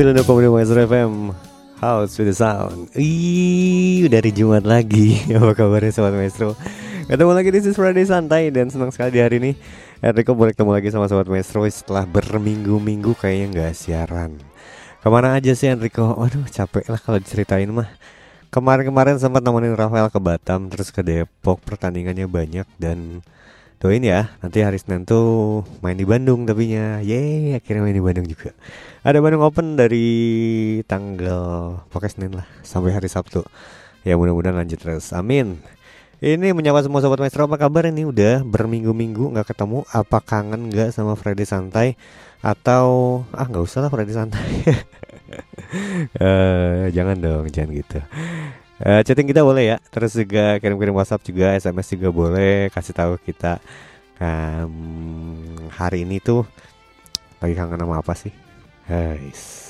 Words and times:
92,5 0.00 0.48
Maestro 0.48 0.80
FM 0.88 1.12
House 1.76 2.16
with 2.16 2.32
the 2.32 2.32
Sound. 2.32 2.88
Ih, 2.96 4.08
dari 4.08 4.32
Jumat 4.32 4.64
lagi. 4.64 5.20
Apa 5.36 5.52
kabarnya 5.52 5.92
Sobat 5.92 6.16
Maestro? 6.16 6.56
Ketemu 7.04 7.36
lagi 7.36 7.52
di 7.52 7.60
Sis 7.60 7.76
Friday 7.76 8.08
Santai 8.08 8.48
Dan 8.48 8.72
senang 8.72 8.88
sekali 8.96 9.12
di 9.12 9.20
hari 9.20 9.36
ini. 9.44 9.52
Enrico 10.00 10.32
boleh 10.32 10.56
ketemu 10.56 10.72
lagi 10.72 10.88
sama 10.88 11.04
Sobat 11.04 11.28
Maestro 11.28 11.68
Setelah 11.68 12.08
berminggu-minggu 12.08 13.12
kayaknya 13.12 13.46
nggak 13.52 13.72
siaran. 13.76 14.40
Ke 15.04 15.12
mana 15.12 15.36
aja 15.36 15.52
sih 15.52 15.68
Enrico? 15.68 16.16
Waduh 16.16 16.48
capek 16.48 16.88
lah 16.88 16.96
kalau 16.96 17.20
diceritain 17.20 17.68
mah. 17.68 17.92
Kemarin-kemarin 18.48 19.20
sempat 19.20 19.44
nemenin 19.44 19.76
Rafael 19.76 20.08
ke 20.08 20.16
Batam 20.16 20.72
Terus 20.72 20.88
ke 20.96 21.04
Depok. 21.04 21.60
Pertandingannya 21.60 22.24
banyak 22.24 22.64
Dan 22.80 23.20
doain 23.80 24.04
ya. 24.04 24.28
Nanti 24.44 24.60
hari 24.60 24.76
Senin 24.76 25.08
tuh 25.08 25.64
main 25.80 25.96
di 25.96 26.04
Bandung 26.04 26.44
tapinya. 26.44 27.00
Yeay 27.00 27.56
akhirnya 27.56 27.82
main 27.82 27.96
di 27.96 28.04
Bandung 28.04 28.28
juga. 28.28 28.52
Ada 29.00 29.24
Bandung 29.24 29.40
Open 29.40 29.80
dari 29.80 30.06
tanggal 30.84 31.80
pokoknya 31.88 32.12
Senin 32.12 32.32
lah 32.36 32.46
sampai 32.60 32.92
hari 32.92 33.08
Sabtu. 33.08 33.40
Ya 34.04 34.20
mudah-mudahan 34.20 34.60
lanjut 34.60 34.78
terus. 34.78 35.16
Amin. 35.16 35.56
Ini 36.20 36.52
menyapa 36.52 36.84
semua 36.84 37.00
sobat 37.00 37.16
maestro 37.24 37.48
apa 37.48 37.56
kabar? 37.56 37.88
Ini 37.88 38.04
udah 38.04 38.44
berminggu-minggu 38.44 39.32
nggak 39.32 39.56
ketemu. 39.56 39.88
Apa 39.88 40.20
kangen 40.20 40.68
nggak 40.68 40.92
sama 40.92 41.16
Friday 41.16 41.48
santai? 41.48 41.96
Atau 42.44 43.24
ah 43.32 43.48
nggak 43.48 43.64
usah 43.64 43.88
lah 43.88 43.90
Friday 43.90 44.12
santai. 44.12 44.48
Eh, 46.18 46.90
jangan 46.90 47.14
dong 47.22 47.46
jangan 47.54 47.70
gitu 47.70 48.02
Eh, 48.80 49.04
chatting 49.04 49.28
kita 49.28 49.44
boleh 49.44 49.76
ya. 49.76 49.78
Terus 49.92 50.16
juga 50.16 50.56
kirim-kirim 50.56 50.96
WhatsApp 50.96 51.24
juga 51.28 51.52
SMS 51.52 51.92
juga 51.92 52.08
boleh 52.08 52.72
kasih 52.72 52.94
tahu 52.96 53.20
kita. 53.20 53.60
Em, 54.20 54.72
hari 55.72 56.04
ini 56.08 56.20
tuh 56.20 56.44
lagi 57.40 57.56
kangen 57.56 57.80
sama 57.80 58.00
apa 58.00 58.12
sih? 58.16 58.32
Guys 58.88 59.60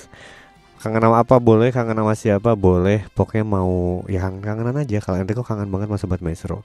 kangen 0.81 1.05
sama 1.05 1.21
apa 1.21 1.37
boleh 1.37 1.69
kangen 1.69 1.93
sama 1.93 2.15
siapa 2.17 2.57
boleh. 2.57 3.05
Pokoknya 3.13 3.45
mau 3.45 4.01
ya 4.09 4.25
kangen 4.25 4.41
kangenan 4.41 4.81
aja. 4.81 4.99
Kalau 5.05 5.21
Enrico 5.21 5.45
kangen 5.45 5.69
banget 5.69 5.93
sama 5.93 5.99
sobat 6.01 6.21
maestro. 6.25 6.65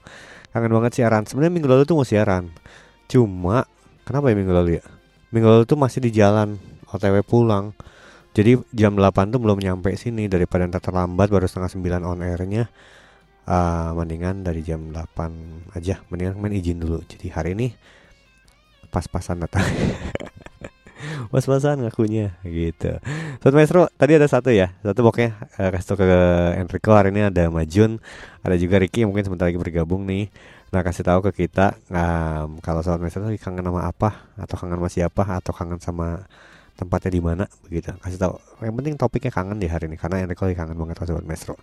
Kangen 0.56 0.72
banget 0.72 0.92
siaran. 0.96 1.28
Sebenarnya 1.28 1.52
minggu 1.52 1.68
lalu 1.68 1.82
tuh 1.84 1.96
mau 2.00 2.06
siaran. 2.08 2.48
Cuma 3.06 3.68
kenapa 4.08 4.32
ya 4.32 4.36
minggu 4.40 4.54
lalu 4.56 4.70
ya? 4.80 4.84
Minggu 5.30 5.48
lalu 5.52 5.64
tuh 5.68 5.76
masih 5.76 6.00
di 6.00 6.10
jalan 6.16 6.56
OTW 6.88 7.20
pulang 7.22 7.76
jadi 8.36 8.60
jam 8.76 8.92
8 8.92 9.32
tuh 9.32 9.40
belum 9.40 9.56
nyampe 9.64 9.96
sini. 9.96 10.28
Daripada 10.28 10.68
ntar 10.68 10.84
terlambat 10.84 11.32
baru 11.32 11.48
setengah 11.48 11.72
9 11.72 12.04
on 12.04 12.20
airnya 12.20 12.68
Ah, 13.46 13.94
mendingan 13.94 14.42
dari 14.42 14.58
jam 14.66 14.90
8 14.90 15.70
aja. 15.78 16.02
Mendingan 16.10 16.34
main 16.34 16.50
izin 16.50 16.82
dulu. 16.82 16.98
Jadi 17.06 17.30
hari 17.30 17.54
ini 17.54 17.70
pas-pasan 18.90 19.38
datang. 19.38 19.62
Pas-pasan 21.32 21.86
ngakunya 21.86 22.34
gitu. 22.42 22.98
Sobat 23.38 23.54
Maestro 23.54 23.86
tadi 23.94 24.18
ada 24.18 24.26
satu 24.26 24.50
ya. 24.50 24.74
Satu 24.82 25.06
pokoknya 25.06 25.38
kasih 25.54 25.86
tau 25.86 25.94
ke 25.94 26.10
Enrico. 26.58 26.90
Hari 26.90 27.14
ini 27.14 27.30
ada 27.30 27.46
Majun 27.46 28.02
ada 28.42 28.58
juga 28.58 28.82
Ricky 28.82 29.06
mungkin 29.06 29.22
sebentar 29.22 29.46
lagi 29.46 29.62
bergabung 29.62 30.02
nih. 30.10 30.26
Nah 30.74 30.82
kasih 30.82 31.06
tahu 31.06 31.30
ke 31.30 31.46
kita 31.46 31.78
em, 31.86 32.58
kalau 32.66 32.82
Sobat 32.82 32.98
Maestro 32.98 33.30
lagi 33.30 33.38
kangen 33.38 33.62
sama 33.62 33.86
apa? 33.86 34.26
Atau 34.34 34.58
kangen 34.58 34.82
sama 34.82 34.90
siapa? 34.90 35.22
Atau 35.38 35.54
kangen 35.54 35.78
sama 35.78 36.26
tempatnya 36.76 37.10
di 37.10 37.22
mana 37.24 37.44
begitu. 37.64 37.90
Kasih 37.98 38.20
tahu. 38.20 38.36
Yang 38.60 38.74
penting 38.76 38.94
topiknya 39.00 39.32
kangen 39.32 39.58
di 39.58 39.66
hari 39.66 39.88
ini 39.88 39.96
karena 39.96 40.22
Enrico 40.22 40.44
lagi 40.44 40.56
kangen 40.56 40.76
banget 40.76 41.00
sama 41.00 41.08
Sobat 41.08 41.24
Maestro. 41.24 41.54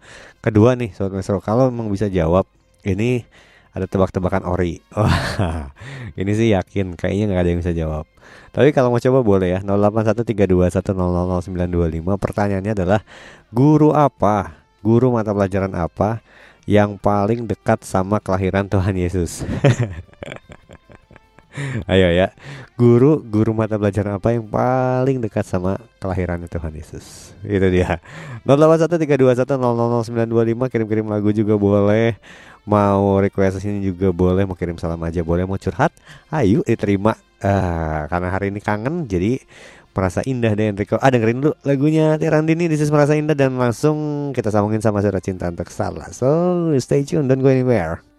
Kedua 0.42 0.74
nih 0.74 0.90
Sobat 0.92 1.14
Maestro 1.14 1.38
kalau 1.40 1.70
memang 1.70 1.94
bisa 1.94 2.10
jawab 2.10 2.50
ini 2.84 3.24
ada 3.74 3.90
tebak-tebakan 3.90 4.46
ori. 4.46 4.86
Ini 6.22 6.32
sih 6.38 6.54
yakin 6.54 6.94
kayaknya 6.94 7.34
nggak 7.34 7.42
ada 7.42 7.50
yang 7.50 7.60
bisa 7.66 7.74
jawab. 7.74 8.06
Tapi 8.54 8.70
kalau 8.70 8.94
mau 8.94 9.02
coba 9.02 9.26
boleh 9.26 9.58
ya 9.58 9.66
081321000925 9.66 12.06
pertanyaannya 12.06 12.74
adalah 12.78 13.02
guru 13.50 13.98
apa 13.98 14.62
guru 14.86 15.10
mata 15.10 15.34
pelajaran 15.34 15.74
apa 15.74 16.22
yang 16.70 17.02
paling 17.02 17.50
dekat 17.50 17.82
sama 17.84 18.24
kelahiran 18.24 18.68
Tuhan 18.68 18.96
Yesus 18.96 19.44
Ayo 21.92 22.10
ya, 22.10 22.34
guru 22.74 23.22
guru 23.22 23.54
mata 23.54 23.78
pelajaran 23.78 24.18
apa 24.18 24.34
yang 24.34 24.50
paling 24.50 25.22
dekat 25.22 25.46
sama 25.46 25.78
kelahiran 26.02 26.42
Tuhan 26.50 26.74
Yesus? 26.74 27.38
Itu 27.46 27.70
dia. 27.70 28.02
081321000925 28.50 30.74
kirim-kirim 30.74 31.06
lagu 31.06 31.30
juga 31.30 31.54
boleh. 31.58 32.18
Mau 32.64 33.20
request 33.20 33.60
ini 33.68 33.92
juga 33.92 34.16
boleh, 34.16 34.48
mau 34.48 34.56
kirim 34.56 34.80
salam 34.80 35.04
aja 35.04 35.20
boleh, 35.20 35.44
mau 35.44 35.60
curhat, 35.60 35.92
ayo 36.32 36.64
diterima. 36.64 37.12
Ah, 37.44 38.08
karena 38.08 38.32
hari 38.32 38.56
ini 38.56 38.64
kangen 38.64 39.04
jadi 39.04 39.36
merasa 39.94 40.26
indah 40.26 40.58
deh 40.58 40.74
Enrico. 40.74 40.98
Ah 40.98 41.14
dengerin 41.14 41.44
dulu 41.44 41.54
lagunya 41.68 42.18
Tirandini 42.18 42.66
This 42.66 42.88
is 42.88 42.90
merasa 42.90 43.14
indah 43.14 43.38
dan 43.38 43.60
langsung 43.60 44.32
kita 44.34 44.50
sambungin 44.50 44.82
sama 44.82 45.04
surat 45.04 45.22
cinta 45.22 45.52
untuk 45.52 45.70
salah. 45.70 46.10
So 46.10 46.72
stay 46.82 47.06
tune, 47.06 47.30
don't 47.30 47.44
go 47.44 47.52
anywhere. 47.52 48.13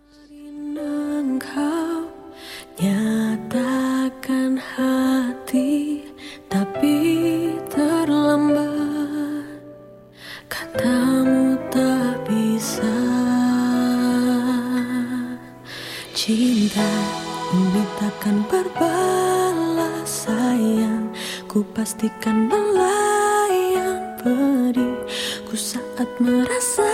Cinta 16.25 16.89
ini 17.53 17.85
takkan 18.01 18.41
berbalas 18.49 20.09
sayang. 20.09 21.13
Ku 21.45 21.61
pastikan 21.77 22.49
melayang 22.49 24.17
pedihku 24.25 25.53
saat 25.53 26.09
merasa 26.17 26.89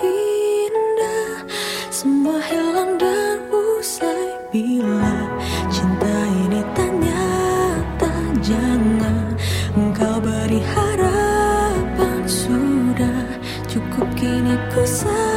indah. 0.00 1.44
Semua 1.92 2.40
hilang 2.48 2.96
dan 2.96 3.36
usai 3.52 4.32
bila 4.48 5.28
cinta 5.68 6.16
ini 6.48 6.64
tak 6.72 6.92
nyata 7.04 8.14
jangan. 8.40 9.36
Engkau 9.76 10.24
beri 10.24 10.64
harapan 10.64 12.24
sudah 12.24 13.28
cukup 13.68 14.08
kini 14.16 14.56
ku 14.72 14.80
sadari 14.88 15.27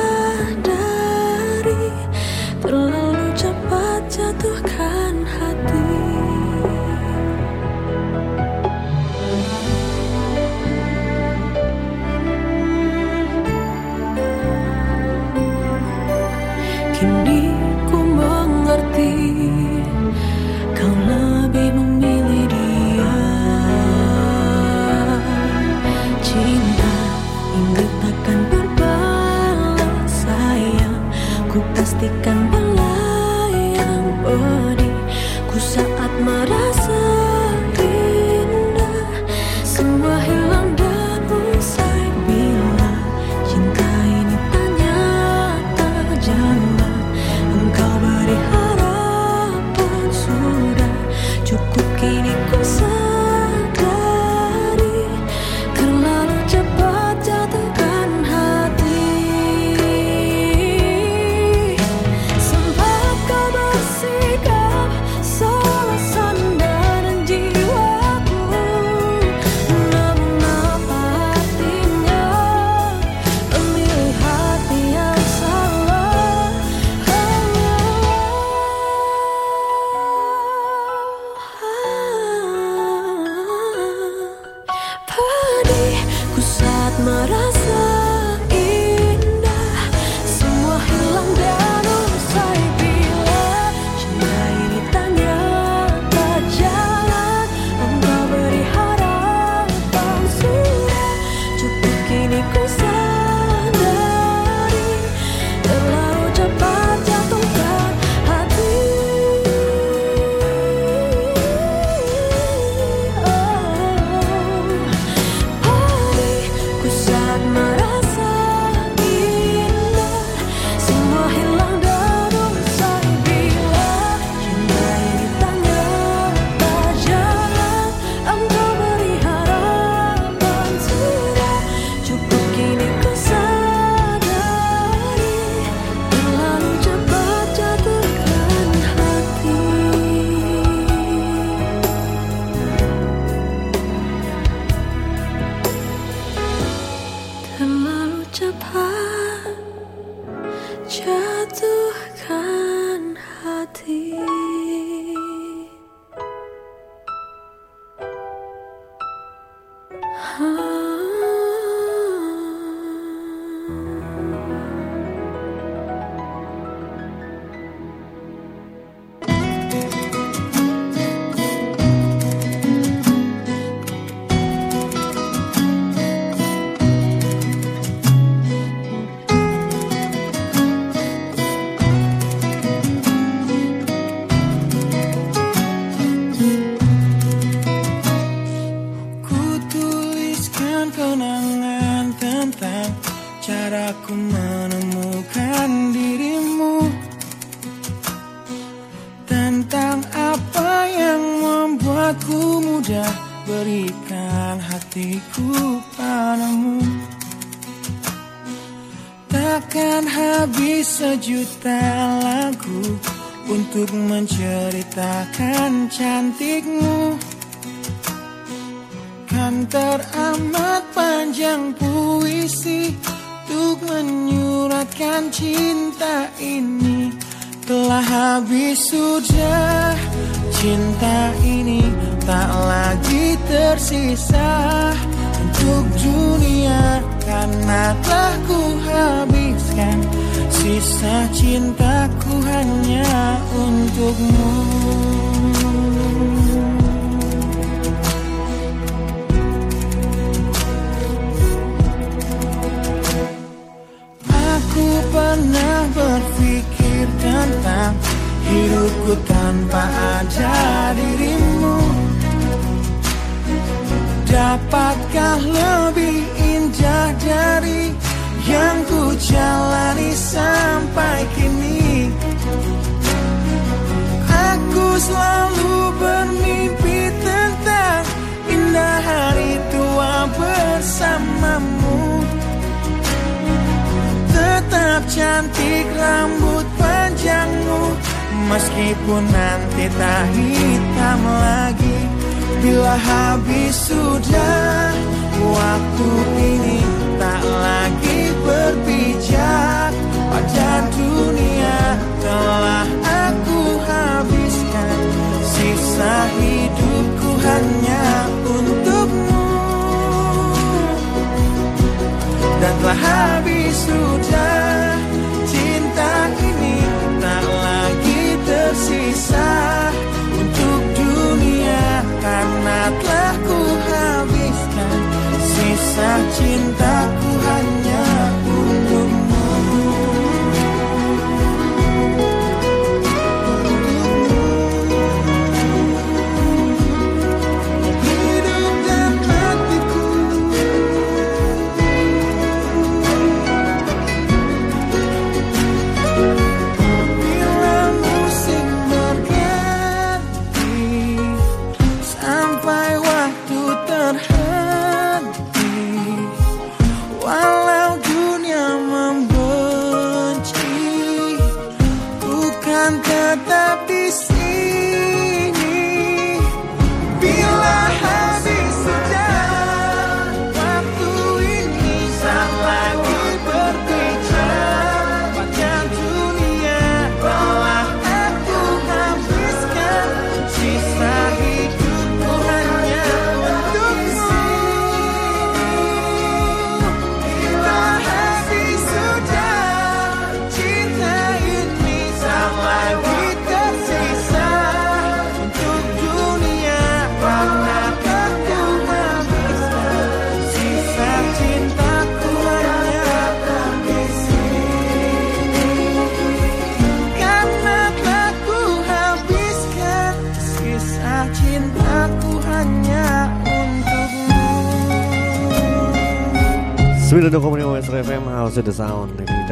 cinta. 326.42 326.91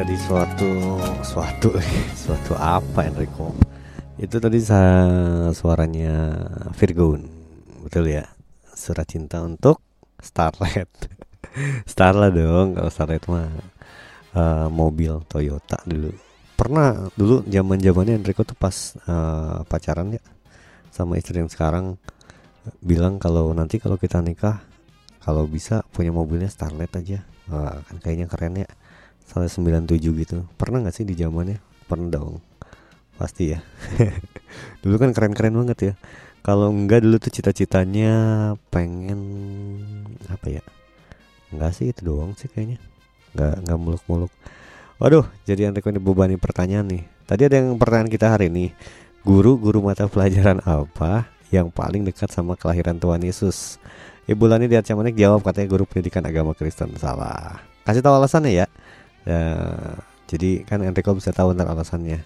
Tadi 0.09 0.25
suatu 0.25 0.71
Suatu 1.21 1.69
Suatu 2.25 2.57
apa 2.57 3.05
Enrico? 3.05 3.53
Itu 4.17 4.41
tadi 4.41 4.57
suaranya 5.53 6.33
Virgon 6.73 7.29
Betul 7.85 8.17
ya? 8.17 8.25
Surat 8.73 9.05
cinta 9.05 9.37
untuk 9.45 9.85
Starlet. 10.17 10.89
Starlet 11.93 12.33
dong 12.33 12.73
Kalau 12.73 12.89
Starlet 12.89 13.21
mah 13.29 13.53
eh, 14.33 14.67
Mobil 14.73 15.13
Toyota 15.29 15.77
dulu. 15.85 16.09
Pernah 16.57 17.13
dulu 17.13 17.45
zaman 17.45 17.77
zamannya 17.77 18.17
Enrico 18.17 18.41
tuh 18.41 18.57
pas 18.57 18.97
eh, 18.97 19.61
pacaran 19.69 20.17
ya? 20.17 20.25
Sama 20.89 21.21
istri 21.21 21.37
yang 21.37 21.53
sekarang 21.53 22.01
Bilang 22.81 23.21
kalau 23.21 23.53
nanti 23.53 23.77
kalau 23.77 24.01
kita 24.01 24.25
nikah 24.25 24.57
kalau 25.21 25.45
bisa 25.45 25.85
punya 25.93 26.09
mobilnya 26.09 26.49
Starlet 26.49 26.89
aja. 26.97 27.21
Wah, 27.53 27.77
kan 27.85 28.01
kayaknya 28.01 28.25
keren 28.25 28.57
ya 28.57 28.69
Sampai 29.29 29.45
97 29.45 30.01
gitu. 30.25 30.41
Pernah 30.57 30.89
gak 30.89 30.97
sih 30.97 31.05
di 31.05 31.13
zamannya? 31.13 31.61
Pernah 31.85 32.09
dong. 32.09 32.41
Pasti 33.13 33.53
ya. 33.53 33.61
Dulu 34.81 34.97
kan 34.97 35.13
keren-keren 35.13 35.53
banget 35.53 35.93
ya. 35.93 35.93
Kalau 36.39 36.71
enggak 36.71 37.03
dulu 37.03 37.19
tuh 37.19 37.35
cita-citanya 37.35 38.15
Pengen 38.71 39.21
Apa 40.31 40.47
ya? 40.47 40.63
Enggak 41.51 41.75
sih 41.75 41.91
itu 41.91 42.01
doang 42.07 42.31
sih 42.39 42.47
kayaknya. 42.47 42.79
Enggak, 43.35 43.55
enggak 43.59 43.77
muluk-muluk. 43.77 44.31
Waduh 45.03 45.27
jadi 45.43 45.67
Enrico 45.69 45.91
ini 45.91 45.99
bebani 45.99 46.35
pertanyaan 46.39 46.87
nih. 46.87 47.03
Tadi 47.27 47.41
ada 47.45 47.55
yang 47.59 47.75
pertanyaan 47.75 48.09
kita 48.09 48.27
hari 48.31 48.47
ini. 48.47 48.71
Guru-guru 49.21 49.83
mata 49.83 50.07
pelajaran 50.07 50.63
apa 50.63 51.27
Yang 51.51 51.75
paling 51.75 52.07
dekat 52.07 52.31
sama 52.31 52.55
kelahiran 52.55 52.95
Tuhan 52.97 53.19
Yesus? 53.19 53.81
Ibu 54.29 54.45
Lani 54.45 54.69
di 54.69 54.77
Manik 54.77 55.17
jawab 55.17 55.41
katanya 55.41 55.67
guru 55.73 55.83
pendidikan 55.89 56.21
agama 56.23 56.53
Kristen. 56.53 56.93
Salah. 56.95 57.57
Kasih 57.83 58.05
tahu 58.05 58.15
alasannya 58.21 58.63
ya. 58.63 58.65
Ya, 59.27 59.43
jadi 60.27 60.63
kan 60.63 60.83
Enrico 60.83 61.15
bisa 61.15 61.33
tahu 61.33 61.55
ntar 61.55 61.67
alasannya. 61.67 62.23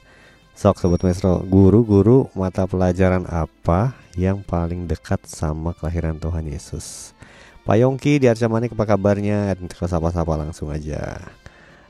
Sok 0.53 0.77
sobat 0.77 1.01
maestro, 1.01 1.41
guru-guru 1.41 2.29
mata 2.37 2.69
pelajaran 2.69 3.25
apa 3.25 3.97
yang 4.13 4.45
paling 4.45 4.85
dekat 4.85 5.25
sama 5.25 5.73
kelahiran 5.73 6.21
Tuhan 6.21 6.45
Yesus? 6.45 7.17
Pak 7.65 7.79
Yongki 7.79 8.21
di 8.21 8.29
Arca 8.29 8.45
Manik 8.45 8.77
apa 8.77 8.93
kabarnya? 8.93 9.57
Enrico 9.57 9.89
sapa-sapa 9.89 10.37
langsung 10.37 10.69
aja. 10.69 11.17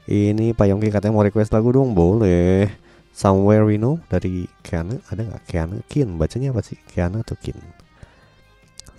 Ini 0.04 0.52
Pak 0.52 0.68
Yongki 0.68 0.92
katanya 0.92 1.16
mau 1.16 1.24
request 1.24 1.56
lagu 1.56 1.72
dong 1.72 1.96
Boleh 1.96 2.68
Somewhere 3.16 3.64
We 3.64 3.80
Know 3.80 4.04
dari 4.12 4.52
Kiana 4.60 5.00
Ada 5.08 5.24
nggak 5.24 5.44
Kiana 5.48 5.80
Kin 5.88 6.20
Bacanya 6.20 6.52
apa 6.52 6.60
sih 6.60 6.76
Kiana 6.76 7.24
atau 7.24 7.40
Kin 7.40 7.56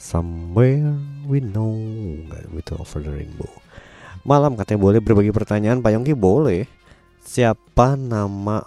Somewhere 0.01 0.97
We 1.29 1.45
Know 1.45 1.77
Nggak 2.25 2.49
itu 2.57 2.73
Over 2.81 3.05
the 3.05 3.13
Rainbow 3.21 3.53
Malam 4.25 4.57
katanya 4.57 4.81
boleh 4.81 5.01
berbagi 5.05 5.31
pertanyaan 5.31 5.85
Pak 5.85 5.93
Yongki 5.93 6.17
boleh 6.17 6.65
Siapa 7.21 7.97
nama 7.97 8.65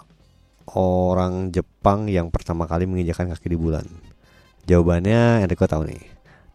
orang 0.74 1.50
Jepang 1.50 2.06
yang 2.06 2.30
pertama 2.30 2.70
kali 2.70 2.86
menginjakan 2.86 3.34
kaki 3.34 3.54
di 3.54 3.58
bulan 3.58 3.86
Jawabannya 4.70 5.42
Enrico 5.42 5.66
tahu 5.66 5.90
nih 5.90 6.02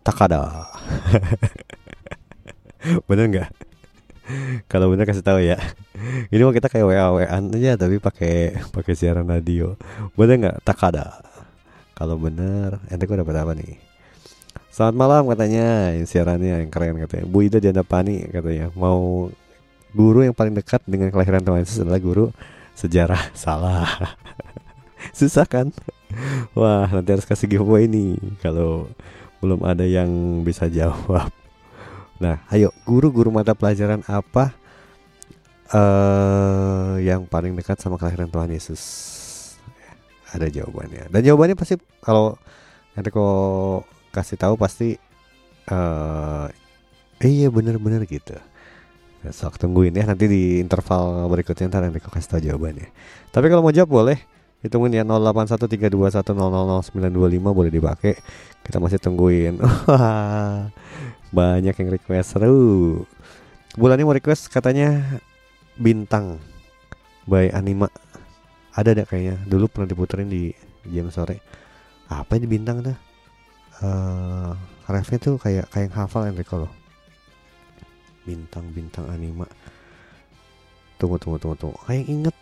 Takada 0.08 0.68
Bener 3.08 3.28
nggak? 3.32 3.50
Kalau 4.72 4.88
bener 4.88 5.04
kasih 5.04 5.24
tahu 5.24 5.40
ya. 5.44 5.60
Ini 6.32 6.44
mah 6.44 6.56
kita 6.56 6.72
kayak 6.72 6.88
WA 6.88 7.12
WA 7.12 7.28
aja 7.28 7.76
tapi 7.76 8.00
pakai 8.00 8.60
pakai 8.72 8.94
siaran 8.96 9.28
radio. 9.28 9.76
Bener 10.16 10.36
nggak? 10.40 10.58
Takada. 10.64 11.24
Kalau 11.94 12.18
bener, 12.20 12.82
kok 13.08 13.20
dapat 13.20 13.36
apa 13.40 13.54
nih? 13.56 13.93
Selamat 14.74 14.96
malam 14.98 15.30
katanya, 15.30 15.94
yang 15.94 16.10
siarannya 16.10 16.66
yang 16.66 16.72
keren 16.74 16.98
katanya. 16.98 17.30
Bu 17.30 17.46
Ida 17.46 17.62
Pani 17.86 18.26
katanya 18.26 18.74
mau 18.74 19.30
guru 19.94 20.26
yang 20.26 20.34
paling 20.34 20.58
dekat 20.58 20.82
dengan 20.90 21.14
kelahiran 21.14 21.46
Tuhan 21.46 21.62
Yesus 21.62 21.86
adalah 21.86 22.02
guru 22.02 22.34
sejarah. 22.74 23.22
Salah. 23.38 23.86
Susah 25.14 25.46
kan? 25.46 25.70
Wah, 26.58 26.90
nanti 26.90 27.14
harus 27.14 27.22
kasih 27.22 27.46
giveaway 27.54 27.86
nih 27.86 28.18
kalau 28.42 28.90
belum 29.46 29.62
ada 29.62 29.86
yang 29.86 30.10
bisa 30.42 30.66
jawab. 30.66 31.30
Nah, 32.18 32.42
ayo 32.50 32.74
guru-guru 32.82 33.30
mata 33.30 33.54
pelajaran 33.54 34.02
apa 34.10 34.58
eh 35.70 37.06
yang 37.06 37.30
paling 37.30 37.54
dekat 37.54 37.78
sama 37.78 38.02
kelahiran 38.02 38.34
Tuhan 38.34 38.50
Yesus? 38.50 38.82
Ada 40.34 40.50
jawabannya. 40.50 41.14
Dan 41.14 41.22
jawabannya 41.22 41.54
pasti 41.54 41.78
kalau 42.02 42.42
Enrico 42.98 43.86
kasih 44.14 44.38
tahu 44.38 44.56
pasti 44.56 44.96
eh 45.68 46.48
eh, 47.20 47.32
iya 47.32 47.50
bener-bener 47.50 48.06
gitu. 48.06 48.38
Nah, 49.24 49.32
sok 49.32 49.56
tungguin 49.56 49.96
ya 49.96 50.04
nanti 50.04 50.28
di 50.28 50.60
interval 50.60 51.32
berikutnya 51.32 51.72
ntar 51.72 51.88
Enrico 51.88 52.12
kasih 52.12 52.38
tahu 52.38 52.42
jawabannya. 52.44 52.92
Tapi 53.32 53.46
kalau 53.50 53.64
mau 53.66 53.74
jawab 53.74 53.92
boleh 54.04 54.20
hitungin 54.64 54.96
ya 54.96 55.04
081321000925 55.08 57.40
boleh 57.40 57.72
dipakai. 57.72 58.16
Kita 58.64 58.80
masih 58.80 59.00
tungguin. 59.00 59.60
Banyak 61.38 61.76
yang 61.76 61.90
request 61.92 62.40
seru. 62.40 63.04
Bulan 63.76 64.00
ini 64.00 64.08
mau 64.08 64.16
request 64.16 64.48
katanya 64.52 65.20
bintang 65.80 66.40
by 67.28 67.52
Anima. 67.52 67.90
Ada 68.76 68.92
ada 68.96 69.04
kayaknya. 69.08 69.40
Dulu 69.48 69.68
pernah 69.72 69.88
diputerin 69.88 70.30
di 70.32 70.52
jam 70.92 71.12
sore. 71.12 71.40
Apa 72.12 72.36
ini 72.36 72.48
bintang 72.48 72.84
dah? 72.84 73.13
Eh, 73.82 74.52
refnya 74.92 75.18
tuh 75.18 75.36
kayak 75.42 75.72
kayak 75.74 75.90
yang 75.90 75.96
hafal 75.98 76.30
Enrico 76.30 76.68
loh. 76.68 76.74
Bintang-bintang 78.28 79.10
Anima. 79.10 79.50
Tunggu 81.02 81.18
tunggu 81.18 81.42
tunggu 81.42 81.58
tunggu. 81.58 81.78
Kayak 81.90 82.06
inget 82.06 82.36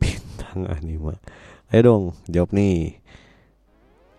bintang 0.00 0.64
Anima. 0.72 1.12
Ayo 1.68 1.80
dong, 1.84 2.04
jawab 2.30 2.50
nih. 2.56 2.96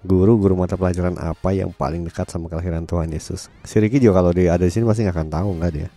Guru-guru 0.05 0.53
mata 0.53 0.77
pelajaran 0.77 1.17
apa 1.17 1.49
yang 1.49 1.73
paling 1.73 2.05
dekat 2.05 2.29
sama 2.29 2.45
kelahiran 2.45 2.85
Tuhan 2.85 3.09
Yesus? 3.09 3.49
Si 3.65 3.81
Ricky 3.81 3.97
juga 3.97 4.21
kalau 4.21 4.37
dia 4.37 4.53
ada 4.53 4.61
di 4.61 4.69
sini 4.69 4.85
pasti 4.85 5.01
nggak 5.01 5.17
akan 5.17 5.29
tahu 5.33 5.49
nggak 5.57 5.73
dia. 5.73 5.89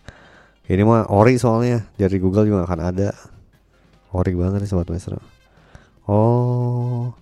Ini 0.69 0.81
mah 0.85 1.13
ori 1.13 1.37
soalnya 1.37 1.85
dari 2.01 2.17
Google 2.17 2.49
juga 2.49 2.65
akan 2.65 2.81
ada. 2.81 3.13
Ori 4.17 4.33
banget 4.33 4.65
nih 4.65 4.71
sobat 4.73 4.89
maestro. 4.89 5.21
Oh, 6.09 7.13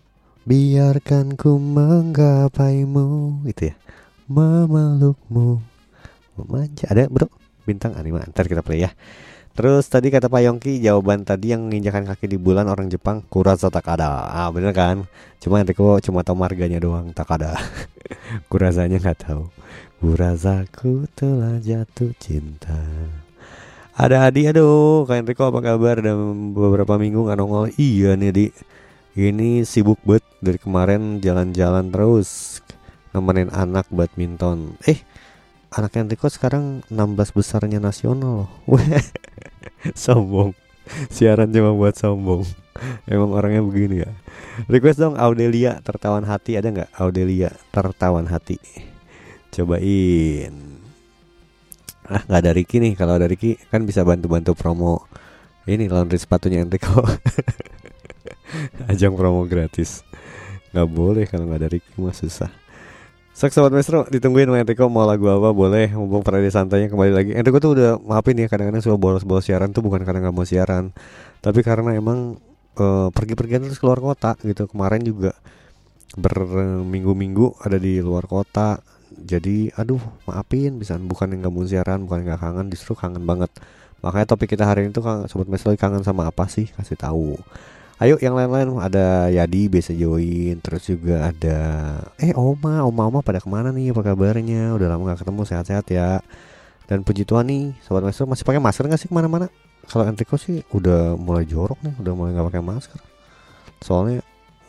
biarkan 0.47 1.35
ku 1.35 1.59
menggapaimu 1.59 3.43
itu 3.51 3.75
ya, 3.75 3.77
memelukmu, 4.31 5.59
memanja. 6.39 6.87
Ada 6.87 7.11
bro 7.11 7.27
bintang 7.67 7.99
anima. 7.99 8.23
Ntar 8.23 8.47
kita 8.47 8.63
play 8.63 8.87
ya. 8.87 8.95
Terus 9.57 9.89
tadi 9.89 10.13
kata 10.13 10.29
Pak 10.29 10.45
Yongki 10.45 10.85
jawaban 10.85 11.25
tadi 11.25 11.51
yang 11.51 11.67
menginjakan 11.67 12.05
kaki 12.07 12.29
di 12.29 12.39
bulan 12.39 12.71
orang 12.71 12.87
Jepang 12.87 13.27
Kurasa 13.27 13.73
Takada. 13.73 14.29
Ah 14.31 14.53
bener 14.53 14.71
kan? 14.71 15.09
Cuma 15.43 15.59
Enrico 15.65 15.99
cuma 15.99 16.23
tahu 16.23 16.37
marganya 16.39 16.79
doang 16.79 17.11
Takada. 17.11 17.57
Kurasanya 18.53 19.03
nggak 19.03 19.19
tahu. 19.27 19.49
Kurasaku 19.99 21.09
telah 21.17 21.59
jatuh 21.59 22.13
cinta. 22.21 22.77
Ada 23.97 24.29
Adi 24.29 24.45
aduh 24.45 25.09
Kak 25.09 25.25
Enrico 25.25 25.49
apa 25.49 25.65
kabar 25.65 26.05
Dan 26.05 26.53
beberapa 26.53 27.01
minggu 27.01 27.25
nggak 27.25 27.39
nongol 27.41 27.73
Iya 27.81 28.13
nih 28.13 28.29
Di 28.29 28.47
Ini 29.17 29.65
sibuk 29.65 29.97
banget 30.05 30.29
Dari 30.45 30.61
kemarin 30.61 31.25
jalan-jalan 31.25 31.89
terus 31.89 32.61
Nemenin 33.17 33.49
anak 33.49 33.89
badminton. 33.89 34.77
Eh 34.85 35.01
Anak 35.73 35.97
Enrico 35.97 36.29
sekarang 36.29 36.85
16 36.93 37.37
besarnya 37.37 37.81
nasional 37.81 38.45
loh. 38.45 38.51
Sombong. 39.97 40.53
Siaran 41.11 41.51
cuma 41.51 41.75
buat 41.75 41.99
sombong. 41.99 42.47
Emang 43.11 43.35
orangnya 43.35 43.61
begini 43.65 44.07
ya. 44.07 44.11
Request 44.71 45.03
dong 45.03 45.17
Audelia 45.19 45.83
tertawan 45.83 46.23
hati. 46.23 46.55
Ada 46.55 46.71
nggak? 46.71 46.91
Audelia 46.97 47.51
tertawan 47.75 48.31
hati. 48.31 48.57
Cobain. 49.51 50.55
Ah 52.07 52.23
nggak 52.25 52.41
ada 52.41 52.53
Ricky 52.55 52.79
nih. 52.79 52.95
Kalau 52.95 53.19
ada 53.19 53.27
Ricky 53.27 53.59
kan 53.69 53.83
bisa 53.83 54.07
bantu-bantu 54.07 54.55
promo. 54.55 55.03
Ini 55.67 55.91
laundry 55.91 56.23
sepatunya 56.23 56.63
Enrico 56.63 57.03
Ajang 58.91 59.15
promo 59.15 59.45
gratis. 59.47 60.03
Nggak 60.73 60.89
boleh 60.91 61.25
kalau 61.27 61.49
nggak 61.49 61.61
ada 61.63 61.69
Ricky 61.73 61.91
mah 61.99 62.15
susah. 62.15 62.51
Sok 63.37 63.53
sobat 63.53 63.69
maestro 63.69 64.09
ditungguin 64.09 64.49
sama 64.49 64.65
Enrico 64.65 64.89
mau 64.89 65.05
lagu 65.05 65.29
apa 65.29 65.53
boleh. 65.53 65.93
Mumpung 65.93 66.25
Friday 66.25 66.49
santainya 66.49 66.89
kembali 66.89 67.13
lagi. 67.13 67.31
Enrico 67.37 67.61
tuh 67.61 67.77
udah 67.77 68.01
maafin 68.01 68.41
ya 68.41 68.49
kadang-kadang 68.49 68.81
suka 68.81 68.97
bolos-bolos 68.97 69.45
siaran 69.45 69.77
tuh 69.77 69.85
bukan 69.85 70.09
karena 70.09 70.25
nggak 70.25 70.37
mau 70.37 70.49
siaran. 70.49 70.97
Tapi 71.45 71.61
karena 71.61 71.93
emang 71.93 72.41
eh, 72.81 73.09
pergi-pergian 73.13 73.61
terus 73.69 73.77
keluar 73.77 74.01
kota 74.01 74.41
gitu. 74.41 74.65
Kemarin 74.73 75.05
juga 75.05 75.37
berminggu-minggu 76.17 77.61
ada 77.61 77.77
di 77.77 78.01
luar 78.01 78.25
kota. 78.25 78.81
Jadi 79.13 79.69
aduh 79.77 80.01
maafin 80.25 80.81
bisa. 80.81 80.97
Bukan 80.97 81.37
yang 81.37 81.45
nggak 81.45 81.53
mau 81.53 81.69
siaran 81.69 82.09
bukan 82.09 82.25
nggak 82.25 82.41
kangen 82.41 82.73
justru 82.73 82.97
kangen 82.97 83.29
banget. 83.29 83.53
Makanya 84.01 84.33
topik 84.33 84.57
kita 84.57 84.65
hari 84.65 84.89
ini 84.89 84.97
tuh 84.97 85.05
sobat 85.29 85.45
maestro 85.53 85.77
kangen 85.77 86.01
sama 86.01 86.33
apa 86.33 86.49
sih? 86.49 86.73
Kasih 86.73 86.97
tahu 86.97 87.37
Ayo 87.97 88.21
yang 88.21 88.37
lain-lain. 88.37 88.69
Ada 88.77 89.33
Yadi 89.33 89.73
biasa 89.73 89.97
join. 89.97 90.61
Terus 90.61 90.85
juga 90.85 91.33
ada 91.33 91.59
Eh 92.21 92.37
Oma. 92.37 92.85
Oma 92.85 93.09
Oma 93.09 93.21
pada 93.25 93.41
ke 93.41 93.49
mana 93.49 93.73
nih? 93.73 93.97
Apa 93.97 94.13
kabarnya? 94.13 94.77
Udah 94.77 94.93
lama 94.93 95.17
gak 95.17 95.25
ketemu. 95.25 95.43
Sehat-sehat 95.49 95.87
ya. 95.89 96.21
Dan 96.87 97.03
puji 97.03 97.25
Tuhan 97.25 97.49
nih 97.49 97.75
Sobat 97.83 98.05
Maestro 98.05 98.29
masih 98.29 98.45
pakai 98.45 98.61
masker 98.61 98.85
gak 98.87 99.01
sih 99.01 99.09
ke 99.09 99.15
mana-mana? 99.17 99.49
Kalau 99.89 100.05
Enrico 100.05 100.37
sih 100.37 100.61
udah 100.77 101.17
mulai 101.17 101.49
jorok 101.49 101.81
nih. 101.81 101.97
Udah 101.97 102.13
mulai 102.13 102.37
gak 102.37 102.47
pakai 102.53 102.61
masker. 102.61 103.01
Soalnya 103.81 104.21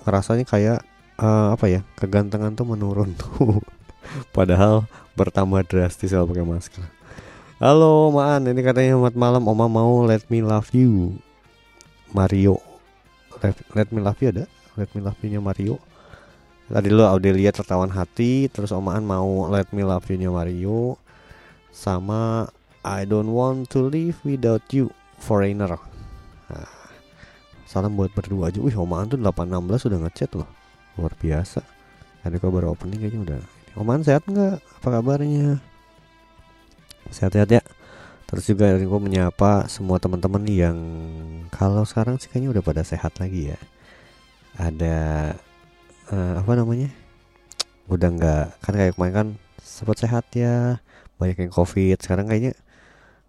ngerasanya 0.07 0.47
kayak 0.47 0.79
eh, 1.19 1.47
Apa 1.51 1.67
ya 1.67 1.83
Kegantengan 1.99 2.55
tuh 2.55 2.63
menurun 2.63 3.11
tuh. 3.19 3.59
Padahal 4.35 4.87
bertambah 5.19 5.67
drastis 5.67 6.15
kalau 6.15 6.31
pakai 6.31 6.47
masker. 6.47 6.83
Halo 7.59 8.07
Maan. 8.07 8.47
Ini 8.47 8.61
katanya 8.63 8.95
selamat 8.95 9.19
malam 9.19 9.43
Oma. 9.51 9.67
Mau 9.67 10.07
let 10.07 10.23
me 10.31 10.39
love 10.39 10.71
you. 10.71 11.19
Mario 12.15 12.66
Let, 13.41 13.55
Let 13.73 13.87
Me 13.93 13.99
Love 14.01 14.19
You 14.21 14.29
ada? 14.33 14.45
Let 14.77 14.89
Me 14.93 14.99
Love 15.01 15.19
You-nya 15.21 15.41
Mario. 15.41 15.77
Tadi 16.67 16.91
lo 16.91 17.07
Audelia 17.07 17.55
tertawan 17.55 17.87
hati 17.95 18.51
Terus 18.51 18.75
omaan 18.75 19.07
mau 19.07 19.47
Let 19.47 19.71
Me 19.71 19.87
Love 19.87 20.03
You-nya 20.11 20.27
Mario 20.27 20.99
Sama 21.71 22.51
I 22.83 23.07
Don't 23.07 23.31
Want 23.31 23.71
To 23.71 23.87
Live 23.87 24.19
Without 24.27 24.67
You 24.75 24.91
Foreigner. 25.19 25.79
Nah, 26.47 26.71
Salam 27.67 27.99
buat 27.99 28.15
berdua 28.15 28.47
aja. 28.47 28.63
Wih 28.63 28.75
omaan 28.79 29.11
tuh 29.11 29.19
816 29.19 29.91
udah 29.91 29.99
ngechat 30.07 30.31
loh. 30.39 30.47
Luar 30.95 31.11
biasa. 31.19 31.59
Tadi 32.23 32.35
kok 32.39 32.47
baru 32.47 32.71
opening 32.71 32.99
kayaknya 32.99 33.19
udah. 33.27 33.41
Omaan 33.75 34.07
sehat 34.07 34.23
nggak? 34.23 34.63
Apa 34.63 34.87
kabarnya? 34.87 35.59
Sehat-sehat 37.11 37.49
ya 37.51 37.61
Terus 38.27 38.43
juga 38.43 38.75
gue 38.75 38.99
menyapa 38.99 39.71
semua 39.71 40.03
teman-teman 40.03 40.43
yang 40.51 40.77
kalau 41.47 41.87
sekarang 41.87 42.19
sih 42.19 42.27
kayaknya 42.27 42.59
udah 42.59 42.63
pada 42.63 42.83
sehat 42.83 43.15
lagi 43.23 43.55
ya. 43.55 43.59
Ada 44.59 44.97
eh, 46.11 46.33
apa 46.35 46.51
namanya? 46.59 46.91
Udah 47.87 48.11
nggak 48.11 48.45
kan 48.59 48.73
kayak 48.75 48.93
kemarin 48.99 49.13
kan 49.15 49.27
sempat 49.63 50.03
sehat 50.03 50.27
ya, 50.35 50.83
banyak 51.15 51.47
yang 51.47 51.51
covid. 51.55 51.95
Sekarang 52.03 52.27
kayaknya 52.27 52.51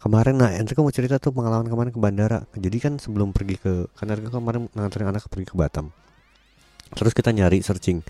kemarin 0.02 0.34
nah 0.34 0.50
Enrico 0.50 0.82
mau 0.82 0.90
cerita 0.90 1.22
tuh 1.22 1.30
pengalaman 1.30 1.70
kemarin 1.70 1.94
ke 1.94 2.00
bandara. 2.02 2.42
Jadi 2.58 2.78
kan 2.82 2.98
sebelum 2.98 3.30
pergi 3.30 3.54
ke 3.54 3.86
kan 3.94 4.10
Enrico 4.10 4.34
kemarin 4.34 4.66
nganterin 4.74 5.14
anak 5.14 5.30
pergi 5.30 5.46
ke 5.46 5.54
Batam. 5.54 5.94
Terus 6.98 7.14
kita 7.14 7.30
nyari 7.30 7.62
searching 7.62 8.02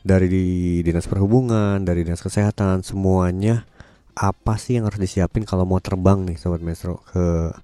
dari 0.00 0.24
di 0.30 0.44
dinas 0.80 1.04
perhubungan, 1.04 1.84
dari 1.84 2.00
dinas 2.00 2.24
kesehatan, 2.24 2.80
semuanya 2.80 3.68
apa 4.18 4.58
sih 4.58 4.74
yang 4.74 4.90
harus 4.90 4.98
disiapin 4.98 5.46
kalau 5.46 5.62
mau 5.62 5.78
terbang 5.78 6.26
nih 6.26 6.34
sobat 6.34 6.58
Metro 6.58 6.98
ke 7.14 7.54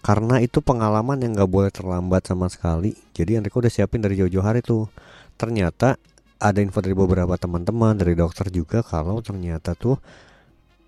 karena 0.00 0.40
itu 0.40 0.64
pengalaman 0.64 1.20
yang 1.20 1.36
nggak 1.36 1.50
boleh 1.50 1.68
terlambat 1.68 2.24
sama 2.24 2.48
sekali. 2.48 2.96
Jadi 3.12 3.36
Enrico 3.36 3.60
udah 3.60 3.68
siapin 3.68 4.00
dari 4.00 4.16
jauh-jauh 4.16 4.40
hari 4.40 4.64
tuh. 4.64 4.88
Ternyata 5.36 6.00
ada 6.38 6.58
info 6.64 6.80
dari 6.80 6.96
beberapa 6.96 7.34
teman-teman 7.36 7.98
dari 7.98 8.14
dokter 8.16 8.48
juga 8.48 8.80
kalau 8.80 9.20
ternyata 9.20 9.74
tuh 9.74 9.98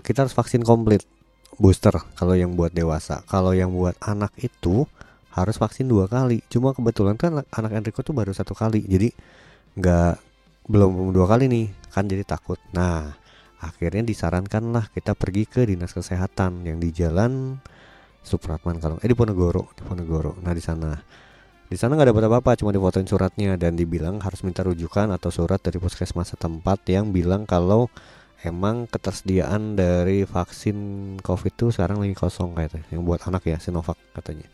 kita 0.00 0.24
harus 0.24 0.32
vaksin 0.32 0.64
komplit 0.64 1.04
booster 1.60 1.92
kalau 2.16 2.32
yang 2.32 2.56
buat 2.56 2.72
dewasa. 2.72 3.20
Kalau 3.28 3.52
yang 3.52 3.76
buat 3.76 3.98
anak 4.00 4.32
itu 4.40 4.88
harus 5.36 5.60
vaksin 5.60 5.90
dua 5.90 6.08
kali. 6.08 6.40
Cuma 6.48 6.72
kebetulan 6.72 7.20
kan 7.20 7.44
anak 7.44 7.70
Enrico 7.76 8.00
tuh 8.00 8.16
baru 8.16 8.32
satu 8.32 8.56
kali, 8.56 8.86
jadi 8.88 9.12
nggak 9.76 10.14
belum 10.70 11.12
dua 11.12 11.26
kali 11.28 11.50
nih 11.50 11.66
kan 11.92 12.06
jadi 12.06 12.24
takut. 12.24 12.56
Nah 12.72 13.19
akhirnya 13.60 14.02
disarankanlah 14.04 14.88
kita 14.90 15.12
pergi 15.12 15.44
ke 15.44 15.68
dinas 15.68 15.92
kesehatan 15.92 16.64
yang 16.64 16.80
di 16.80 16.90
jalan 16.90 17.60
Supratman 18.20 18.76
kalau 18.76 19.00
eh 19.00 19.08
di 19.08 19.16
Ponegoro 19.16 19.72
di 19.72 19.80
Ponegoro. 19.80 20.36
Nah 20.44 20.52
di 20.52 20.60
sana 20.60 20.92
di 21.70 21.78
sana 21.78 21.94
nggak 21.94 22.10
dapat 22.10 22.24
apa-apa, 22.26 22.58
cuma 22.58 22.74
difotoin 22.74 23.06
suratnya 23.06 23.54
dan 23.54 23.78
dibilang 23.78 24.18
harus 24.18 24.42
minta 24.42 24.66
rujukan 24.66 25.06
atau 25.14 25.30
surat 25.30 25.62
dari 25.62 25.78
puskesmas 25.78 26.34
setempat 26.34 26.82
yang 26.90 27.14
bilang 27.14 27.46
kalau 27.46 27.86
emang 28.42 28.90
ketersediaan 28.90 29.78
dari 29.78 30.26
vaksin 30.26 30.76
COVID 31.22 31.52
itu 31.54 31.66
sekarang 31.70 32.02
lagi 32.02 32.18
kosong 32.18 32.58
kayaknya 32.58 32.82
yang 32.90 33.06
buat 33.06 33.22
anak 33.22 33.46
ya 33.46 33.56
Sinovac 33.62 33.96
katanya 34.12 34.50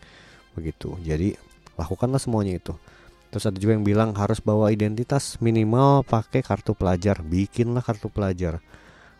begitu. 0.52 0.94
Jadi 1.00 1.34
lakukanlah 1.80 2.20
semuanya 2.20 2.60
itu. 2.60 2.76
Terus 3.30 3.44
ada 3.48 3.58
juga 3.58 3.76
yang 3.76 3.84
bilang 3.84 4.10
harus 4.16 4.38
bawa 4.38 4.68
identitas 4.68 5.40
minimal 5.40 6.04
pakai 6.06 6.44
kartu 6.44 6.72
pelajar. 6.72 7.20
Bikinlah 7.20 7.84
kartu 7.84 8.12
pelajar. 8.12 8.62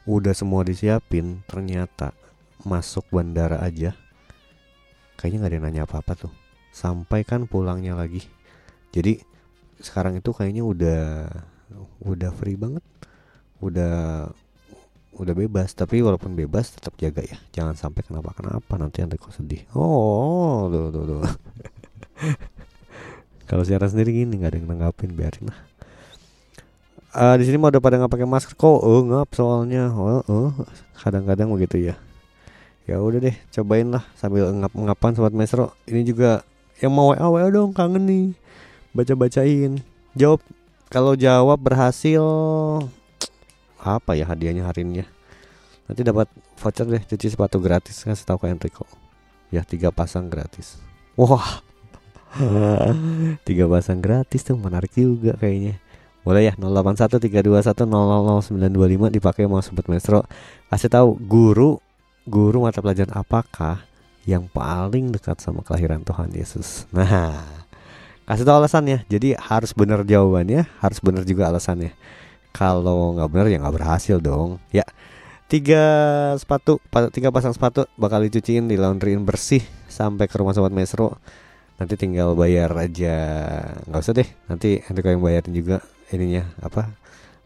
Udah 0.07 0.33
semua 0.33 0.63
disiapin, 0.63 1.43
ternyata 1.51 2.15
masuk 2.63 3.05
bandara 3.11 3.59
aja. 3.59 3.99
Kayaknya 5.19 5.39
nggak 5.43 5.51
ada 5.51 5.57
yang 5.59 5.67
nanya 5.67 5.83
apa-apa 5.85 6.13
tuh. 6.15 6.33
Sampai 6.71 7.27
kan 7.27 7.51
pulangnya 7.51 7.99
lagi. 7.99 8.23
Jadi 8.95 9.19
sekarang 9.83 10.17
itu 10.17 10.31
kayaknya 10.31 10.63
udah 10.63 11.05
udah 12.07 12.31
free 12.33 12.55
banget. 12.55 12.85
Udah 13.59 14.31
udah 15.17 15.33
bebas 15.33 15.73
tapi 15.73 16.05
walaupun 16.05 16.37
bebas 16.37 16.77
tetap 16.77 16.93
jaga 17.01 17.25
ya 17.25 17.41
jangan 17.49 17.73
sampai 17.73 18.05
kenapa 18.05 18.37
kenapa 18.37 18.77
nanti 18.77 19.01
nanti 19.01 19.17
kok 19.17 19.33
sedih 19.33 19.65
oh 19.73 20.69
tuh 20.69 20.93
tuh 20.93 21.05
tuh 21.09 21.21
kalau 23.49 23.65
siaran 23.65 23.89
sendiri 23.89 24.13
gini 24.13 24.37
nggak 24.37 24.53
ada 24.53 24.59
yang 24.61 24.69
nanggapin 24.69 25.17
biarin 25.17 25.49
lah 25.49 25.59
Eh, 27.17 27.35
di 27.41 27.49
sini 27.49 27.57
mau 27.57 27.73
udah 27.73 27.81
pada 27.81 27.97
nggak 27.97 28.13
pakai 28.13 28.29
masker 28.29 28.53
kok. 28.61 28.77
Oh 28.85 29.01
ngap 29.09 29.33
soalnya. 29.33 29.89
Oh, 29.89 30.21
oh. 30.29 30.53
kadang-kadang 31.01 31.49
begitu 31.49 31.89
ya. 31.89 31.97
Ya 32.85 33.01
udah 33.01 33.25
deh 33.25 33.33
cobain 33.57 33.89
lah 33.89 34.05
sambil 34.21 34.53
ngap 34.53 34.77
ngapan 34.77 35.11
sobat 35.17 35.33
mesro 35.33 35.75
ini 35.89 36.07
juga 36.07 36.45
yang 36.79 36.93
mau 36.93 37.11
wa 37.11 37.17
wa 37.17 37.41
dong 37.49 37.73
kangen 37.73 38.05
nih. 38.05 38.27
Baca 38.93 39.17
bacain 39.17 39.81
jawab 40.13 40.45
kalau 40.93 41.17
jawab 41.17 41.57
berhasil 41.57 42.21
apa 43.81 44.13
ya 44.13 44.29
hadiahnya 44.29 44.69
hari 44.69 44.85
ini 44.85 45.01
ya? 45.01 45.07
Nanti 45.89 46.05
dapat 46.05 46.29
voucher 46.61 46.85
deh 46.85 47.01
cuci 47.01 47.33
sepatu 47.33 47.65
gratis. 47.65 47.97
Kasih 48.05 48.29
tahu 48.29 48.45
ke 48.45 48.53
Enrico. 48.53 48.85
Ya 49.49 49.65
tiga 49.65 49.89
pasang 49.89 50.29
gratis. 50.29 50.77
Wah. 51.17 51.65
Tiga 53.49 53.65
pasang 53.65 54.05
gratis 54.05 54.45
tuh 54.45 54.61
menarik 54.61 54.93
juga 54.93 55.33
kayaknya 55.41 55.81
boleh 56.27 56.51
ya 56.51 56.59
081321000925 56.59 59.15
dipakai 59.15 59.47
mau 59.47 59.63
sobat 59.63 59.87
maestro. 59.87 60.27
Kasih 60.67 60.91
tahu 60.91 61.15
guru 61.23 61.79
guru 62.27 62.67
mata 62.67 62.83
pelajaran 62.83 63.15
apakah 63.15 63.87
yang 64.27 64.51
paling 64.51 65.15
dekat 65.15 65.39
sama 65.39 65.63
kelahiran 65.63 66.03
Tuhan 66.03 66.35
Yesus? 66.35 66.91
Nah 66.91 67.47
kasih 68.27 68.43
tahu 68.43 68.59
alasannya. 68.59 69.07
Jadi 69.07 69.39
harus 69.39 69.71
benar 69.71 70.03
jawabannya 70.03 70.67
harus 70.83 70.99
benar 70.99 71.23
juga 71.23 71.47
alasannya. 71.47 71.95
Kalau 72.51 73.15
nggak 73.15 73.31
benar 73.31 73.47
ya 73.47 73.63
nggak 73.63 73.77
berhasil 73.79 74.19
dong. 74.19 74.59
Ya 74.75 74.83
tiga 75.47 75.87
sepatu 76.43 76.83
pa- 76.91 77.15
tiga 77.15 77.31
pasang 77.31 77.55
sepatu 77.55 77.87
bakal 77.95 78.27
dicuciin 78.27 78.67
di 78.67 78.75
laundryin 78.75 79.23
bersih 79.23 79.63
sampai 79.87 80.27
ke 80.27 80.35
rumah 80.43 80.59
sobat 80.59 80.75
mesro 80.75 81.23
nanti 81.79 81.95
tinggal 81.95 82.35
bayar 82.35 82.75
aja. 82.75 83.15
Nggak 83.87 84.03
usah 84.03 84.15
deh 84.19 84.27
nanti 84.51 84.83
Enrico 84.91 85.07
yang 85.07 85.23
bayarin 85.23 85.55
juga 85.55 85.79
ininya 86.13 86.47
apa 86.63 86.95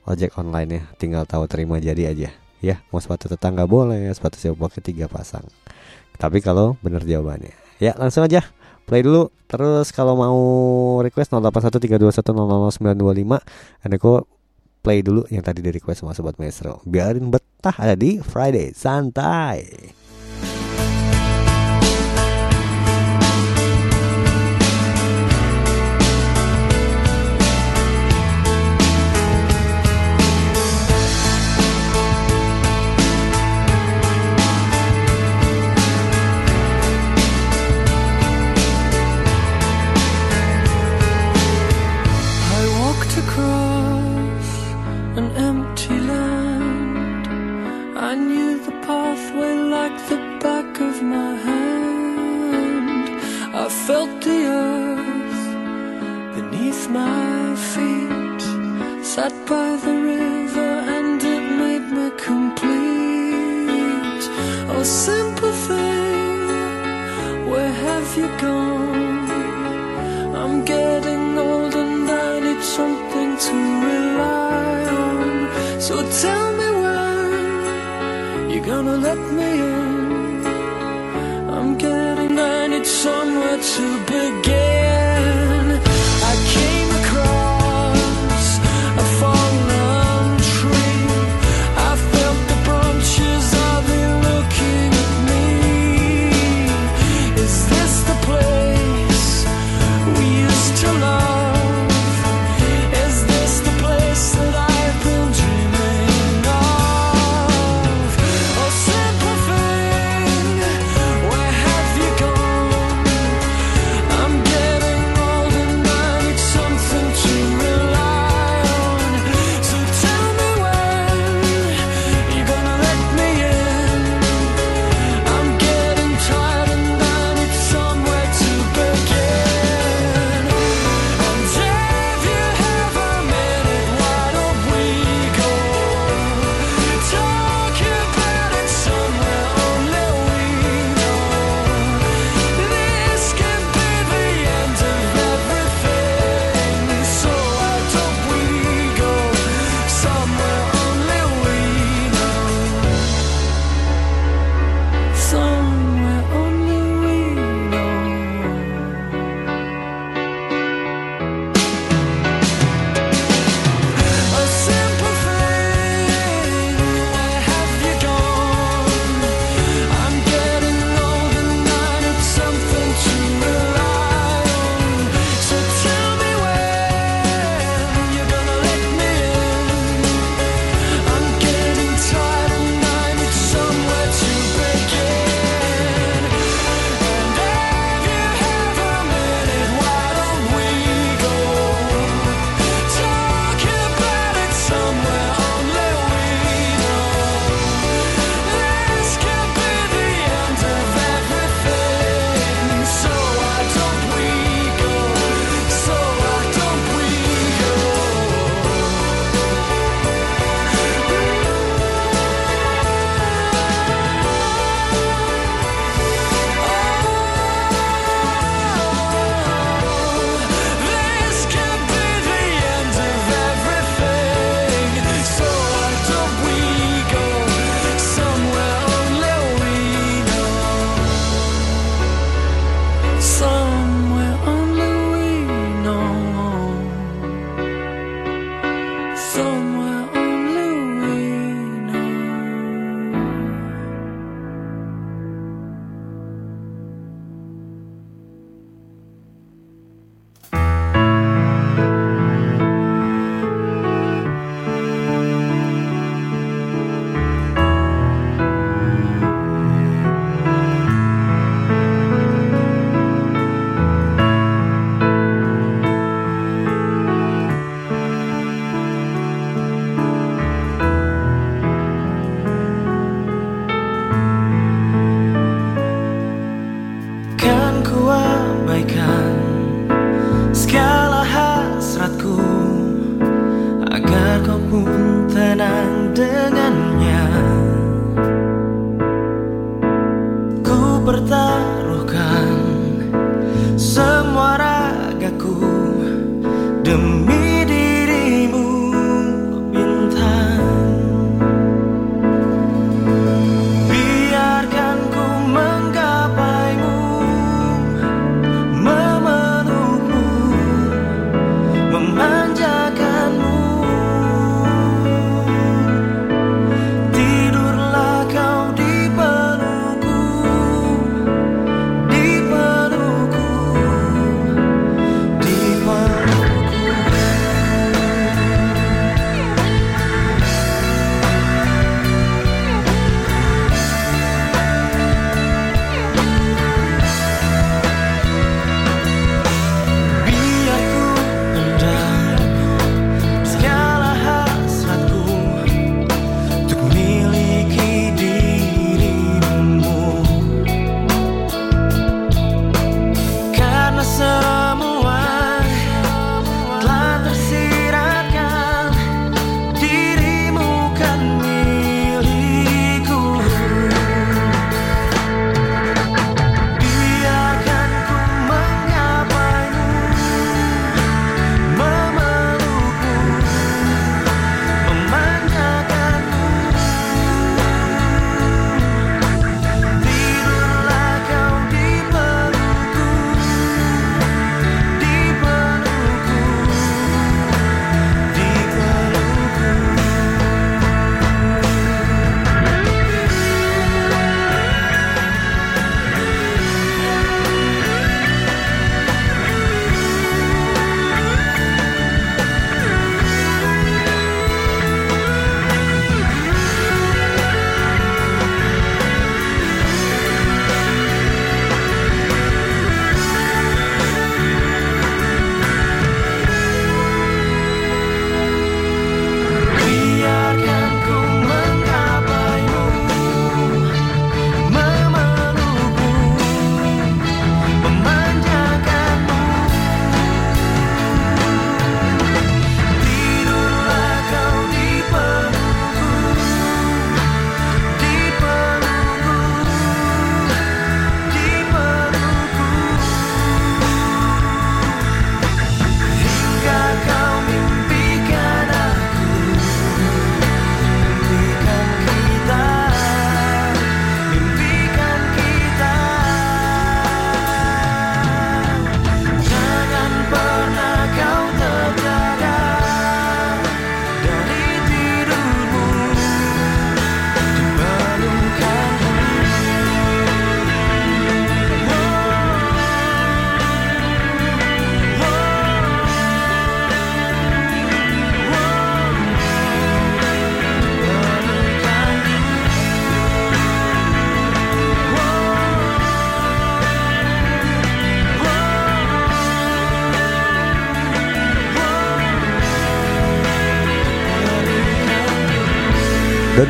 ojek 0.08 0.36
online 0.36 0.80
ya 0.80 0.82
tinggal 0.96 1.24
tahu 1.24 1.46
terima 1.46 1.80
jadi 1.80 2.12
aja. 2.12 2.30
Ya 2.60 2.84
mau 2.92 3.00
sepatu 3.00 3.28
tetangga 3.28 3.64
boleh 3.64 4.12
sepatu 4.12 4.36
siapa 4.36 4.68
pakai 4.68 4.84
tiga 4.84 5.08
pasang. 5.08 5.44
Tapi 6.20 6.44
kalau 6.44 6.76
benar 6.84 7.04
jawabannya. 7.04 7.56
Ya 7.80 7.96
langsung 7.96 8.24
aja. 8.24 8.44
Play 8.84 9.06
dulu. 9.06 9.30
Terus 9.48 9.90
kalau 9.90 10.14
mau 10.14 10.38
request 11.02 11.32
081321000925 11.32 13.86
Enrico 13.86 14.28
play 14.80 15.04
dulu 15.04 15.24
yang 15.28 15.44
tadi 15.44 15.60
di 15.64 15.70
request 15.72 16.04
sama 16.04 16.12
Sobat 16.12 16.36
Maestro. 16.36 16.84
Biarin 16.84 17.32
betah 17.32 17.74
ada 17.76 17.96
di 17.96 18.20
Friday. 18.20 18.76
Santai 18.76 19.99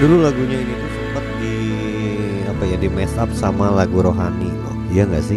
dulu 0.01 0.25
lagunya 0.25 0.65
ini 0.65 0.73
tuh 0.73 0.91
sempat 0.97 1.25
di 1.45 1.57
apa 2.49 2.63
ya 2.65 2.77
di 2.81 2.89
mess 2.89 3.13
up 3.21 3.29
sama 3.37 3.69
lagu 3.69 4.01
rohani 4.01 4.49
loh. 4.49 4.77
Iya 4.89 5.05
nggak 5.05 5.25
sih? 5.29 5.37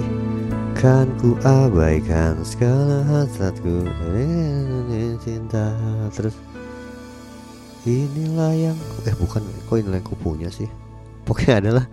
Kan 0.80 1.12
ku 1.20 1.36
abaikan 1.44 2.40
segala 2.48 3.04
hasratku 3.12 3.84
cinta. 5.20 5.76
Terus 6.16 6.40
inilah 7.84 8.56
yang 8.56 8.78
eh 9.04 9.12
bukan 9.20 9.44
kok 9.68 9.84
inilah 9.84 10.00
yang 10.00 10.08
ku 10.08 10.16
punya 10.16 10.48
sih? 10.48 10.72
Pokoknya 11.28 11.60
adalah 11.60 11.86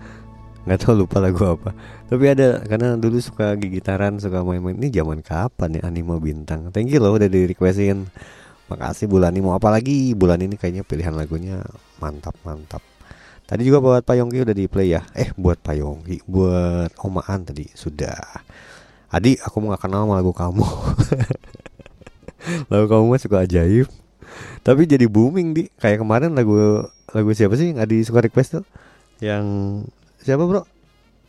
nggak 0.63 0.79
tahu 0.79 0.95
lupa 1.03 1.19
lagu 1.19 1.43
apa. 1.51 1.75
Tapi 2.07 2.25
ada 2.31 2.63
karena 2.63 2.95
dulu 2.95 3.19
suka 3.19 3.59
gigitaran 3.59 4.23
suka 4.23 4.47
main-main. 4.47 4.79
Ini 4.79 4.95
zaman 5.03 5.27
kapan 5.27 5.83
ya 5.83 5.91
anime 5.91 6.23
bintang? 6.23 6.71
Thank 6.71 6.95
you 6.95 7.03
loh 7.03 7.19
udah 7.19 7.27
di 7.27 7.51
requestin 7.51 8.07
makasih 8.71 9.11
bulan 9.11 9.35
ini 9.35 9.43
mau 9.43 9.59
apa 9.59 9.75
lagi? 9.75 10.15
Bulan 10.15 10.39
ini 10.39 10.55
kayaknya 10.55 10.87
pilihan 10.87 11.13
lagunya 11.13 11.59
mantap 11.99 12.39
mantap. 12.47 12.81
Tadi 13.51 13.67
juga 13.67 13.83
buat 13.83 14.07
Pak 14.07 14.15
Yongki 14.15 14.47
udah 14.47 14.55
di 14.55 14.71
play 14.71 14.95
ya? 14.95 15.03
Eh 15.11 15.35
buat 15.35 15.59
Pak 15.59 15.75
Yongki. 15.75 16.23
Buat 16.31 16.95
Omaan 17.03 17.43
tadi. 17.43 17.67
Sudah. 17.75 18.15
Adi 19.11 19.35
aku 19.43 19.59
mau 19.59 19.75
gak 19.75 19.91
kenal 19.91 20.07
sama 20.07 20.23
lagu 20.23 20.31
kamu. 20.31 20.63
Lagu 22.73 22.87
kamu 22.89 23.05
mah 23.11 23.21
suka 23.21 23.45
ajaib. 23.45 23.91
Tapi 24.63 24.87
jadi 24.87 25.11
booming 25.11 25.53
di. 25.53 25.63
Kayak 25.77 26.07
kemarin 26.07 26.33
lagu 26.33 26.87
lagu 27.11 27.31
siapa 27.35 27.59
sih 27.59 27.75
yang 27.75 27.83
Adi 27.83 28.07
suka 28.07 28.23
request 28.23 28.63
tuh? 28.63 28.65
Yang 29.19 29.45
siapa 30.23 30.47
bro? 30.47 30.63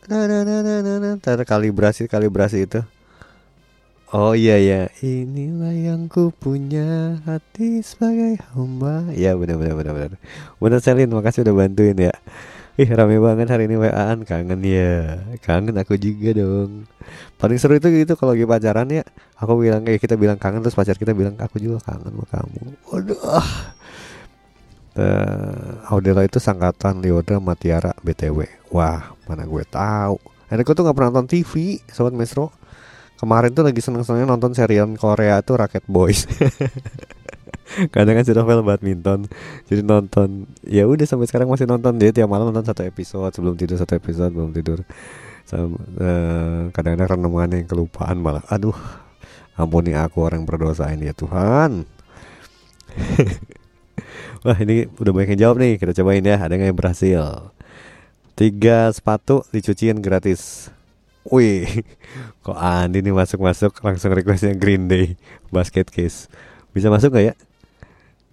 Nah 0.08 0.24
nah 0.24 0.46
nah 0.46 0.62
nah 0.62 0.78
nah, 0.80 1.18
nah. 1.18 1.44
Kalibrasi 1.44 2.06
kalibrasi 2.06 2.70
itu 2.70 2.80
Oh 4.12 4.36
iya 4.36 4.60
ya, 4.60 4.92
inilah 5.00 5.72
yang 5.72 6.04
ku 6.04 6.28
punya 6.36 7.16
hati 7.24 7.80
sebagai 7.80 8.36
hamba. 8.52 9.08
Ya 9.16 9.32
benar 9.40 9.56
benar 9.56 9.72
benar 9.72 9.92
benar. 9.96 10.10
Benar 10.60 10.80
Selin, 10.84 11.08
makasih 11.08 11.48
udah 11.48 11.56
bantuin 11.56 11.96
ya. 11.96 12.12
Ih 12.76 12.92
rame 12.92 13.16
banget 13.16 13.48
hari 13.48 13.72
ini 13.72 13.80
WA-an 13.80 14.28
kangen 14.28 14.60
ya. 14.68 15.16
Kangen 15.40 15.80
aku 15.80 15.96
juga 15.96 16.36
dong. 16.36 16.84
Paling 17.40 17.56
seru 17.56 17.80
itu 17.80 17.88
gitu 17.88 18.12
kalau 18.20 18.36
lagi 18.36 18.44
pacaran 18.44 18.92
ya. 18.92 19.00
Aku 19.40 19.56
bilang 19.56 19.80
kayak 19.80 20.04
kita 20.04 20.20
bilang 20.20 20.36
kangen 20.36 20.60
terus 20.60 20.76
pacar 20.76 21.00
kita 21.00 21.16
bilang 21.16 21.40
aku 21.40 21.56
juga 21.56 21.80
kangen 21.80 22.12
sama 22.12 22.24
kamu. 22.28 22.60
Waduh. 22.92 23.16
Uh, 24.92 25.88
Audela 25.88 26.20
itu 26.20 26.36
sangkatan 26.36 27.00
Leodra 27.00 27.40
Matiara 27.40 27.96
BTW. 28.04 28.44
Wah, 28.76 29.16
mana 29.24 29.48
gue 29.48 29.64
tahu. 29.64 30.20
Enrico 30.52 30.76
tuh 30.76 30.84
nggak 30.84 30.96
pernah 31.00 31.08
nonton 31.16 31.32
TV, 31.32 31.80
sobat 31.88 32.12
Maestro. 32.12 32.52
Kemarin 33.22 33.54
tuh 33.54 33.62
lagi 33.62 33.78
seneng-senengnya 33.78 34.26
nonton 34.26 34.50
serial 34.50 34.90
Korea 34.98 35.38
tuh 35.46 35.62
Rocket 35.62 35.86
Boys. 35.86 36.26
Kadang 37.94 38.18
kan 38.18 38.26
sudah 38.26 38.42
film 38.42 38.66
badminton, 38.66 39.30
jadi 39.70 39.80
nonton. 39.86 40.50
Ya 40.66 40.90
udah 40.90 41.06
sampai 41.06 41.30
sekarang 41.30 41.46
masih 41.46 41.70
nonton 41.70 42.02
dia 42.02 42.10
tiap 42.10 42.26
malam 42.26 42.50
nonton 42.50 42.66
satu 42.66 42.82
episode 42.82 43.30
sebelum 43.30 43.54
tidur 43.54 43.78
satu 43.78 43.94
episode 43.94 44.34
belum 44.34 44.50
tidur. 44.50 44.82
Sama, 45.46 45.78
eh, 45.78 46.68
kadang-kadang 46.74 47.16
renemannya 47.16 47.62
yang 47.62 47.70
kelupaan 47.70 48.18
malah. 48.18 48.42
Aduh, 48.50 48.74
ampuni 49.54 49.94
aku 49.94 50.26
orang 50.26 50.42
berdosa 50.42 50.90
ini 50.90 51.06
ya 51.06 51.14
Tuhan. 51.14 51.86
Wah 54.44 54.58
ini 54.58 54.90
udah 54.98 55.12
banyak 55.14 55.38
yang 55.38 55.40
jawab 55.48 55.56
nih 55.62 55.80
Kita 55.80 55.96
cobain 55.96 56.20
ya 56.20 56.36
Ada 56.36 56.60
yang 56.60 56.76
berhasil 56.76 57.54
Tiga 58.36 58.92
sepatu 58.92 59.46
dicuciin 59.48 60.02
gratis 60.04 60.68
Wih 61.28 61.86
Kok 62.44 62.58
Andi 62.58 62.98
nih 62.98 63.14
masuk-masuk 63.14 63.78
Langsung 63.82 64.10
requestnya 64.10 64.58
Green 64.58 64.90
Day 64.90 65.14
Basket 65.54 65.86
Case. 65.86 66.26
Bisa 66.72 66.88
masuk 66.88 67.14
gak 67.14 67.32
ya? 67.32 67.34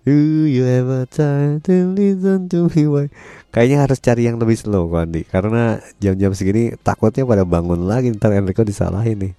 Do 0.07 0.15
you 0.47 0.63
ever 0.63 1.03
time 1.05 1.59
to 1.67 1.91
listen 1.91 2.47
to 2.49 2.71
me? 2.71 2.87
Why? 2.87 3.11
Kayaknya 3.51 3.77
harus 3.83 3.99
cari 3.99 4.25
yang 4.25 4.39
lebih 4.39 4.57
slow 4.57 4.89
kok 4.89 5.05
Andi. 5.05 5.21
Karena 5.27 5.77
jam-jam 5.99 6.33
segini 6.33 6.73
Takutnya 6.79 7.27
pada 7.27 7.43
bangun 7.45 7.85
lagi 7.85 8.09
Ntar 8.15 8.33
Enrico 8.39 8.65
disalahin 8.65 9.19
nih. 9.19 9.33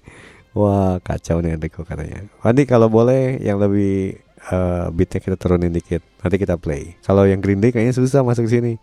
Wah 0.55 1.01
kacau 1.01 1.41
nih 1.41 1.57
Enrico 1.57 1.83
katanya. 1.83 2.23
Andi 2.45 2.63
kalau 2.69 2.87
boleh 2.87 3.41
Yang 3.41 3.57
lebih 3.67 3.95
eh, 4.53 4.85
Beatnya 4.93 5.19
kita 5.19 5.35
turunin 5.35 5.73
dikit 5.73 6.05
Nanti 6.21 6.37
kita 6.37 6.55
play. 6.55 6.95
Kalau 7.03 7.25
yang 7.25 7.41
Green 7.41 7.59
Day 7.59 7.73
kayaknya 7.73 7.97
susah 7.97 8.21
masuk 8.21 8.45
sini. 8.47 8.77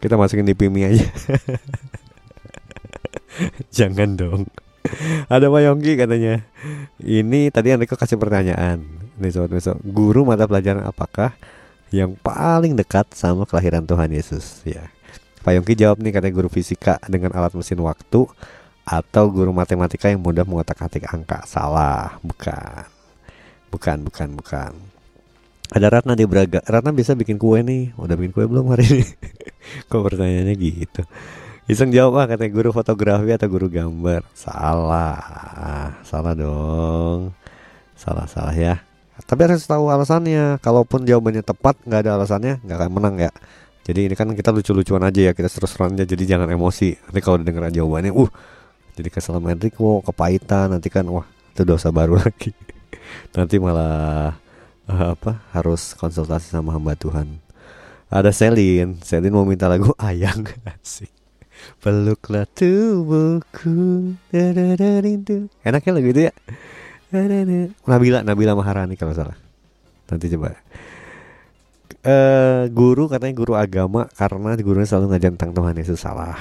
Kita 0.00 0.16
masukin 0.16 0.46
di 0.48 0.56
Pimi 0.56 0.86
aja 0.86 1.06
Jangan 3.76 4.18
dong. 4.18 4.42
Ada 5.28 5.50
Pak 5.50 5.60
Yongki 5.62 5.92
katanya. 5.98 6.42
Ini 7.02 7.52
tadi 7.52 7.74
Enrico 7.74 7.94
kasih 7.98 8.16
pertanyaan. 8.16 8.82
Nih 9.18 9.30
sobat 9.34 9.52
besok. 9.52 9.76
Guru 9.82 10.22
mata 10.22 10.46
pelajaran 10.46 10.86
apakah 10.86 11.34
Yang 11.88 12.20
paling 12.20 12.76
dekat 12.76 13.08
sama 13.16 13.48
kelahiran 13.48 13.84
Tuhan 13.84 14.12
Yesus? 14.12 14.62
Ya. 14.64 14.88
Pak 15.42 15.52
Yongki 15.56 15.74
jawab 15.78 15.98
nih 16.02 16.12
katanya 16.12 16.34
guru 16.36 16.50
fisika 16.52 17.00
Dengan 17.08 17.32
alat 17.34 17.54
mesin 17.56 17.80
waktu 17.80 18.28
Atau 18.84 19.24
guru 19.32 19.52
matematika 19.52 20.08
yang 20.08 20.22
mudah 20.22 20.44
mengotak-atik 20.48 21.08
angka. 21.10 21.44
Salah. 21.44 22.16
Bukan. 22.24 22.88
Bukan 23.68 23.96
bukan 24.08 24.28
bukan. 24.36 24.72
Ada 25.68 26.00
Ratna 26.00 26.16
di 26.16 26.24
Braga. 26.24 26.64
Ratna 26.64 26.96
bisa 26.96 27.12
bikin 27.12 27.36
kue 27.36 27.60
nih. 27.60 27.92
Udah 28.00 28.16
bikin 28.16 28.32
kue 28.32 28.48
belum 28.48 28.72
hari 28.72 28.88
ini? 28.88 29.04
Kok 29.92 30.00
pertanyaannya 30.00 30.54
gitu 30.56 31.04
Iseng 31.68 31.92
jawab 31.92 32.16
ah 32.16 32.24
katanya 32.24 32.48
guru 32.48 32.72
fotografi 32.72 33.28
atau 33.28 33.44
guru 33.44 33.68
gambar? 33.68 34.24
Salah. 34.32 36.00
Salah 36.00 36.32
dong. 36.32 37.36
Salah-salah 37.92 38.56
ya. 38.56 38.80
Tapi 39.28 39.44
harus 39.44 39.68
tahu 39.68 39.92
alasannya. 39.92 40.56
Kalaupun 40.64 41.04
jawabannya 41.04 41.44
tepat 41.44 41.76
nggak 41.84 42.08
ada 42.08 42.16
alasannya 42.16 42.64
nggak 42.64 42.72
akan 42.80 42.90
menang 42.96 43.20
ya. 43.20 43.28
Jadi 43.84 44.08
ini 44.08 44.14
kan 44.16 44.32
kita 44.32 44.52
lucu-lucuan 44.52 45.00
aja 45.00 45.28
ya 45.28 45.32
Kita 45.32 45.48
terus-terusan 45.48 45.96
aja 45.96 46.08
Jadi 46.08 46.24
jangan 46.24 46.48
emosi. 46.48 46.96
Nanti 47.04 47.20
kalau 47.20 47.36
dengar 47.44 47.68
jawabannya 47.68 48.16
Uh 48.16 48.32
jadi 48.96 49.12
kesel 49.12 49.36
sama 49.36 49.52
Enrico 49.52 50.00
Kepahitan. 50.00 50.72
Nanti 50.72 50.88
kan 50.88 51.04
wah 51.04 51.28
itu 51.52 51.68
dosa 51.68 51.92
baru 51.92 52.16
lagi. 52.24 52.56
Nanti 53.36 53.60
malah 53.60 54.40
eh, 54.88 55.08
Apa 55.12 55.44
Harus 55.52 55.92
konsultasi 56.00 56.48
sama 56.48 56.72
hamba 56.72 56.96
Tuhan. 56.96 57.44
Ada 58.08 58.32
Selin, 58.32 58.96
Selin 59.04 59.36
mau 59.36 59.44
minta 59.44 59.68
lagu 59.68 59.92
Ayang. 60.00 60.48
Asik 60.64 61.17
Peluklah 61.78 62.46
tubuhku. 62.50 64.14
Dadadarindu. 64.34 65.52
Enaknya 65.62 65.90
lagu 65.94 66.08
itu 66.10 66.20
ya. 66.28 66.32
Nabila, 67.88 68.20
Nabila 68.20 68.52
Maharani 68.52 68.94
kalau 68.98 69.16
salah. 69.16 69.36
Nanti 70.08 70.28
coba. 70.32 70.56
Eh 72.04 72.70
Guru 72.70 73.10
katanya 73.10 73.34
guru 73.34 73.58
agama 73.58 74.06
Karena 74.14 74.54
gurunya 74.54 74.86
selalu 74.86 75.16
ngajar 75.16 75.30
tentang 75.34 75.52
Tuhan 75.56 75.74
Yesus. 75.76 75.98
Salah. 75.98 76.36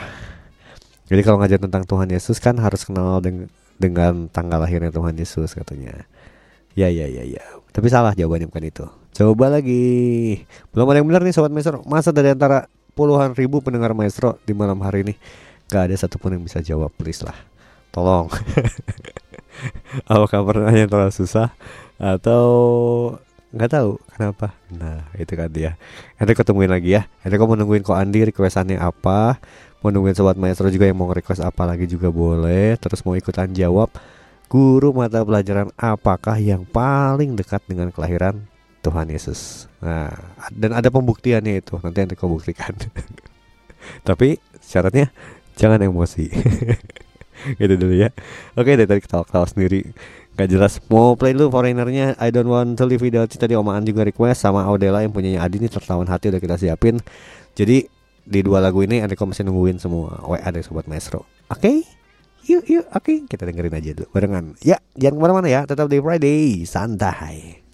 Jadi 1.07 1.21
kalau 1.23 1.39
ngajar 1.39 1.59
tentang 1.63 1.83
Tuhan 1.87 2.07
Yesus 2.11 2.37
kan 2.43 2.59
harus 2.59 2.83
kenal 2.83 3.23
dengan, 3.23 3.47
dengan 3.79 4.27
tanggal 4.27 4.59
lahirnya 4.59 4.91
Tuhan 4.91 5.15
Yesus 5.15 5.55
katanya. 5.55 6.03
Ya 6.75 6.91
ya 6.91 7.07
ya 7.07 7.23
ya. 7.23 7.43
Tapi 7.71 7.87
salah 7.87 8.11
jawabannya 8.11 8.51
bukan 8.51 8.65
itu. 8.67 8.85
Coba 9.17 9.49
lagi. 9.49 10.43
Belum 10.75 10.85
ada 10.91 11.01
yang 11.01 11.07
benar 11.09 11.25
nih 11.25 11.33
Sobat 11.33 11.49
Maestro 11.49 11.81
Masa 11.87 12.13
dari 12.13 12.35
antara 12.35 12.69
puluhan 12.97 13.37
ribu 13.37 13.61
pendengar 13.61 13.93
Maestro 13.93 14.41
Di 14.41 14.57
malam 14.57 14.81
hari 14.81 15.05
ini. 15.05 15.13
Gak 15.69 15.93
ada 15.93 15.95
satupun 15.95 16.33
yang 16.33 16.41
bisa 16.41 16.57
jawab 16.65 16.89
Please 16.97 17.21
lah. 17.21 17.37
Tolong. 17.93 18.33
Apakah 20.09 20.41
pertanyaannya 20.41 20.89
terlalu 20.89 21.13
susah. 21.13 21.53
Atau 22.01 22.49
nggak 23.53 23.71
tahu 23.71 24.01
kenapa. 24.17 24.57
Nah 24.73 25.05
itu 25.13 25.33
kan 25.37 25.49
dia. 25.53 25.77
Nanti 26.17 26.33
ketemuin 26.33 26.73
lagi 26.73 26.97
ya. 26.97 27.05
Nanti 27.21 27.33
kau 27.37 27.45
mau 27.45 27.53
nungguin 27.53 27.85
kok 27.85 27.93
Andi 27.93 28.33
requestannya 28.33 28.81
apa. 28.81 29.37
Mau 29.85 29.93
nungguin 29.93 30.17
Sobat 30.17 30.35
Maestro 30.41 30.73
juga 30.73 30.89
yang 30.89 30.97
mau 30.97 31.09
request 31.13 31.45
apa 31.45 31.69
lagi 31.69 31.85
juga 31.85 32.09
boleh. 32.09 32.75
Terus 32.81 33.05
mau 33.05 33.13
ikutan 33.13 33.53
jawab 33.53 33.93
Guru 34.47 34.95
mata 34.95 35.19
pelajaran 35.27 35.75
apakah 35.75 36.39
yang 36.39 36.63
paling 36.63 37.35
dekat 37.35 37.59
dengan 37.67 37.91
kelahiran 37.91 38.47
Tuhan 38.87 39.11
Yesus. 39.11 39.67
Nah, 39.83 40.15
dan 40.55 40.71
ada 40.71 40.87
pembuktiannya 40.87 41.59
itu. 41.59 41.75
Nanti 41.83 41.99
yang 41.99 42.15
kau 42.15 42.31
buktikan. 42.31 42.71
Tapi 44.07 44.39
syaratnya 44.63 45.11
jangan 45.59 45.83
emosi. 45.83 46.31
gitu 47.59 47.75
dulu 47.75 47.93
ya. 47.99 48.15
Oke, 48.55 48.79
dari 48.79 48.87
tadi 48.87 49.03
ketawa-ketawa 49.03 49.45
sendiri. 49.51 49.91
Gak 50.37 50.53
jelas 50.53 50.77
Mau 50.93 51.17
play 51.17 51.33
dulu 51.33 51.49
Foreignernya 51.49 52.13
I 52.21 52.29
don't 52.29 52.45
want 52.45 52.77
to 52.77 52.85
live 52.85 53.01
without 53.01 53.25
you 53.25 53.41
Tadi 53.41 53.57
omaan 53.57 53.81
juga 53.81 54.05
request 54.05 54.45
Sama 54.45 54.61
Audela 54.69 55.01
yang 55.01 55.09
punyanya 55.09 55.41
Adi 55.41 55.57
ini 55.57 55.65
Tertawan 55.65 56.05
hati 56.05 56.29
udah 56.29 56.37
kita 56.37 56.61
siapin 56.61 57.01
Jadi 57.57 57.89
di 58.21 58.39
dua 58.45 58.61
lagu 58.61 58.85
ini 58.85 59.01
Enrico 59.01 59.25
masih 59.25 59.49
nungguin 59.49 59.81
semua 59.81 60.13
WA 60.21 60.45
dari 60.53 60.61
Sobat 60.61 60.85
Maestro 60.85 61.25
Oke 61.49 61.81
Yuk 62.45 62.69
yuk 62.69 62.85
oke 62.93 63.25
Kita 63.25 63.49
dengerin 63.49 63.81
aja 63.81 63.97
dulu 63.97 64.13
Barengan 64.13 64.53
Ya 64.61 64.77
jangan 64.93 65.17
ke 65.17 65.21
mana-mana 65.25 65.47
ya 65.49 65.61
Tetap 65.65 65.89
di 65.89 65.97
Friday 65.97 66.61
Santai 66.69 67.66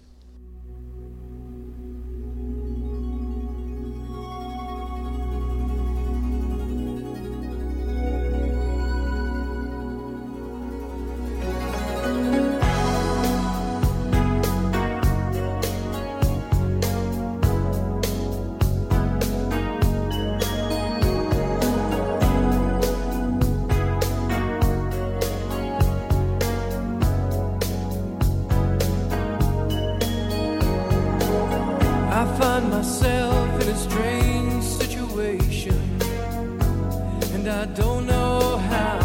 don't 37.74 38.06
know 38.06 38.56
how. 38.56 39.00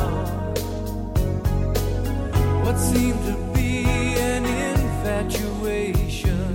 What 2.63 2.77
seemed 2.77 3.21
to 3.25 3.35
be 3.53 3.85
an 4.19 4.45
infatuation 4.45 6.53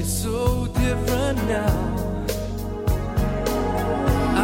is 0.00 0.22
so 0.22 0.66
different 0.66 1.38
now. 1.46 1.94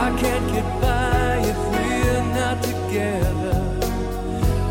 I 0.04 0.16
can't 0.20 0.46
get 0.52 0.80
by 0.80 1.38
if 1.52 1.58
we're 1.72 2.22
not 2.38 2.62
together. 2.62 3.58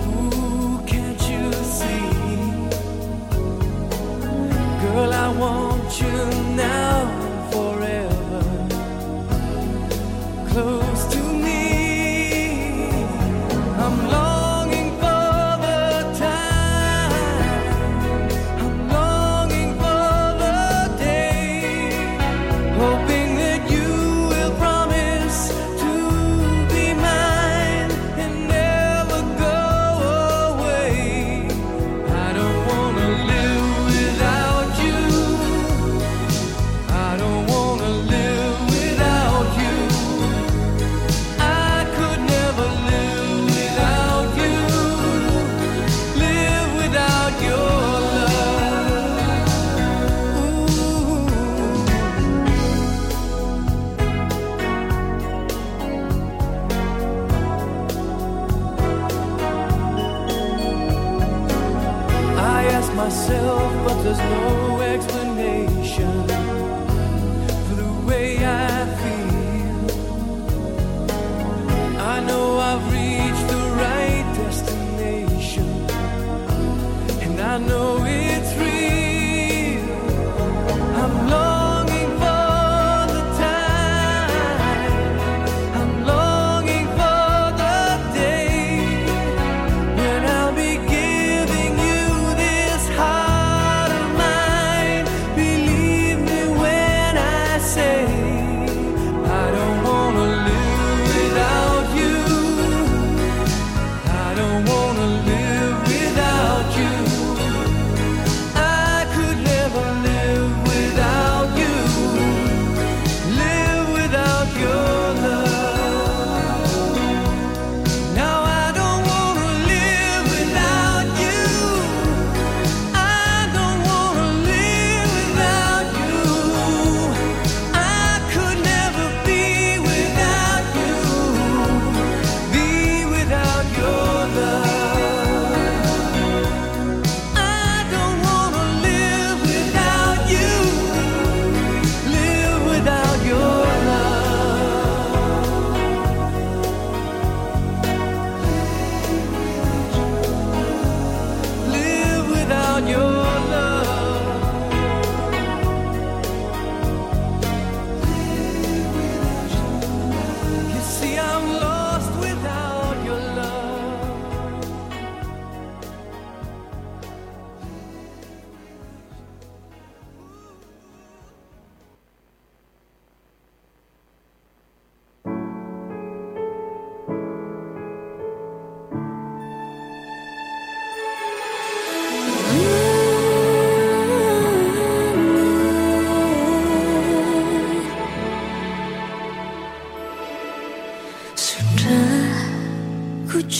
Ooh, 0.08 0.82
can't 0.88 1.22
you 1.30 1.52
see? 1.78 2.10
Girl, 4.82 5.14
I 5.14 5.28
want 5.38 6.00
you 6.00 6.16
now 6.56 7.17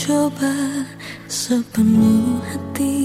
coba 0.08 0.56
sepenuh 1.28 2.40
hati 2.40 2.97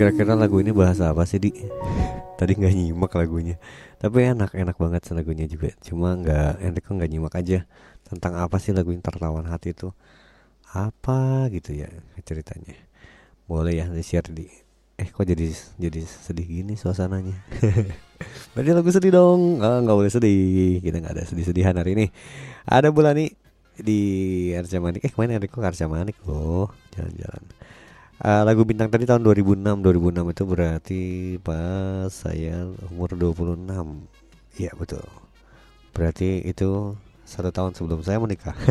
kira-kira 0.00 0.32
lagu 0.32 0.56
ini 0.64 0.72
bahasa 0.72 1.12
apa 1.12 1.28
sih 1.28 1.36
di? 1.36 1.52
Tadi 2.40 2.56
nggak 2.56 2.72
nyimak 2.72 3.12
lagunya, 3.20 3.60
tapi 4.00 4.24
enak 4.24 4.56
enak 4.56 4.80
banget 4.80 5.04
lagunya 5.12 5.44
juga. 5.44 5.76
Cuma 5.84 6.16
nggak 6.16 6.64
Enrico 6.64 6.96
nggak 6.96 7.10
nyimak 7.12 7.36
aja 7.36 7.68
tentang 8.08 8.40
apa 8.40 8.56
sih 8.56 8.72
lagu 8.72 8.96
yang 8.96 9.04
tertawan 9.04 9.44
hati 9.44 9.76
itu 9.76 9.92
apa 10.72 11.52
gitu 11.52 11.76
ya 11.76 11.92
ceritanya. 12.24 12.80
Boleh 13.44 13.76
ya 13.76 13.92
di 13.92 14.00
share 14.00 14.32
di. 14.32 14.48
Eh 14.96 15.12
kok 15.12 15.28
jadi 15.28 15.52
jadi 15.76 16.00
sedih 16.00 16.48
gini 16.48 16.80
suasananya. 16.80 17.36
Berarti 18.56 18.70
lagu 18.72 18.88
sedih 18.88 19.12
dong. 19.12 19.60
Ah, 19.60 19.84
nggak 19.84 19.96
boleh 20.00 20.08
sedih. 20.08 20.80
Kita 20.80 20.96
nggak 20.96 21.20
ada 21.20 21.24
sedih-sedihan 21.28 21.76
hari 21.76 21.92
ini. 21.92 22.06
Ada 22.64 22.88
Bulani 22.88 23.36
di 23.76 24.00
Arca 24.56 24.80
Manik. 24.80 25.04
Eh 25.04 25.12
kemarin 25.12 25.36
Enrico 25.36 25.60
ke 25.60 25.68
Arca 25.68 25.84
Manik 25.92 26.16
loh. 26.24 26.72
Jalan-jalan. 26.96 27.44
Eh, 28.20 28.42
lagu 28.44 28.68
bintang 28.68 28.92
tadi 28.92 29.08
tahun 29.08 29.24
2006 29.24 29.80
2006 29.80 30.32
itu 30.36 30.44
berarti 30.44 31.02
pas 31.40 32.12
saya 32.12 32.68
umur 32.92 33.16
26 33.16 33.64
Iya 34.60 34.76
betul. 34.76 35.00
Berarti 35.96 36.44
itu 36.44 37.00
satu 37.24 37.48
tahun 37.48 37.72
sebelum 37.72 38.04
saya 38.04 38.20
menikah. 38.20 38.52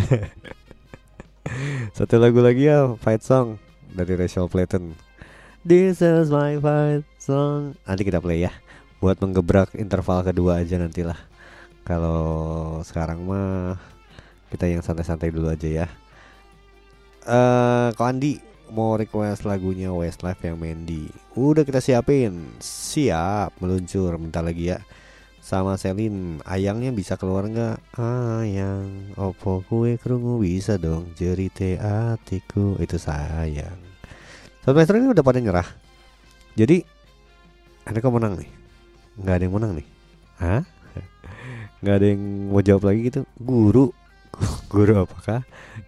Satu 1.98 2.22
lagu 2.22 2.46
lagi 2.46 2.70
ya 2.70 2.94
Fight 3.02 3.26
Song 3.26 3.58
Dari 3.90 4.14
Rachel 4.14 4.46
Platten. 4.46 4.94
This 5.66 6.06
is 6.06 6.30
my 6.30 6.62
fight 6.62 7.02
song. 7.18 7.74
Nanti 7.90 8.06
kita 8.06 8.22
play 8.22 8.46
ya. 8.46 8.54
Buat 9.02 9.18
menggebrak 9.18 9.74
interval 9.74 10.30
kedua 10.30 10.62
aja 10.62 10.78
nantilah. 10.78 11.18
Kalau 11.90 12.22
sekarang 12.86 13.26
mah 13.26 13.82
Kita 14.54 14.70
yang 14.70 14.86
santai-santai 14.86 15.34
dulu 15.34 15.50
aja 15.50 15.66
ya. 15.66 15.88
Eh, 17.26 17.90
Kau 17.98 18.06
Andi 18.06 18.49
mau 18.74 18.96
request 18.96 19.46
lagunya 19.46 19.90
Westlife 19.94 20.46
yang 20.46 20.58
Mandy. 20.62 21.10
Udah 21.34 21.66
kita 21.66 21.82
siapin. 21.82 22.54
Siap 22.62 23.58
meluncur. 23.62 24.18
Bentar 24.18 24.46
lagi 24.46 24.74
ya. 24.74 24.80
Sama 25.40 25.82
Selin 25.82 26.44
Ayangnya 26.46 26.94
bisa 26.94 27.18
keluar 27.18 27.50
nggak? 27.50 27.98
Ayang 27.98 29.14
Opo 29.18 29.66
kue 29.66 29.98
kerungu 29.98 30.38
bisa 30.38 30.78
dong? 30.78 31.10
Jerite 31.18 31.82
atiku. 31.82 32.78
Itu 32.78 33.02
sayang. 33.02 33.82
Sobat 34.62 34.86
ini 34.94 35.10
udah 35.10 35.26
pada 35.26 35.42
nyerah. 35.42 35.66
Jadi 36.54 36.86
Ada 37.90 37.98
kok 38.06 38.14
menang 38.14 38.38
nih? 38.38 38.50
Nggak 39.18 39.36
ada 39.36 39.44
yang 39.50 39.56
menang 39.58 39.72
nih? 39.82 39.88
Hah? 40.38 40.62
nggak 41.82 41.96
ada 41.98 42.06
yang 42.06 42.22
mau 42.54 42.62
jawab 42.62 42.86
lagi 42.86 43.10
gitu? 43.10 43.26
Guru. 43.42 43.90
Guru 44.72 44.94
apakah 45.02 45.42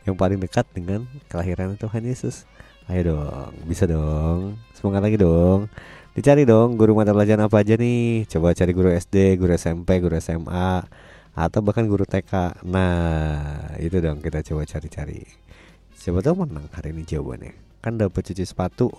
yang 0.10 0.18
paling 0.18 0.42
dekat 0.42 0.66
dengan 0.74 1.06
kelahiran 1.30 1.78
Tuhan 1.78 2.02
Yesus 2.02 2.50
Ayo 2.92 3.16
dong, 3.16 3.56
bisa 3.72 3.88
dong. 3.88 4.60
Semangat 4.76 5.08
lagi 5.08 5.16
dong. 5.16 5.72
Dicari 6.12 6.44
dong 6.44 6.76
guru 6.76 6.92
mata 6.92 7.16
pelajaran 7.16 7.48
apa 7.48 7.64
aja 7.64 7.80
nih. 7.80 8.28
Coba 8.28 8.52
cari 8.52 8.76
guru 8.76 8.92
SD, 8.92 9.39
guru 9.39 9.56
SMP, 9.56 10.04
guru 10.04 10.20
SMA, 10.20 10.84
atau 11.32 11.60
bahkan 11.64 11.88
guru 11.88 12.04
TK. 12.04 12.60
Nah, 12.68 13.80
itu 13.80 13.96
dong 14.04 14.20
kita 14.20 14.44
coba 14.44 14.68
cari-cari. 14.68 15.24
Siapa 15.96 16.20
tahu 16.20 16.44
menang 16.44 16.68
hari 16.76 16.92
ini 16.92 17.08
jawabannya. 17.08 17.80
Kan 17.80 17.96
dapat 17.96 18.28
cuci 18.28 18.44
sepatu 18.44 18.92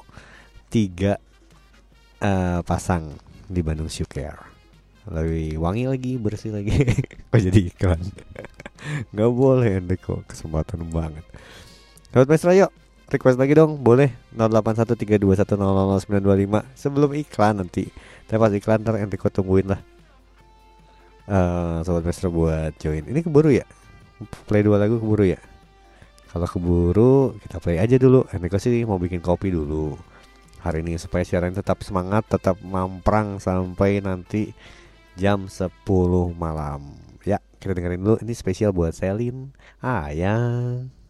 tiga 0.72 1.20
eh, 2.24 2.64
pasang 2.64 3.12
di 3.45 3.61
Bandung 3.61 3.93
Shoe. 3.93 4.09
Lebih 5.05 5.61
wangi 5.61 5.84
lagi, 5.84 6.16
bersih 6.16 6.57
lagi. 6.57 6.72
Kok 7.28 7.40
jadi 7.45 7.61
iklan? 7.68 8.01
Gak 9.20 9.30
boleh 9.36 9.84
Enrico, 9.84 10.24
kesempatan 10.24 10.88
banget. 10.88 11.28
Sobat 12.09 12.32
Maestro 12.32 12.57
yuk 12.57 12.72
Request 13.12 13.36
lagi 13.36 13.52
dong, 13.52 13.84
boleh. 13.84 14.08
081321000925 14.40 16.64
Sebelum 16.72 17.12
iklan 17.12 17.60
nanti 17.60 17.84
Tapi 18.24 18.40
pas 18.40 18.48
iklan 18.48 18.80
ntar 18.80 18.96
Enrico 18.96 19.28
tungguin 19.28 19.68
lah. 19.68 19.76
Eh, 21.28 21.84
Sobat 21.84 22.08
Maestro 22.08 22.32
buat 22.32 22.72
join. 22.80 23.04
Ini 23.04 23.20
keburu 23.20 23.52
ya? 23.52 23.68
Play 24.48 24.64
dua 24.64 24.80
lagu 24.80 24.96
keburu 24.96 25.28
ya? 25.28 25.36
Kalau 26.32 26.48
keburu 26.48 27.36
kita 27.44 27.60
play 27.60 27.76
aja 27.76 28.00
dulu. 28.00 28.24
Enrico 28.32 28.56
sih 28.56 28.80
mau 28.88 28.96
bikin 28.96 29.20
kopi 29.20 29.52
dulu. 29.52 29.92
Hari 30.64 30.80
ini 30.80 30.96
supaya 30.96 31.20
siaran 31.20 31.52
tetap 31.52 31.84
semangat 31.84 32.24
Tetap 32.32 32.64
mamprang 32.64 33.36
sampai 33.36 34.00
nanti 34.00 34.56
jam 35.20 35.52
10 35.52 35.68
malam. 36.32 36.96
Ya 37.28 37.44
kita 37.60 37.76
dengerin 37.76 38.00
dulu. 38.00 38.16
Ini 38.24 38.32
spesial 38.32 38.72
buat 38.72 38.96
Selin. 38.96 39.52
Ayang 39.84 41.01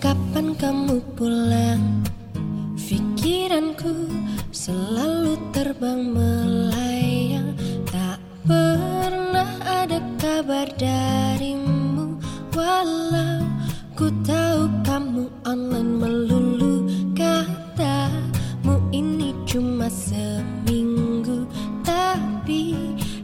kapan 0.00 0.56
kamu 0.56 1.04
pulang? 1.12 2.00
Pikiranku 2.80 4.08
selalu 4.48 5.36
terbang 5.52 6.00
melayang. 6.00 7.52
Tak 7.84 8.16
pernah 8.48 9.46
ada 9.60 10.00
kabar 10.16 10.72
darimu. 10.80 12.16
Walau 12.56 13.44
ku 13.92 14.08
tahu 14.24 14.72
kamu 14.88 15.28
online 15.44 15.92
melulu. 16.00 16.88
Katamu 17.12 18.80
ini 18.96 19.36
cuma 19.44 19.92
seminggu. 19.92 21.44
Tapi 21.84 22.72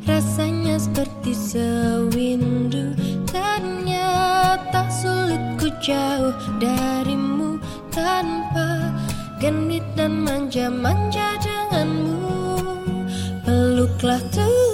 rasanya 0.05 0.77
seperti 0.77 1.33
sewindu. 1.33 2.93
Ternyata 3.25 4.93
sulit 4.93 5.56
jauh 5.87 6.35
darimu 6.59 7.63
Tanpa 7.95 8.91
genit 9.39 9.87
dan 9.95 10.27
manja-manja 10.27 11.39
denganmu. 11.39 12.19
Peluklah 13.47 14.19
tubuhku 14.35 14.66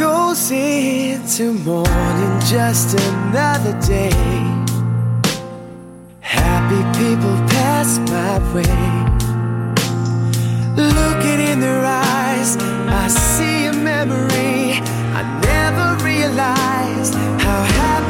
goes 0.00 0.50
into 0.50 1.52
morning, 1.52 2.40
just 2.46 2.98
another 2.98 3.78
day. 3.86 4.08
Happy 6.20 6.80
people 6.98 7.36
pass 7.52 7.98
my 8.08 8.38
way. 8.54 8.78
Looking 10.74 11.40
in 11.50 11.60
their 11.60 11.84
eyes, 11.84 12.56
I 12.56 13.08
see 13.08 13.66
a 13.66 13.74
memory 13.74 14.80
I 15.18 15.22
never 15.44 16.02
realized 16.02 17.14
how 17.44 17.62
happy. 17.62 18.09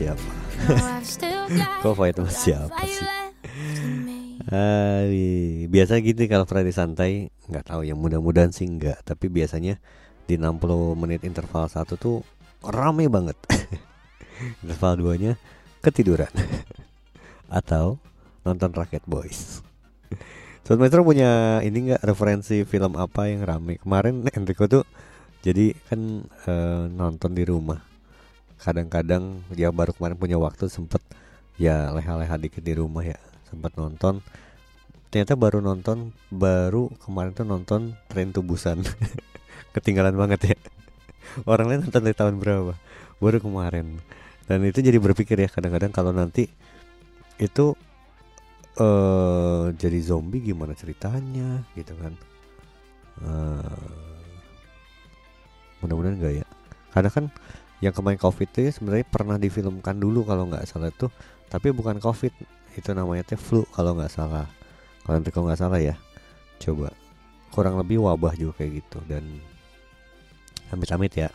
Siapa. 0.00 0.30
Kok 1.84 1.92
fight 1.92 2.16
sama 2.16 2.32
siapa 2.32 2.80
sih? 2.88 3.04
Iya. 3.04 3.20
biasa 5.70 6.02
gitu 6.02 6.26
kalau 6.26 6.48
Friday 6.48 6.74
santai 6.74 7.30
nggak 7.46 7.70
tahu 7.70 7.86
ya 7.86 7.94
mudah-mudahan 7.94 8.50
sih 8.50 8.66
nggak 8.66 9.06
tapi 9.06 9.30
biasanya 9.30 9.78
di 10.26 10.40
60 10.40 10.98
menit 10.98 11.22
interval 11.22 11.70
satu 11.70 11.94
tuh 11.94 12.16
rame 12.64 13.06
banget 13.06 13.38
interval 14.64 14.98
duanya 14.98 15.32
ketiduran 15.84 16.32
atau 17.62 18.02
nonton 18.42 18.74
Rocket 18.74 19.04
Boys 19.06 19.62
Sobat 20.66 20.82
Maestro 20.82 21.06
punya 21.06 21.62
ini 21.62 21.92
nggak 21.92 22.02
referensi 22.02 22.66
film 22.66 22.98
apa 22.98 23.30
yang 23.30 23.46
rame 23.46 23.78
kemarin 23.78 24.26
Enrico 24.34 24.66
tuh 24.66 24.82
jadi 25.46 25.76
kan 25.86 26.26
eh, 26.26 26.84
nonton 26.90 27.38
di 27.38 27.46
rumah 27.46 27.89
kadang-kadang 28.60 29.40
dia 29.48 29.72
baru 29.72 29.96
kemarin 29.96 30.16
punya 30.20 30.36
waktu 30.36 30.68
sempet 30.68 31.00
ya 31.56 31.88
leha-leha 31.96 32.36
dikit 32.36 32.60
di 32.60 32.76
rumah 32.76 33.04
ya 33.04 33.16
sempat 33.48 33.72
nonton. 33.74 34.20
Ternyata 35.10 35.34
baru 35.34 35.58
nonton 35.58 36.14
baru 36.30 36.92
kemarin 37.02 37.34
tuh 37.34 37.48
nonton 37.48 37.98
Tren 38.06 38.30
to 38.30 38.44
Busan 38.44 38.84
ketinggalan 39.74 40.14
banget 40.14 40.54
ya. 40.54 40.58
Orang 41.48 41.72
lain 41.72 41.82
nonton 41.82 42.04
dari 42.04 42.14
tahun 42.14 42.38
berapa? 42.38 42.76
Baru 43.18 43.38
kemarin. 43.42 43.98
Dan 44.46 44.62
itu 44.66 44.82
jadi 44.82 44.98
berpikir 45.02 45.38
ya 45.38 45.48
kadang-kadang 45.50 45.90
kalau 45.90 46.14
nanti 46.14 46.46
itu 47.40 47.74
eh 48.78 49.64
jadi 49.74 49.98
zombie 50.04 50.44
gimana 50.44 50.76
ceritanya 50.78 51.66
gitu 51.74 51.96
kan. 51.98 52.14
Eh, 53.20 53.84
mudah-mudahan 55.82 56.16
enggak 56.16 56.34
ya. 56.44 56.46
Karena 56.90 57.10
kan 57.10 57.24
yang 57.80 57.96
kemarin 57.96 58.20
covid 58.20 58.48
itu 58.52 58.68
ya 58.68 58.72
sebenarnya 58.76 59.08
pernah 59.08 59.40
difilmkan 59.40 59.96
dulu 59.96 60.28
kalau 60.28 60.44
nggak 60.48 60.68
salah 60.68 60.92
tuh. 60.92 61.08
Tapi 61.48 61.72
bukan 61.72 61.96
covid 61.98 62.30
itu 62.76 62.90
namanya 62.92 63.24
teh 63.24 63.40
flu 63.40 63.64
kalau 63.72 63.96
nggak 63.96 64.12
salah. 64.12 64.46
Kalau 65.02 65.14
nanti 65.16 65.32
kalau 65.32 65.48
nggak 65.48 65.60
salah 65.60 65.80
ya 65.80 65.96
coba. 66.60 66.92
Kurang 67.50 67.80
lebih 67.80 68.04
wabah 68.04 68.36
juga 68.36 68.62
kayak 68.62 68.84
gitu 68.84 69.00
dan 69.08 69.24
amit-amit 70.70 71.12
ya. 71.16 71.32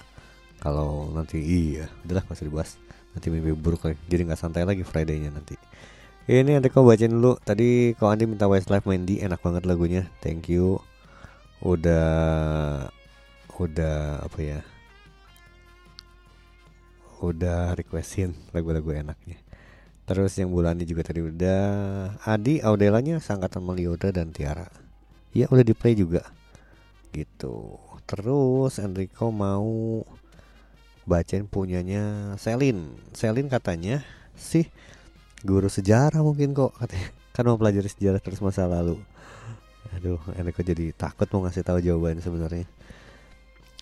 Kalau 0.62 1.12
nanti 1.12 1.42
iya 1.42 1.90
udahlah 2.06 2.24
usah 2.30 2.46
dibahas. 2.46 2.78
Nanti 3.18 3.28
mimpi 3.34 3.52
buruk 3.52 3.90
lagi 3.90 4.00
jadi 4.06 4.30
nggak 4.30 4.40
santai 4.40 4.64
lagi 4.64 4.86
Friday-nya 4.86 5.34
nanti. 5.34 5.58
Ini 6.30 6.62
nanti 6.62 6.70
kau 6.70 6.86
bacain 6.86 7.10
dulu. 7.10 7.42
Tadi 7.42 7.98
kau 7.98 8.10
Andi 8.10 8.30
minta 8.30 8.46
Westlife 8.46 8.86
Mandy 8.86 9.22
enak 9.22 9.42
banget 9.42 9.66
lagunya. 9.66 10.10
Thank 10.22 10.50
you. 10.54 10.78
Udah 11.66 12.90
udah 13.56 14.20
apa 14.20 14.40
ya 14.44 14.60
udah 17.22 17.76
requestin 17.78 18.36
lagu-lagu 18.52 18.92
enaknya. 18.92 19.40
Terus 20.06 20.38
yang 20.38 20.54
bulan 20.54 20.78
ini 20.78 20.86
juga 20.86 21.02
tadi 21.02 21.26
udah 21.26 21.62
Adi 22.30 22.62
Audelanya 22.62 23.18
sangkatan 23.18 23.66
Melioda 23.66 24.14
dan 24.14 24.30
Tiara. 24.30 24.70
Iya 25.34 25.50
udah 25.50 25.66
di 25.66 25.74
play 25.74 25.98
juga. 25.98 26.22
Gitu. 27.10 27.82
Terus 28.06 28.78
Enrico 28.78 29.34
mau 29.34 30.06
bacain 31.10 31.50
punyanya 31.50 32.36
Selin. 32.38 32.94
Selin 33.18 33.50
katanya 33.50 34.06
sih 34.38 34.70
guru 35.42 35.72
sejarah 35.72 36.22
mungkin 36.22 36.54
kok 36.54 36.78
katanya. 36.78 37.10
Kan 37.36 37.50
mau 37.50 37.58
pelajari 37.58 37.90
sejarah 37.90 38.22
terus 38.22 38.40
masa 38.46 38.70
lalu. 38.70 39.02
Aduh 39.98 40.22
Enrico 40.38 40.62
jadi 40.62 40.94
takut 40.94 41.26
mau 41.34 41.50
ngasih 41.50 41.66
tahu 41.66 41.82
jawaban 41.82 42.22
sebenarnya 42.22 42.70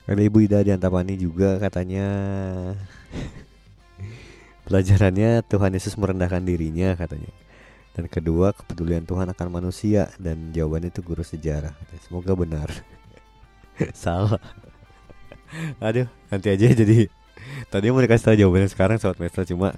ada 0.03 0.19
Ibu 0.19 0.43
Ida 0.43 0.59
di 0.59 0.71
Antapani 0.75 1.15
juga 1.15 1.55
katanya. 1.63 2.07
Pelajarannya 4.67 5.43
Tuhan 5.47 5.71
Yesus 5.75 5.95
merendahkan 5.95 6.43
dirinya 6.43 6.95
katanya. 6.95 7.31
Dan 7.93 8.09
kedua 8.09 8.51
kepedulian 8.51 9.07
Tuhan 9.07 9.31
akan 9.31 9.47
manusia. 9.47 10.11
Dan 10.19 10.51
jawabannya 10.51 10.91
itu 10.91 10.99
guru 10.99 11.23
sejarah 11.23 11.71
Semoga 12.03 12.35
benar. 12.35 12.67
Salah. 13.95 14.39
Aduh 15.79 16.09
nanti 16.27 16.47
aja 16.51 16.67
jadi. 16.67 17.07
Tadi 17.71 17.85
mau 17.91 18.03
dikasih 18.03 18.25
tahu 18.27 18.35
jawabannya 18.39 18.69
sekarang 18.71 18.97
Sobat 18.99 19.19
Maestro 19.19 19.43
cuma 19.43 19.75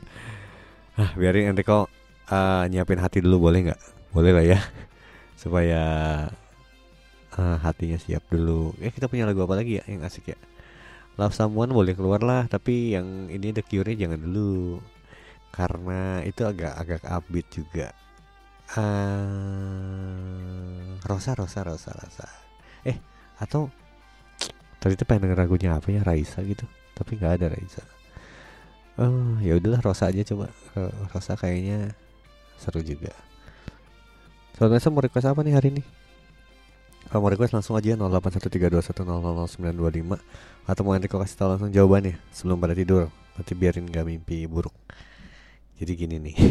ah, 0.96 1.12
Biarin 1.18 1.52
Enrico 1.52 1.90
uh, 2.30 2.64
nyiapin 2.70 3.02
hati 3.02 3.22
dulu 3.22 3.50
boleh 3.50 3.70
nggak? 3.70 3.82
Boleh 4.10 4.32
lah 4.34 4.46
ya. 4.46 4.60
Supaya 5.36 5.84
ah, 7.40 7.58
hatinya 7.64 7.98
siap 8.00 8.24
dulu. 8.32 8.74
Eh 8.84 8.92
kita 8.92 9.08
punya 9.12 9.28
lagu 9.28 9.44
apa 9.44 9.56
lagi 9.60 9.80
ya 9.80 9.84
yang 9.88 10.04
asik 10.08 10.34
ya? 10.34 10.38
Love 11.16 11.36
Someone 11.36 11.72
boleh 11.72 11.96
keluar 11.96 12.20
lah, 12.20 12.44
tapi 12.52 12.92
yang 12.96 13.32
ini 13.32 13.56
The 13.56 13.64
Cure-nya 13.64 14.08
jangan 14.08 14.20
dulu. 14.20 14.84
Karena 15.56 16.20
itu 16.28 16.44
agak 16.44 16.76
agak 16.76 17.02
upbeat 17.08 17.48
juga. 17.52 17.88
Ah, 18.76 19.24
Rosa 21.08 21.32
Rosa 21.38 21.64
Rosa 21.64 21.92
Rosa. 21.96 22.28
Eh, 22.84 22.98
atau 23.40 23.72
tadi 24.84 25.00
tuh 25.00 25.08
pengen 25.08 25.32
denger 25.32 25.40
lagunya 25.48 25.78
apa 25.80 25.88
ya 25.94 26.04
Raisa 26.04 26.44
gitu, 26.44 26.68
tapi 26.98 27.16
nggak 27.16 27.40
ada 27.40 27.48
Raisa. 27.56 27.84
Oh, 29.00 29.40
ya 29.44 29.56
udahlah 29.60 29.84
Rosa 29.84 30.12
aja 30.12 30.24
coba. 30.24 30.52
Rosa 31.12 31.36
kayaknya 31.40 31.96
seru 32.60 32.80
juga. 32.84 33.12
Soalnya 34.56 34.80
mau 34.88 35.04
request 35.04 35.28
apa 35.28 35.44
nih 35.44 35.56
hari 35.56 35.68
ini? 35.76 35.84
Kalau 37.16 37.24
mau 37.24 37.32
request 37.32 37.56
langsung 37.56 37.80
aja 37.80 37.96
081321000925 37.96 40.20
Atau 40.68 40.84
mau 40.84 41.00
Enrico 41.00 41.16
kasih 41.16 41.40
tahu 41.40 41.56
langsung 41.56 41.72
jawabannya 41.72 42.20
Sebelum 42.36 42.60
pada 42.60 42.76
tidur. 42.76 43.08
Nanti 43.40 43.56
biarin 43.56 43.88
gak 43.88 44.04
mimpi 44.04 44.44
buruk. 44.44 44.76
Jadi 45.80 45.96
gini 45.96 46.20
nih. 46.20 46.36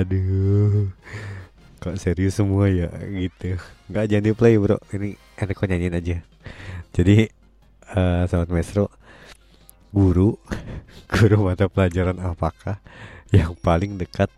Aduh 0.00 0.88
Kok 1.84 2.00
serius 2.00 2.40
semua 2.40 2.72
ya? 2.72 2.88
Gitu. 3.04 3.60
Gak 3.92 4.08
jangan 4.08 4.24
di 4.24 4.32
play 4.32 4.56
bro. 4.56 4.80
Ini 4.96 5.20
Enrico 5.36 5.68
nyanyiin 5.68 5.92
aja. 5.92 6.24
Jadi 6.96 7.28
eh 7.84 8.24
Sobat 8.32 8.48
Maestro 8.48 8.88
Guru 9.92 10.40
Guru 11.12 11.44
mata 11.44 11.68
pelajaran 11.68 12.16
apakah 12.16 12.80
Yang 13.28 13.60
paling 13.60 14.00
dekat 14.00 14.32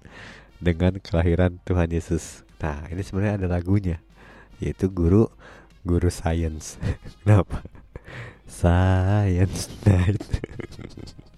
dengan 0.58 0.98
kelahiran 0.98 1.62
Tuhan 1.62 1.94
Yesus. 1.94 2.47
Nah, 2.58 2.90
ini 2.90 3.02
sebenarnya 3.06 3.38
ada 3.38 3.46
lagunya, 3.46 4.02
yaitu 4.58 4.90
guru 4.90 5.30
guru 5.86 6.10
science. 6.10 6.74
Kenapa? 7.22 7.62
Science 8.48 9.70
night. 9.86 10.18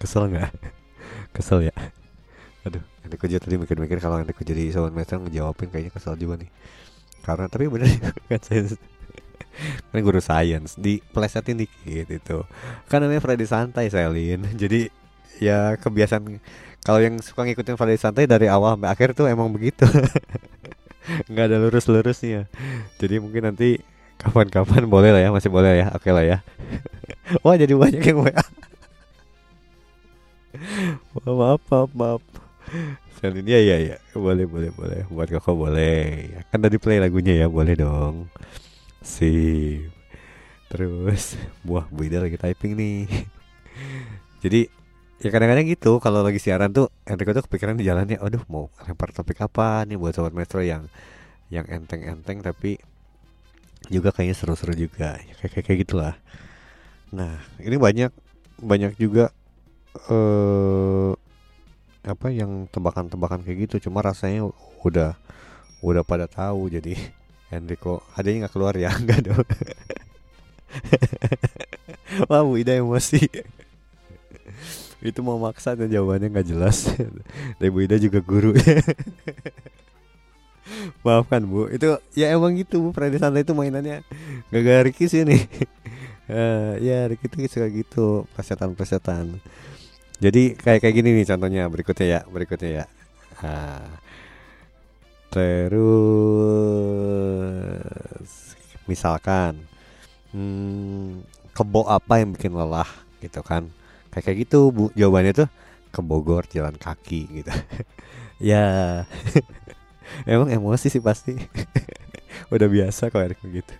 Kesel 0.00 0.24
nggak? 0.32 0.52
Kesel 1.36 1.68
ya. 1.68 1.74
Aduh, 2.66 2.82
nanti 3.04 3.16
kerja 3.20 3.38
tadi 3.38 3.60
mikir-mikir 3.60 4.00
kalau 4.02 4.18
nanti 4.18 4.32
jadi 4.42 4.72
sobat 4.74 4.90
master 4.96 5.22
ngejawabin 5.22 5.68
kayaknya 5.70 5.92
kesel 5.94 6.16
juga 6.18 6.40
nih. 6.42 6.50
Karena 7.22 7.46
tapi 7.50 7.68
bener 7.70 7.90
kan 8.30 8.40
saya 8.42 8.72
kan 9.90 10.00
guru 10.02 10.20
sains 10.20 10.76
di 10.76 11.00
plesetin 11.12 11.64
dikit 11.64 12.08
itu. 12.08 12.38
Kan 12.90 13.02
namanya 13.02 13.22
Friday 13.22 13.48
santai 13.48 13.88
Selin. 13.88 14.44
Jadi 14.62 14.88
ya 15.40 15.76
kebiasaan 15.76 16.40
kalau 16.84 17.02
yang 17.02 17.18
suka 17.18 17.42
ngikutin 17.44 17.76
Friday 17.76 17.98
santai 17.98 18.24
dari 18.30 18.46
awal 18.46 18.78
sampai 18.78 18.90
akhir 18.92 19.08
tuh 19.16 19.26
emang 19.26 19.50
begitu. 19.50 19.84
Nggak 21.30 21.44
ada 21.52 21.56
lurus-lurusnya. 21.62 22.50
Jadi 22.98 23.22
mungkin 23.22 23.52
nanti 23.52 23.80
kapan-kapan 24.16 24.86
boleh 24.88 25.10
lah 25.12 25.22
ya 25.22 25.30
masih 25.30 25.50
boleh 25.50 25.82
ya. 25.82 25.86
Oke 25.94 26.10
lah 26.10 26.24
ya. 26.24 26.38
Wah 27.42 27.58
jadi 27.58 27.74
banyak 27.74 28.02
yang 28.02 28.22
WA 28.22 28.44
maaf 31.26 31.60
maaf 31.68 31.90
maaf 31.92 32.22
Selin 33.20 33.44
ya 33.44 33.60
ya 33.60 33.76
ya 33.76 33.96
boleh 34.14 34.46
boleh 34.46 34.70
boleh. 34.72 35.00
Buat 35.10 35.28
koko 35.38 35.68
boleh. 35.68 36.30
Kan 36.50 36.62
tadi 36.62 36.76
play 36.78 37.02
lagunya 37.02 37.34
ya 37.34 37.46
boleh 37.50 37.74
dong 37.74 38.30
sip. 39.06 39.94
Terus 40.66 41.38
buah 41.62 41.86
Bu 41.86 42.10
Ida 42.10 42.18
lagi 42.18 42.34
typing 42.34 42.74
nih. 42.74 43.06
Jadi 44.42 44.66
ya 45.22 45.30
kadang-kadang 45.32 45.64
gitu 45.70 45.96
kalau 46.02 46.20
lagi 46.20 46.36
siaran 46.36 46.74
tuh 46.74 46.92
Enrico 47.08 47.32
tuh 47.32 47.48
kepikiran 47.48 47.72
di 47.72 47.88
jalannya 47.88 48.20
aduh 48.20 48.44
mau 48.52 48.68
lempar 48.84 49.16
topik 49.16 49.40
apa 49.40 49.88
nih 49.88 49.96
buat 49.96 50.12
sobat 50.12 50.36
metro 50.36 50.60
yang 50.60 50.92
yang 51.48 51.64
enteng-enteng 51.64 52.44
tapi 52.44 52.76
juga 53.88 54.10
kayaknya 54.10 54.36
seru-seru 54.36 54.74
juga. 54.74 55.16
Ya, 55.22 55.34
kayak 55.38 55.50
kayak, 55.54 55.64
kayak 55.70 55.78
gitulah. 55.86 56.14
Nah 57.14 57.38
ini 57.62 57.78
banyak 57.78 58.10
banyak 58.60 58.98
juga 58.98 59.30
eh 60.10 61.12
apa 62.06 62.30
yang 62.30 62.66
tebakan-tebakan 62.70 63.46
kayak 63.46 63.70
gitu. 63.70 63.88
Cuma 63.88 64.02
rasanya 64.02 64.50
udah 64.82 65.14
udah 65.82 66.02
pada 66.02 66.26
tahu 66.26 66.70
jadi 66.72 66.98
Enrico 67.50 68.02
adanya 68.18 68.46
nggak 68.46 68.54
keluar 68.54 68.74
ya? 68.74 68.90
Nggak 69.02 69.20
dong. 69.26 69.46
Wah 72.30 72.42
Bu 72.42 72.58
Ida 72.58 72.74
emosi. 72.74 73.22
Itu 75.06 75.22
mau 75.22 75.38
maksa 75.38 75.78
dan 75.78 75.92
jawabannya 75.92 76.32
nggak 76.32 76.48
jelas. 76.48 76.90
Dan 77.60 77.68
Bu 77.70 77.86
Ida 77.86 78.02
juga 78.02 78.18
guru. 78.18 78.50
Maafkan 81.06 81.46
Bu. 81.46 81.70
Itu 81.70 82.02
ya 82.18 82.34
emang 82.34 82.58
gitu 82.58 82.82
Bu. 82.82 82.90
Freddy 82.90 83.22
Santai 83.22 83.46
itu 83.46 83.54
mainannya. 83.54 84.02
Gak 84.50 84.62
gak 84.66 84.98
sih 85.06 85.22
nih 85.22 85.46
Eh, 86.26 86.82
ya 86.82 87.06
Ricky 87.06 87.30
tuh 87.30 87.46
suka 87.46 87.70
gitu. 87.70 88.26
Pesetan-pesetan 88.34 89.38
jadi 90.16 90.56
kayak 90.56 90.80
kayak 90.80 90.94
gini 90.96 91.10
nih 91.22 91.26
contohnya. 91.28 91.62
Berikutnya 91.68 92.06
ya 92.08 92.20
berikutnya 92.28 92.70
ya. 92.82 92.84
Ah. 93.44 93.84
Terus 95.30 95.76
misalkan 98.86 99.58
hmm, 100.30 101.22
kebo 101.56 101.88
apa 101.90 102.22
yang 102.22 102.32
bikin 102.34 102.54
lelah 102.54 102.88
gitu 103.24 103.42
kan? 103.42 103.68
Kayak 104.12 104.24
kayak 104.24 104.38
gitu 104.48 104.70
bu 104.72 104.90
jawabannya 104.96 105.32
tuh 105.44 105.48
ke 105.92 106.00
Bogor 106.04 106.44
jalan 106.50 106.76
kaki 106.76 107.42
gitu. 107.42 107.52
Ya 108.36 109.08
emang 110.28 110.52
emosi 110.52 110.92
sih 110.92 111.00
pasti. 111.00 111.40
Udah 112.52 112.68
biasa 112.68 113.08
kalau 113.08 113.24
Erik 113.24 113.40
begitu. 113.40 113.72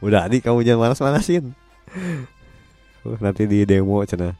Udah 0.00 0.24
adik 0.24 0.40
kamu 0.48 0.64
jangan 0.64 0.88
manas-manasin 0.88 1.52
Uh, 3.02 3.18
nanti 3.18 3.44
di 3.50 3.66
demo 3.66 4.00
cina. 4.06 4.32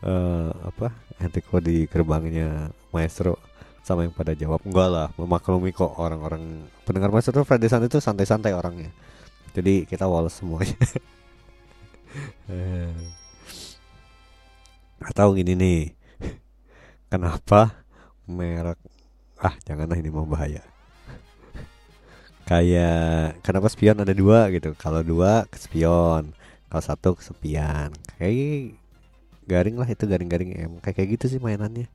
Eh 0.00 0.50
apa? 0.64 0.94
Nanti 1.20 1.42
kok 1.42 1.60
di 1.60 1.84
gerbangnya 1.90 2.70
maestro 2.94 3.36
sama 3.86 4.02
yang 4.02 4.10
pada 4.10 4.34
jawab. 4.34 4.58
Enggak 4.66 4.90
lah 4.90 5.14
memaklumi 5.14 5.70
kok 5.70 5.94
orang-orang 5.94 6.66
pendengar 6.82 7.14
maestro 7.14 7.30
tuh 7.30 7.46
Friday 7.46 7.70
Sun 7.70 7.86
itu 7.86 8.02
santai-santai 8.02 8.50
orangnya. 8.50 8.90
Jadi 9.54 9.86
kita 9.86 10.10
wales 10.10 10.34
semuanya. 10.34 10.74
Atau 15.08 15.38
gini 15.38 15.54
nih. 15.54 15.94
Kenapa 17.06 17.86
merek 18.26 18.82
ah 19.38 19.54
janganlah 19.62 19.94
ini 19.94 20.10
mau 20.10 20.26
bahaya. 20.26 20.66
Kayak 22.42 23.38
kenapa 23.46 23.70
spion 23.70 24.02
ada 24.02 24.10
dua 24.10 24.50
gitu? 24.50 24.74
Kalau 24.74 25.06
dua 25.06 25.46
spion. 25.54 26.34
Kalau 26.66 26.82
satu 26.82 27.14
kesepian 27.14 27.94
kayak 28.18 28.74
garing 29.46 29.78
lah 29.78 29.86
itu 29.86 30.04
garing-garing 30.04 30.50
em 30.58 30.72
kayak 30.82 30.98
kayak 30.98 31.08
gitu 31.14 31.24
sih 31.36 31.38
mainannya 31.38 31.86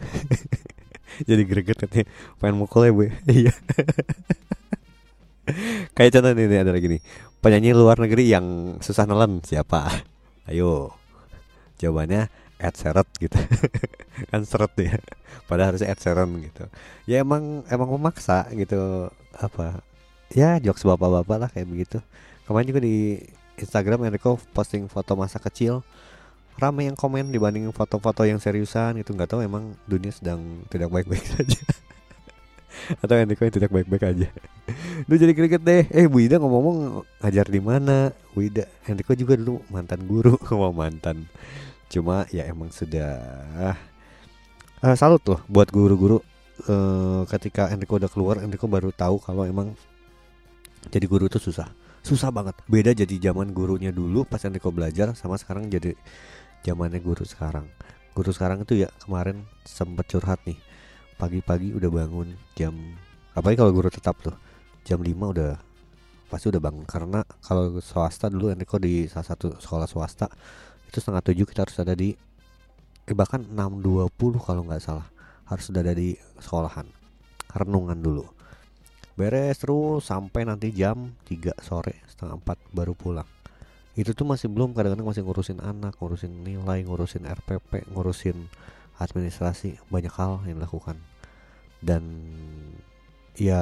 jadi 1.28 1.42
greget 1.46 1.78
katanya 1.78 2.06
pengen 2.38 2.56
mukul 2.60 2.86
ya 2.86 2.92
bu 2.94 3.02
ya? 3.08 3.12
iya. 3.48 3.52
Kayak 5.96 6.10
contoh 6.18 6.30
ini 6.36 6.56
ada 6.56 6.72
lagi 6.72 6.86
nih. 6.86 7.02
Penyanyi 7.40 7.70
luar 7.74 7.98
negeri 7.98 8.30
yang 8.30 8.76
susah 8.78 9.08
nelen 9.08 9.42
siapa? 9.42 9.88
Ayo. 10.50 10.94
Jawabannya 11.80 12.28
Ed 12.60 12.74
Sheeran 12.76 13.08
gitu. 13.16 13.40
Kan 14.30 14.44
seret 14.44 14.72
ya. 14.76 15.00
Padahal 15.48 15.74
harusnya 15.74 15.90
Ed 15.90 15.98
Sheeran 15.98 16.30
gitu. 16.44 16.68
Ya 17.08 17.24
emang 17.24 17.64
emang 17.72 17.88
memaksa 17.88 18.46
gitu 18.52 19.08
apa 19.34 19.80
ya 20.30 20.60
jokes 20.62 20.84
bapak-bapak 20.84 21.36
lah 21.40 21.50
kayak 21.50 21.66
begitu. 21.66 21.98
Kemarin 22.44 22.68
juga 22.68 22.80
di 22.84 23.24
Instagram 23.56 24.06
Enrico 24.06 24.36
posting 24.52 24.86
foto 24.86 25.16
masa 25.16 25.40
kecil 25.40 25.80
rame 26.60 26.86
yang 26.86 26.94
komen 26.94 27.32
dibanding 27.32 27.66
foto-foto 27.72 28.28
yang 28.28 28.36
seriusan 28.36 29.00
itu 29.00 29.10
nggak 29.16 29.32
tahu 29.32 29.40
emang 29.40 29.72
dunia 29.88 30.12
sedang 30.12 30.62
tidak 30.68 30.92
baik-baik 30.92 31.24
saja. 31.34 31.60
Atau 32.98 33.14
Enrico 33.18 33.42
yang 33.46 33.54
tidak 33.54 33.70
baik-baik 33.70 34.04
aja. 34.06 34.28
Lu 35.06 35.14
jadi 35.14 35.32
kriket 35.34 35.62
deh. 35.62 35.84
Eh 35.90 36.06
Bu 36.06 36.22
Ida 36.22 36.38
ngomong-ngomong 36.38 37.06
ngajar 37.22 37.46
di 37.46 37.60
mana? 37.62 38.14
Bu 38.34 38.46
Ida 38.46 38.66
Enrico 38.86 39.12
juga 39.14 39.34
dulu 39.38 39.62
mantan 39.70 40.06
guru. 40.06 40.38
Mau 40.60 40.74
mantan. 40.74 41.26
Cuma 41.90 42.26
ya 42.30 42.46
emang 42.46 42.70
sudah 42.70 43.18
eh, 44.82 44.96
salut 44.96 45.22
loh 45.26 45.42
buat 45.50 45.68
guru-guru 45.74 46.22
eh, 46.66 47.22
ketika 47.36 47.70
Enrico 47.74 47.98
udah 47.98 48.10
keluar 48.10 48.36
Enrico 48.42 48.70
baru 48.70 48.94
tahu 48.94 49.18
kalau 49.18 49.42
emang 49.46 49.74
jadi 50.88 51.06
guru 51.10 51.26
itu 51.26 51.42
susah. 51.42 51.68
Susah 52.00 52.32
banget. 52.32 52.56
Beda 52.64 52.96
jadi 52.96 53.30
zaman 53.30 53.52
gurunya 53.52 53.92
dulu 53.92 54.24
pas 54.24 54.40
Enrico 54.46 54.72
belajar 54.72 55.12
sama 55.18 55.36
sekarang 55.36 55.68
jadi 55.68 55.92
zamannya 56.64 57.00
guru 57.00 57.24
sekarang. 57.24 57.66
Guru 58.12 58.30
sekarang 58.34 58.64
itu 58.64 58.84
ya 58.84 58.88
kemarin 59.00 59.46
sempet 59.64 60.08
curhat 60.10 60.40
nih. 60.44 60.58
Pagi-pagi 61.16 61.76
udah 61.76 61.90
bangun 61.92 62.32
jam 62.56 62.74
apalagi 63.36 63.60
kalau 63.60 63.72
guru 63.72 63.88
tetap 63.92 64.16
tuh 64.20 64.34
jam 64.82 65.00
5 65.00 65.12
udah 65.12 65.56
pasti 66.28 66.46
udah 66.52 66.62
bangun. 66.62 66.84
Karena 66.84 67.20
kalau 67.44 67.80
swasta 67.80 68.28
dulu 68.28 68.52
Enrico 68.52 68.76
di 68.80 69.08
salah 69.08 69.28
satu 69.28 69.56
sekolah 69.60 69.88
swasta 69.88 70.28
itu 70.88 70.98
setengah 70.98 71.22
tujuh 71.22 71.46
kita 71.46 71.64
harus 71.68 71.76
ada 71.80 71.94
di 71.94 72.12
eh, 73.06 73.16
bahkan 73.16 73.44
6.20 73.46 74.40
kalau 74.42 74.62
nggak 74.66 74.82
salah 74.82 75.06
harus 75.46 75.64
sudah 75.66 75.82
ada 75.82 75.94
di 75.94 76.14
sekolahan 76.38 76.86
renungan 77.50 77.98
dulu. 77.98 78.24
Beres 79.18 79.60
terus 79.60 80.08
sampai 80.08 80.48
nanti 80.48 80.72
jam 80.72 81.12
3 81.28 81.60
sore 81.60 82.00
setengah 82.08 82.40
4 82.40 82.72
baru 82.72 82.94
pulang 82.96 83.39
itu 84.00 84.16
tuh 84.16 84.24
masih 84.24 84.48
belum 84.48 84.72
kadang-kadang 84.72 85.04
masih 85.04 85.20
ngurusin 85.20 85.60
anak 85.60 86.00
ngurusin 86.00 86.32
nilai 86.40 86.80
ngurusin 86.88 87.28
RPP 87.28 87.92
ngurusin 87.92 88.48
administrasi 88.96 89.76
banyak 89.92 90.12
hal 90.16 90.40
yang 90.48 90.56
dilakukan. 90.56 90.96
Dan 91.80 92.02
ya 93.36 93.60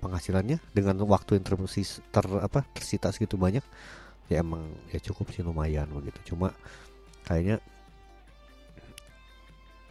penghasilannya 0.00 0.60
dengan 0.72 1.00
waktu 1.04 1.36
yang 1.40 1.44
tersis 1.44 2.00
ter 2.12 2.24
apa 2.28 2.64
tersita 2.76 3.08
segitu 3.08 3.40
banyak 3.40 3.64
ya 4.28 4.42
emang 4.44 4.68
ya 4.92 5.00
cukup 5.04 5.32
sih 5.32 5.44
lumayan 5.44 5.88
begitu. 5.92 6.32
Cuma 6.32 6.56
kayaknya 7.28 7.60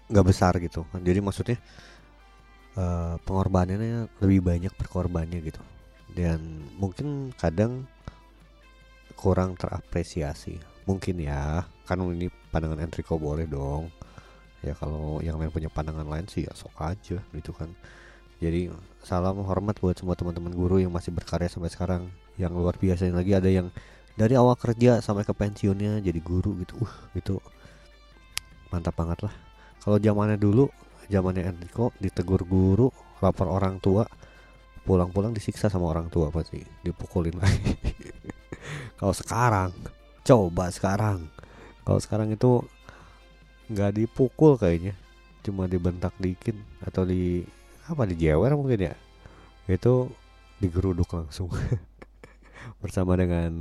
nggak 0.09 0.25
besar 0.25 0.53
gitu. 0.57 0.85
Jadi 0.89 1.19
maksudnya 1.21 1.57
eh, 2.77 3.15
pengorbanannya 3.21 4.09
lebih 4.25 4.41
banyak 4.41 4.73
berkorbannya 4.73 5.37
gitu. 5.41 5.61
Dan 6.13 6.65
mungkin 6.81 7.29
kadang 7.37 7.89
kurang 9.17 9.57
terapresiasi. 9.57 10.59
Mungkin 10.85 11.17
ya 11.23 11.65
kan 11.87 11.97
ini 12.05 12.29
pandangan 12.53 12.83
Enrico 12.83 13.17
boleh 13.17 13.49
dong. 13.49 13.89
Ya 14.61 14.77
kalau 14.77 15.23
yang 15.23 15.41
lain 15.41 15.49
punya 15.49 15.69
pandangan 15.71 16.05
lain 16.05 16.29
sih 16.29 16.45
ya 16.45 16.53
sok 16.53 16.77
aja 16.83 17.17
gitu 17.33 17.51
kan. 17.55 17.71
Jadi 18.43 18.69
salam 19.01 19.41
hormat 19.41 19.79
buat 19.79 19.95
semua 19.95 20.13
teman-teman 20.13 20.51
guru 20.51 20.77
yang 20.77 20.93
masih 20.93 21.15
berkarya 21.15 21.49
sampai 21.49 21.71
sekarang. 21.71 22.03
Yang 22.35 22.53
luar 22.53 22.75
biasa 22.75 23.07
lagi 23.09 23.31
ada 23.31 23.47
yang 23.47 23.71
dari 24.19 24.35
awal 24.35 24.59
kerja 24.59 24.99
sampai 24.99 25.23
ke 25.23 25.33
pensiunnya 25.33 26.03
jadi 26.03 26.19
guru 26.19 26.53
gitu. 26.61 26.83
Uh 26.83 26.93
itu 27.15 27.35
mantap 28.69 28.93
banget 28.93 29.25
lah. 29.25 29.33
Kalau 29.81 29.97
zamannya 29.97 30.37
dulu 30.37 30.67
zamannya 31.09 31.45
Enrico 31.49 31.93
ditegur 32.01 32.43
guru 32.45 32.89
lapor 33.21 33.47
orang 33.49 33.77
tua 33.77 34.05
pulang-pulang 34.85 35.33
disiksa 35.33 35.69
sama 35.69 35.89
orang 35.89 36.09
tua 36.13 36.29
pasti 36.29 36.61
dipukulin 36.85 37.37
lagi 37.41 37.73
kalau 38.97 39.13
sekarang 39.13 39.71
coba 40.25 40.73
sekarang. 40.73 41.29
Kalau 41.85 41.99
sekarang 42.01 42.33
itu 42.33 42.65
nggak 43.69 43.93
dipukul 43.93 44.57
kayaknya. 44.57 44.97
Cuma 45.45 45.69
dibentak 45.69 46.17
dikit 46.17 46.57
atau 46.81 47.05
di 47.05 47.45
apa 47.85 48.09
dijewer 48.09 48.51
mungkin 48.57 48.89
ya. 48.89 48.95
Itu 49.69 50.09
digeruduk 50.57 51.13
langsung. 51.13 51.53
Bersama 52.81 53.13
dengan 53.13 53.53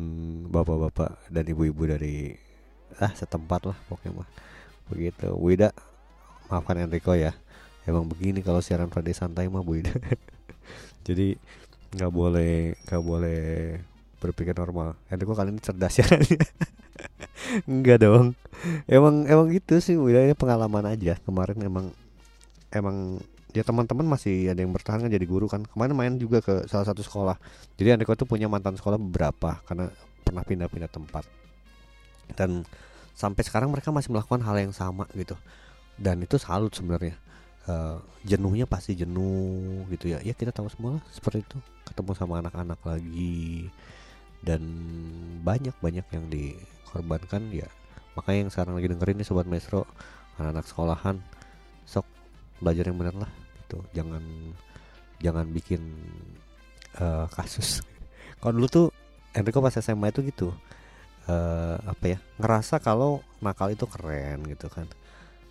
bapak-bapak 0.48 1.28
dan 1.28 1.44
ibu-ibu 1.44 1.84
dari 1.84 2.32
ah 2.96 3.12
setempat 3.12 3.68
lah 3.68 3.78
pokoknya 3.92 4.24
mah. 4.24 4.28
Begitu. 4.88 5.36
Wida 5.36 5.76
maafkan 6.48 6.80
Enrico 6.80 7.12
ya. 7.12 7.36
Emang 7.84 8.08
begini 8.08 8.40
kalau 8.40 8.64
siaran 8.64 8.88
Friday 8.88 9.12
santai 9.12 9.44
mah 9.52 9.60
Bu 9.60 9.76
jadi 11.06 11.36
nggak 11.94 12.10
boleh 12.10 12.72
nggak 12.88 13.02
boleh 13.04 13.44
berpikir 14.24 14.56
normal 14.56 14.96
Enrico 15.12 15.36
kali 15.36 15.52
ini 15.52 15.60
cerdas 15.60 16.00
ya 16.00 16.08
Enggak 17.70 18.02
dong. 18.02 18.32
Emang 18.88 19.28
emang 19.28 19.46
gitu 19.52 19.78
sih 19.78 19.94
ini 19.94 20.34
pengalaman 20.34 20.88
aja. 20.88 21.18
Kemarin 21.22 21.58
emang 21.60 21.86
emang 22.72 23.20
ya 23.54 23.62
teman-teman 23.62 24.02
masih 24.08 24.50
ada 24.50 24.60
yang 24.64 24.72
bertahan 24.72 25.04
kan 25.04 25.10
jadi 25.12 25.26
guru 25.28 25.46
kan. 25.46 25.62
Kemarin 25.68 25.94
main 25.94 26.14
juga 26.16 26.40
ke 26.40 26.66
salah 26.66 26.86
satu 26.88 27.04
sekolah. 27.04 27.36
Jadi 27.76 27.88
Andriko 27.94 28.16
tuh 28.16 28.26
punya 28.26 28.48
mantan 28.48 28.74
sekolah 28.74 28.98
beberapa 28.98 29.60
karena 29.68 29.90
pernah 30.24 30.42
pindah-pindah 30.42 30.90
tempat. 30.90 31.24
Dan 32.34 32.64
sampai 33.14 33.44
sekarang 33.44 33.70
mereka 33.70 33.92
masih 33.92 34.10
melakukan 34.10 34.42
hal 34.42 34.56
yang 34.58 34.72
sama 34.74 35.06
gitu. 35.14 35.36
Dan 35.94 36.24
itu 36.24 36.40
salut 36.40 36.72
sebenarnya. 36.74 37.14
Eh, 37.64 37.96
jenuhnya 38.26 38.66
pasti 38.68 38.96
jenuh 38.96 39.86
gitu 39.92 40.10
ya. 40.10 40.18
Ya 40.24 40.34
kita 40.34 40.50
tahu 40.50 40.66
semua 40.72 40.98
lah 40.98 41.04
seperti 41.12 41.44
itu. 41.44 41.58
Ketemu 41.86 42.12
sama 42.16 42.40
anak-anak 42.40 42.80
lagi 42.82 43.68
dan 44.44 44.62
banyak 45.40 45.74
banyak 45.80 46.06
yang 46.12 46.24
dikorbankan 46.28 47.48
ya. 47.50 47.68
Makanya 48.14 48.46
yang 48.46 48.50
sekarang 48.52 48.74
lagi 48.76 48.88
dengerin 48.92 49.16
nih 49.18 49.26
sobat 49.26 49.48
maestro 49.48 49.88
anak-anak 50.38 50.66
sekolahan 50.68 51.16
sok 51.88 52.06
belajar 52.60 52.84
yang 52.86 53.00
benar 53.00 53.16
lah 53.26 53.32
gitu. 53.64 53.80
Jangan 53.96 54.22
jangan 55.18 55.46
bikin 55.50 55.82
eh, 57.00 57.26
kasus. 57.32 57.80
Kalau 58.40 58.52
dulu 58.60 58.68
tuh 58.68 58.86
Enrico 59.34 59.64
pas 59.64 59.74
SMA 59.74 60.12
itu 60.12 60.22
gitu 60.28 60.48
eh 61.24 61.76
apa 61.80 62.04
ya 62.04 62.18
ngerasa 62.36 62.84
kalau 62.84 63.24
nakal 63.40 63.72
itu 63.72 63.88
keren 63.88 64.44
gitu 64.44 64.68
kan. 64.68 64.84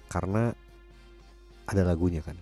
Karena 0.05 0.53
ada 1.65 1.81
lagunya 1.81 2.21
kan 2.21 2.37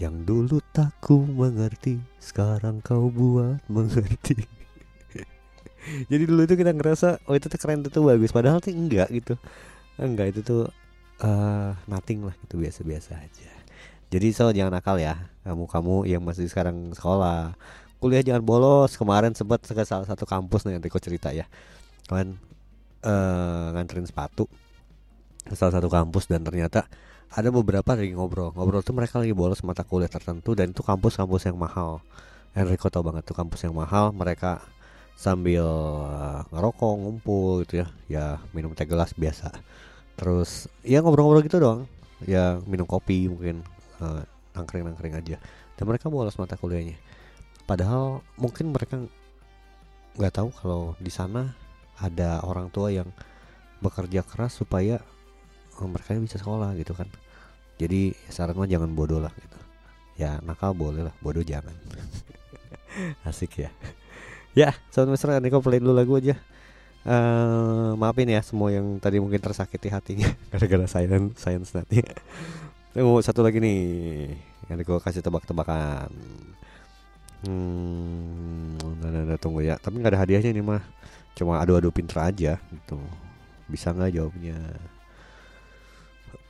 yang 0.00 0.24
dulu 0.24 0.64
tak 0.72 0.96
ku 1.04 1.28
mengerti 1.28 2.00
sekarang 2.16 2.80
kau 2.80 3.12
buat 3.12 3.60
mengerti 3.68 4.48
jadi 6.06 6.22
dulu 6.28 6.44
itu 6.44 6.54
kita 6.54 6.72
ngerasa 6.76 7.24
oh 7.24 7.34
itu 7.34 7.48
tuh 7.48 7.58
keren 7.60 7.80
itu 7.80 7.90
tuh 7.90 8.04
bagus. 8.04 8.30
Padahal 8.30 8.60
tuh 8.60 8.72
enggak 8.72 9.08
gitu. 9.10 9.34
Enggak 9.96 10.36
itu 10.36 10.40
tuh 10.44 10.62
eh 11.20 11.72
nothing 11.88 12.24
lah 12.24 12.34
gitu 12.46 12.60
biasa-biasa 12.60 13.16
aja. 13.16 13.52
Jadi 14.10 14.26
so 14.34 14.50
jangan 14.50 14.74
nakal 14.74 14.98
ya 14.98 15.30
kamu 15.46 15.64
kamu 15.70 15.96
yang 16.10 16.22
masih 16.24 16.48
sekarang 16.50 16.92
sekolah. 16.96 17.54
Kuliah 18.00 18.24
jangan 18.24 18.42
bolos. 18.42 18.96
Kemarin 18.96 19.36
sempat 19.36 19.62
ke 19.62 19.84
salah 19.84 20.08
satu 20.08 20.24
kampus 20.24 20.64
nih 20.66 20.80
Enrico 20.80 20.98
cerita 20.98 21.30
ya. 21.30 21.44
Kalian 22.08 22.36
eh 23.00 23.66
nganterin 23.76 24.04
sepatu 24.08 24.48
ke 25.46 25.54
salah 25.56 25.72
satu 25.72 25.88
kampus 25.88 26.28
dan 26.28 26.44
ternyata 26.44 26.84
ada 27.30 27.48
beberapa 27.54 27.94
lagi 27.94 28.10
ngobrol. 28.10 28.50
Ngobrol 28.56 28.82
tuh 28.82 28.92
mereka 28.96 29.22
lagi 29.22 29.30
bolos 29.30 29.62
mata 29.62 29.86
kuliah 29.86 30.10
tertentu 30.10 30.58
dan 30.58 30.74
itu 30.74 30.82
kampus-kampus 30.82 31.46
yang 31.46 31.56
mahal. 31.56 32.02
Enrico 32.50 32.90
tau 32.90 33.06
banget 33.06 33.22
tuh 33.22 33.38
kampus 33.38 33.62
yang 33.62 33.78
mahal. 33.78 34.10
Mereka 34.10 34.58
sambil 35.20 35.68
uh, 36.08 36.40
ngerokok 36.48 36.92
ngumpul 36.96 37.60
gitu 37.68 37.84
ya. 37.84 37.86
Ya 38.08 38.24
minum 38.56 38.72
teh 38.72 38.88
gelas 38.88 39.12
biasa. 39.12 39.52
Terus 40.16 40.72
ya 40.80 41.04
ngobrol-ngobrol 41.04 41.44
gitu 41.44 41.60
doang. 41.60 41.84
Ya 42.24 42.56
minum 42.64 42.88
kopi 42.88 43.28
mungkin 43.28 43.60
uh, 44.00 44.24
nangkring-nangkring 44.56 45.12
aja. 45.12 45.36
Dan 45.76 45.84
mereka 45.84 46.08
bolos 46.08 46.40
mata 46.40 46.56
kuliahnya. 46.56 46.96
Padahal 47.68 48.24
mungkin 48.40 48.72
mereka 48.72 48.96
nggak 50.16 50.34
tahu 50.40 50.48
kalau 50.56 50.96
di 50.96 51.12
sana 51.12 51.52
ada 52.00 52.40
orang 52.40 52.72
tua 52.72 52.88
yang 52.88 53.12
bekerja 53.84 54.24
keras 54.24 54.56
supaya 54.56 55.04
uh, 55.76 55.88
mereka 55.88 56.16
bisa 56.16 56.40
sekolah 56.40 56.72
gitu 56.80 56.96
kan. 56.96 57.12
Jadi 57.76 58.16
ya 58.16 58.32
saran 58.32 58.56
mah 58.56 58.64
jangan 58.64 58.96
bodoh 58.96 59.20
lah 59.20 59.32
gitu. 59.36 59.58
Ya 60.16 60.40
nakal 60.40 60.72
boleh 60.72 61.04
lah 61.04 61.14
bodoh 61.20 61.44
jangan. 61.44 61.76
Asik 63.28 63.68
ya 63.68 63.70
Ya, 64.50 64.74
mesra 65.06 65.38
Niko 65.38 65.62
play 65.62 65.78
dulu 65.78 65.94
lagu 65.94 66.18
aja. 66.18 66.34
eh 67.00 67.90
maafin 67.96 68.28
ya 68.28 68.44
semua 68.44 68.68
yang 68.68 69.00
tadi 69.00 69.16
mungkin 69.24 69.40
tersakiti 69.40 69.88
hatinya 69.88 70.28
gara-gara 70.52 70.84
science 70.84 71.40
science 71.40 71.70
nanti. 71.72 72.04
Tunggu 72.92 73.22
satu 73.24 73.40
lagi 73.46 73.62
nih 73.62 73.80
yang 74.68 74.76
Niko 74.82 74.98
kasih 75.00 75.22
tebak-tebakan. 75.22 76.10
Hmm, 77.40 78.76
nah, 79.00 79.08
nah, 79.08 79.22
nah, 79.32 79.38
tunggu 79.40 79.64
ya. 79.64 79.80
Tapi 79.80 79.96
nggak 80.02 80.12
ada 80.12 80.20
hadiahnya 80.26 80.50
nih 80.52 80.64
mah. 80.66 80.82
Cuma 81.32 81.56
adu-adu 81.62 81.88
pinter 81.94 82.20
aja 82.20 82.60
gitu. 82.60 82.98
Bisa 83.70 83.94
nggak 83.96 84.12
jawabnya? 84.12 84.58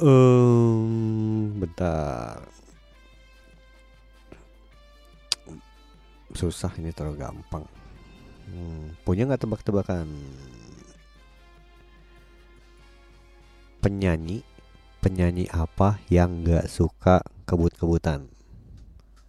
Um, 0.00 1.60
bentar. 1.60 2.42
Susah 6.34 6.72
ini 6.80 6.90
terlalu 6.90 7.20
gampang. 7.20 7.79
Hmm, 8.50 8.98
punya 9.06 9.30
nggak 9.30 9.46
tebak-tebakan? 9.46 10.10
Penyanyi, 13.78 14.42
penyanyi 14.98 15.46
apa 15.54 16.02
yang 16.10 16.42
nggak 16.42 16.66
suka 16.66 17.22
kebut-kebutan? 17.46 18.26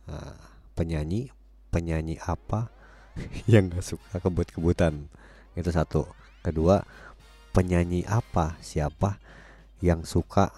Nah, 0.10 0.36
penyanyi, 0.74 1.30
penyanyi 1.70 2.18
apa 2.18 2.74
yang 3.52 3.70
nggak 3.70 3.86
suka 3.86 4.18
kebut-kebutan? 4.18 5.06
Itu 5.54 5.70
satu. 5.70 6.10
Kedua, 6.42 6.82
penyanyi 7.54 8.02
apa, 8.10 8.58
siapa 8.66 9.22
yang 9.86 10.02
suka 10.02 10.50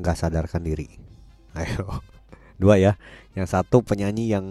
nggak 0.00 0.16
sadarkan 0.16 0.64
diri? 0.64 0.88
Ayo, 1.58 2.00
dua 2.56 2.80
ya. 2.80 2.96
Yang 3.36 3.52
satu 3.52 3.84
penyanyi 3.84 4.32
yang 4.32 4.46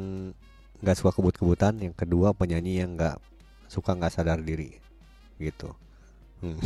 nggak 0.82 0.98
suka 0.98 1.12
kebut-kebutan 1.14 1.82
yang 1.82 1.94
kedua 1.94 2.34
penyanyi 2.38 2.86
yang 2.86 2.94
nggak 2.94 3.18
suka 3.68 3.98
nggak 3.98 4.14
sadar 4.14 4.40
diri 4.42 4.78
gitu. 5.42 5.74
Hmm. 6.42 6.58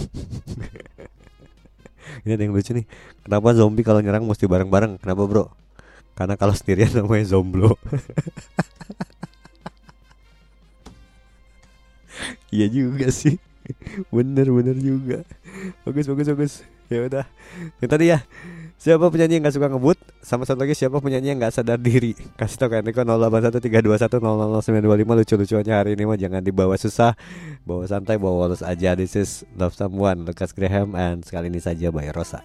ini 2.27 2.31
ada 2.35 2.43
yang 2.43 2.55
lucu 2.55 2.75
nih. 2.75 2.85
Kenapa 3.23 3.55
zombie 3.55 3.87
kalau 3.87 4.03
nyerang 4.03 4.27
mesti 4.27 4.47
bareng-bareng? 4.47 4.99
Kenapa 4.99 5.23
bro? 5.27 5.45
Karena 6.15 6.35
kalau 6.35 6.51
sendirian 6.51 6.91
namanya 6.91 7.37
zomblo. 7.37 7.77
Iya 12.51 12.67
juga 12.67 13.07
sih. 13.09 13.39
Bener 14.11 14.51
bener 14.51 14.75
juga. 14.75 15.23
Bagus 15.87 16.05
bagus 16.11 16.27
bagus. 16.27 16.53
Ya 16.91 17.07
udah. 17.07 17.25
Yang 17.79 17.89
tadi 17.89 18.05
ya 18.11 18.19
siapa 18.81 19.05
penyanyi 19.13 19.37
yang 19.37 19.45
nggak 19.45 19.61
suka 19.61 19.69
ngebut? 19.69 20.01
Sama 20.25 20.49
satu 20.49 20.65
lagi 20.65 20.73
siapa 20.73 20.97
penyanyi 20.97 21.37
yang 21.37 21.37
nggak 21.37 21.53
sadar 21.53 21.77
diri? 21.77 22.17
Kasih 22.33 22.57
tau 22.57 22.73
kan 22.73 22.81
Niko 22.81 23.05
081321000925 23.05 25.21
lucu-lucuannya 25.21 25.73
hari 25.77 25.93
ini 25.93 26.09
mah 26.09 26.17
jangan 26.17 26.41
dibawa 26.41 26.73
susah. 26.81 27.13
Bawa 27.61 27.85
santai 27.85 28.17
bawa 28.17 28.49
walus 28.49 28.65
aja. 28.65 28.97
This 28.97 29.13
is 29.13 29.45
love 29.53 29.77
someone 29.77 30.25
Lucas 30.25 30.57
Graham 30.57 30.97
and 30.97 31.21
sekali 31.21 31.53
ini 31.53 31.61
saja 31.61 31.93
by 31.93 32.09
Rosa. 32.09 32.41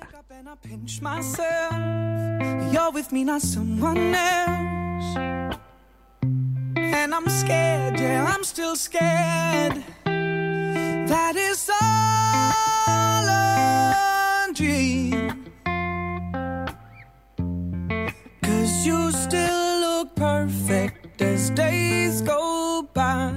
Cause 18.66 18.82
you 18.84 19.12
still 19.12 19.80
look 19.80 20.16
perfect 20.16 21.22
as 21.22 21.50
days 21.50 22.20
go 22.20 22.82
by. 22.92 23.30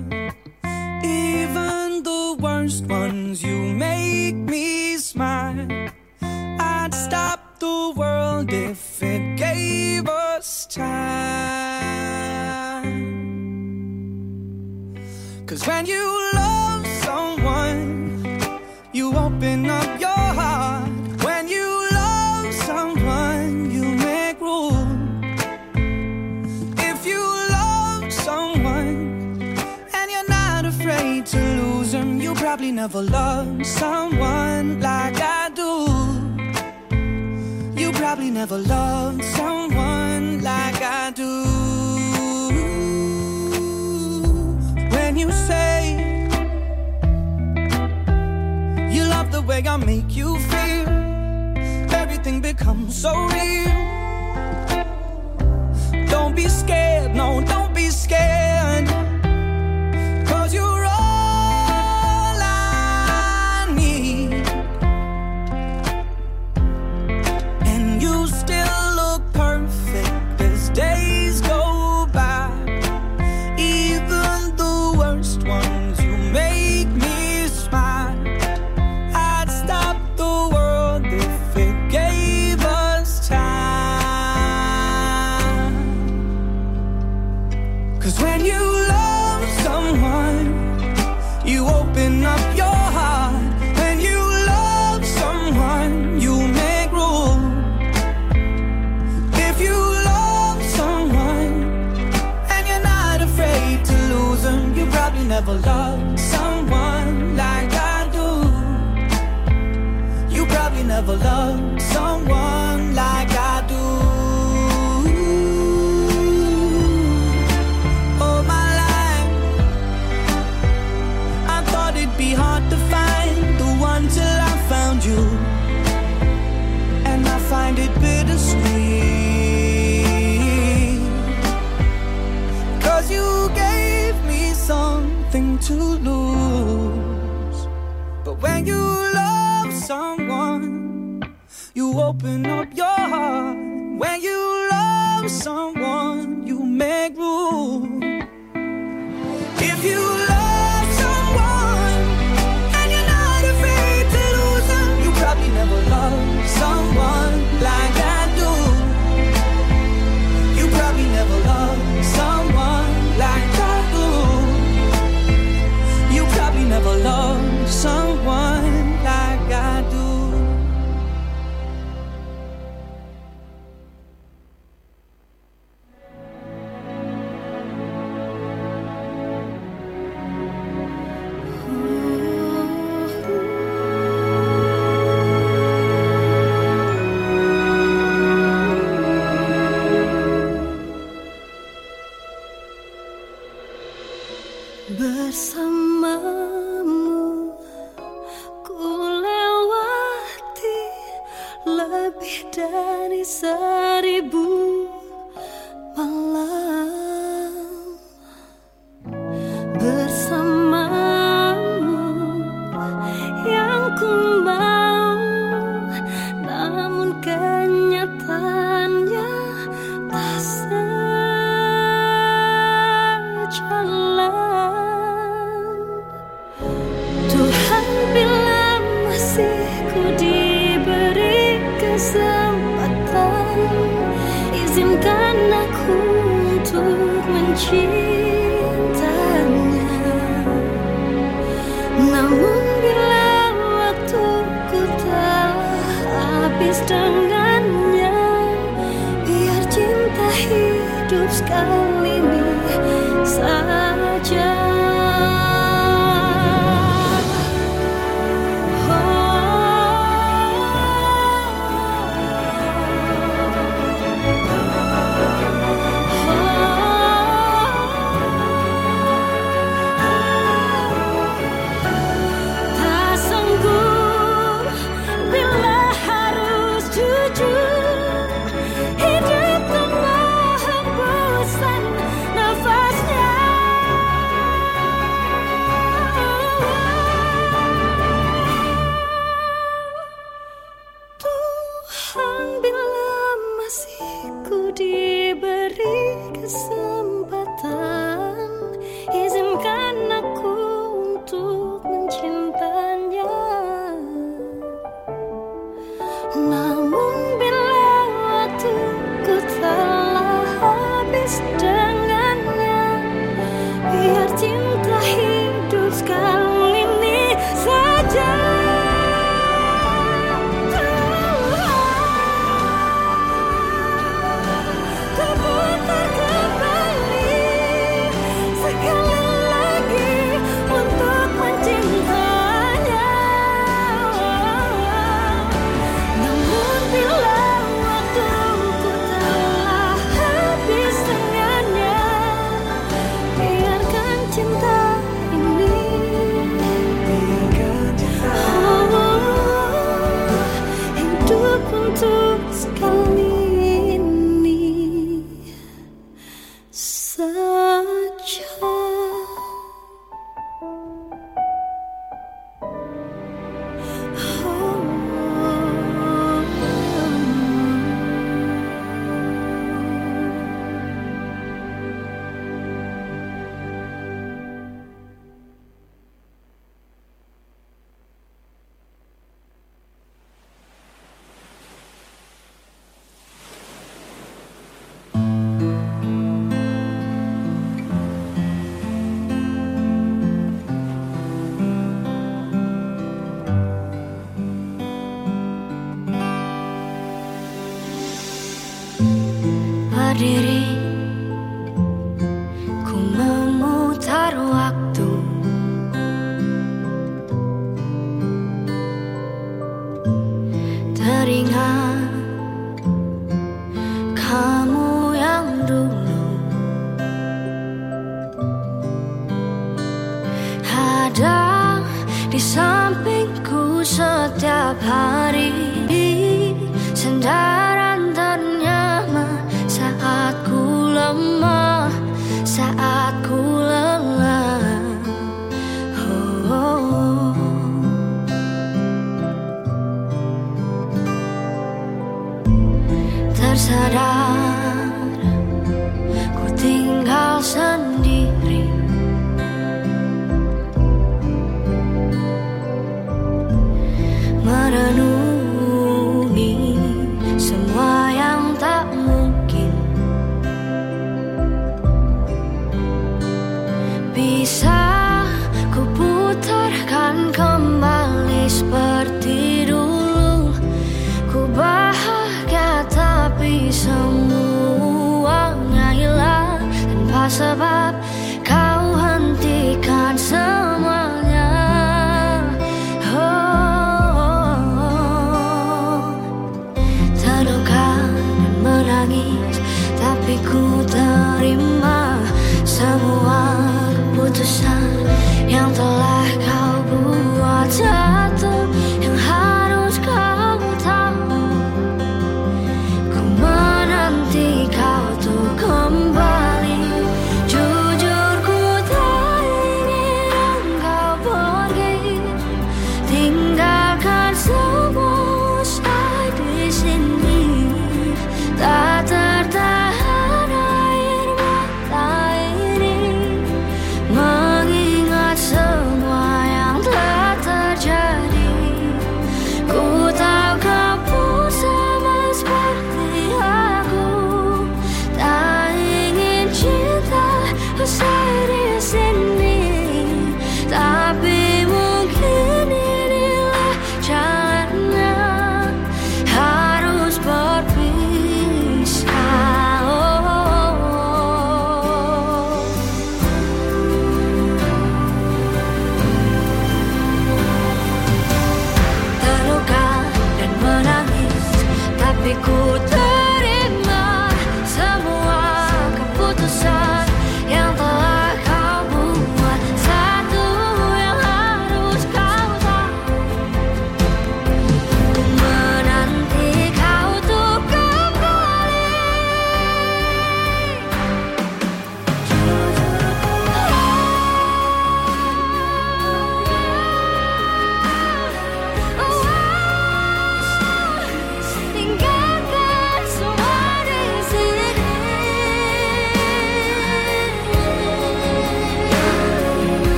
Even 1.04 2.02
the 2.02 2.36
worst 2.40 2.86
ones, 2.86 3.44
you 3.44 3.76
make 3.76 4.34
me 4.34 4.98
smile. 4.98 5.68
I'd 6.20 6.96
stop 6.96 7.60
the 7.60 7.94
world 7.96 8.52
if 8.52 9.04
it 9.04 9.38
gave 9.38 10.10
us 10.10 10.66
time. 10.66 10.90
Cause 15.46 15.68
when 15.68 15.86
you 15.86 16.32
love 16.34 16.88
someone, 17.06 18.26
you 18.94 19.16
open 19.16 19.70
up 19.70 19.99
probably 32.50 32.72
never 32.72 33.04
loved 33.04 33.64
someone 33.64 34.80
like 34.82 35.18
I 35.22 35.52
do. 35.54 35.72
You 37.80 37.92
probably 37.92 38.32
never 38.32 38.58
loved 38.58 39.24
someone 39.24 40.42
like 40.42 40.82
I 40.82 41.12
do. 41.12 41.32
When 44.96 45.16
you 45.16 45.32
say 45.32 45.76
you 48.96 49.04
love 49.04 49.32
the 49.32 49.44
way 49.44 49.62
I 49.68 49.78
make 49.78 50.16
you 50.16 50.40
feel, 50.40 50.90
everything 52.02 52.42
becomes 52.42 53.00
so 53.00 53.14
real. 53.28 53.70
Don't 56.08 56.36
be 56.36 56.48
scared, 56.48 57.14
no, 57.16 57.44
don't 57.46 57.76
be 57.76 57.92
scared. 57.92 58.99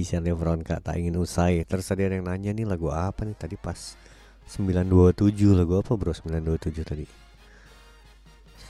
Keisha, 0.00 0.16
Keisha 0.16 0.24
Levronka 0.24 0.80
tak 0.80 0.96
ingin 0.96 1.20
usai. 1.20 1.60
Terus 1.68 1.92
ada 1.92 2.08
yang 2.08 2.24
nanya 2.24 2.56
nih 2.56 2.64
lagu 2.64 2.88
apa 2.88 3.28
nih 3.28 3.36
tadi 3.36 3.60
pas 3.60 4.00
927 4.48 5.52
lagu 5.52 5.76
apa 5.76 5.92
bro 5.92 6.16
927 6.16 6.88
tadi? 6.88 7.04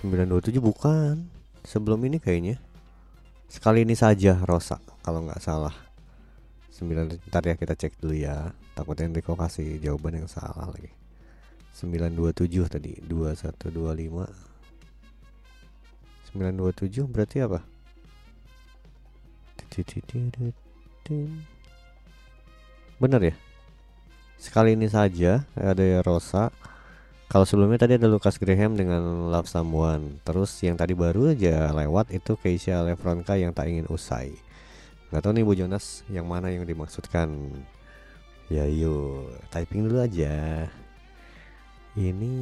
927 0.03 0.59
bukan. 0.59 1.31
Sebelum 1.63 2.03
ini 2.03 2.19
kayaknya. 2.19 2.59
Sekali 3.47 3.87
ini 3.87 3.95
saja 3.95 4.43
Rosa 4.43 4.83
kalau 5.07 5.23
nggak 5.23 5.39
salah. 5.39 5.75
9 6.75 7.31
ntar 7.31 7.47
ya 7.47 7.55
kita 7.55 7.79
cek 7.79 8.03
dulu 8.03 8.19
ya. 8.19 8.51
Takutnya 8.75 9.07
Enrico 9.07 9.39
kasih 9.39 9.79
jawaban 9.79 10.19
yang 10.19 10.27
salah 10.27 10.67
lagi. 10.67 10.91
927 11.79 12.67
tadi 12.67 12.99
2125 13.07 14.27
927 16.35 17.07
berarti 17.07 17.39
apa? 17.47 17.63
Bener 23.01 23.21
ya? 23.21 23.35
Sekali 24.39 24.79
ini 24.79 24.87
saja 24.87 25.45
ada 25.59 25.87
Rosa. 26.07 26.55
Kalau 27.31 27.47
sebelumnya 27.47 27.87
tadi 27.87 27.95
ada 27.95 28.11
Lucas 28.11 28.39
Graham 28.43 28.75
dengan 28.75 29.31
Love 29.31 29.47
Someone. 29.47 30.19
Terus 30.27 30.51
yang 30.67 30.75
tadi 30.75 30.99
baru 30.99 31.31
aja 31.31 31.71
lewat 31.71 32.11
itu 32.11 32.35
Keisha 32.39 32.83
Lefronka 32.83 33.39
yang 33.39 33.55
tak 33.55 33.71
ingin 33.71 33.87
usai. 33.87 34.35
Gak 35.11 35.23
tahu 35.27 35.35
nih 35.39 35.47
Bu 35.47 35.55
Jonas 35.55 36.03
yang 36.11 36.27
mana 36.27 36.51
yang 36.51 36.67
dimaksudkan. 36.67 37.31
Ya 38.51 38.67
yuk 38.67 39.31
typing 39.55 39.87
dulu 39.87 40.03
aja. 40.03 40.67
Ini 41.95 42.33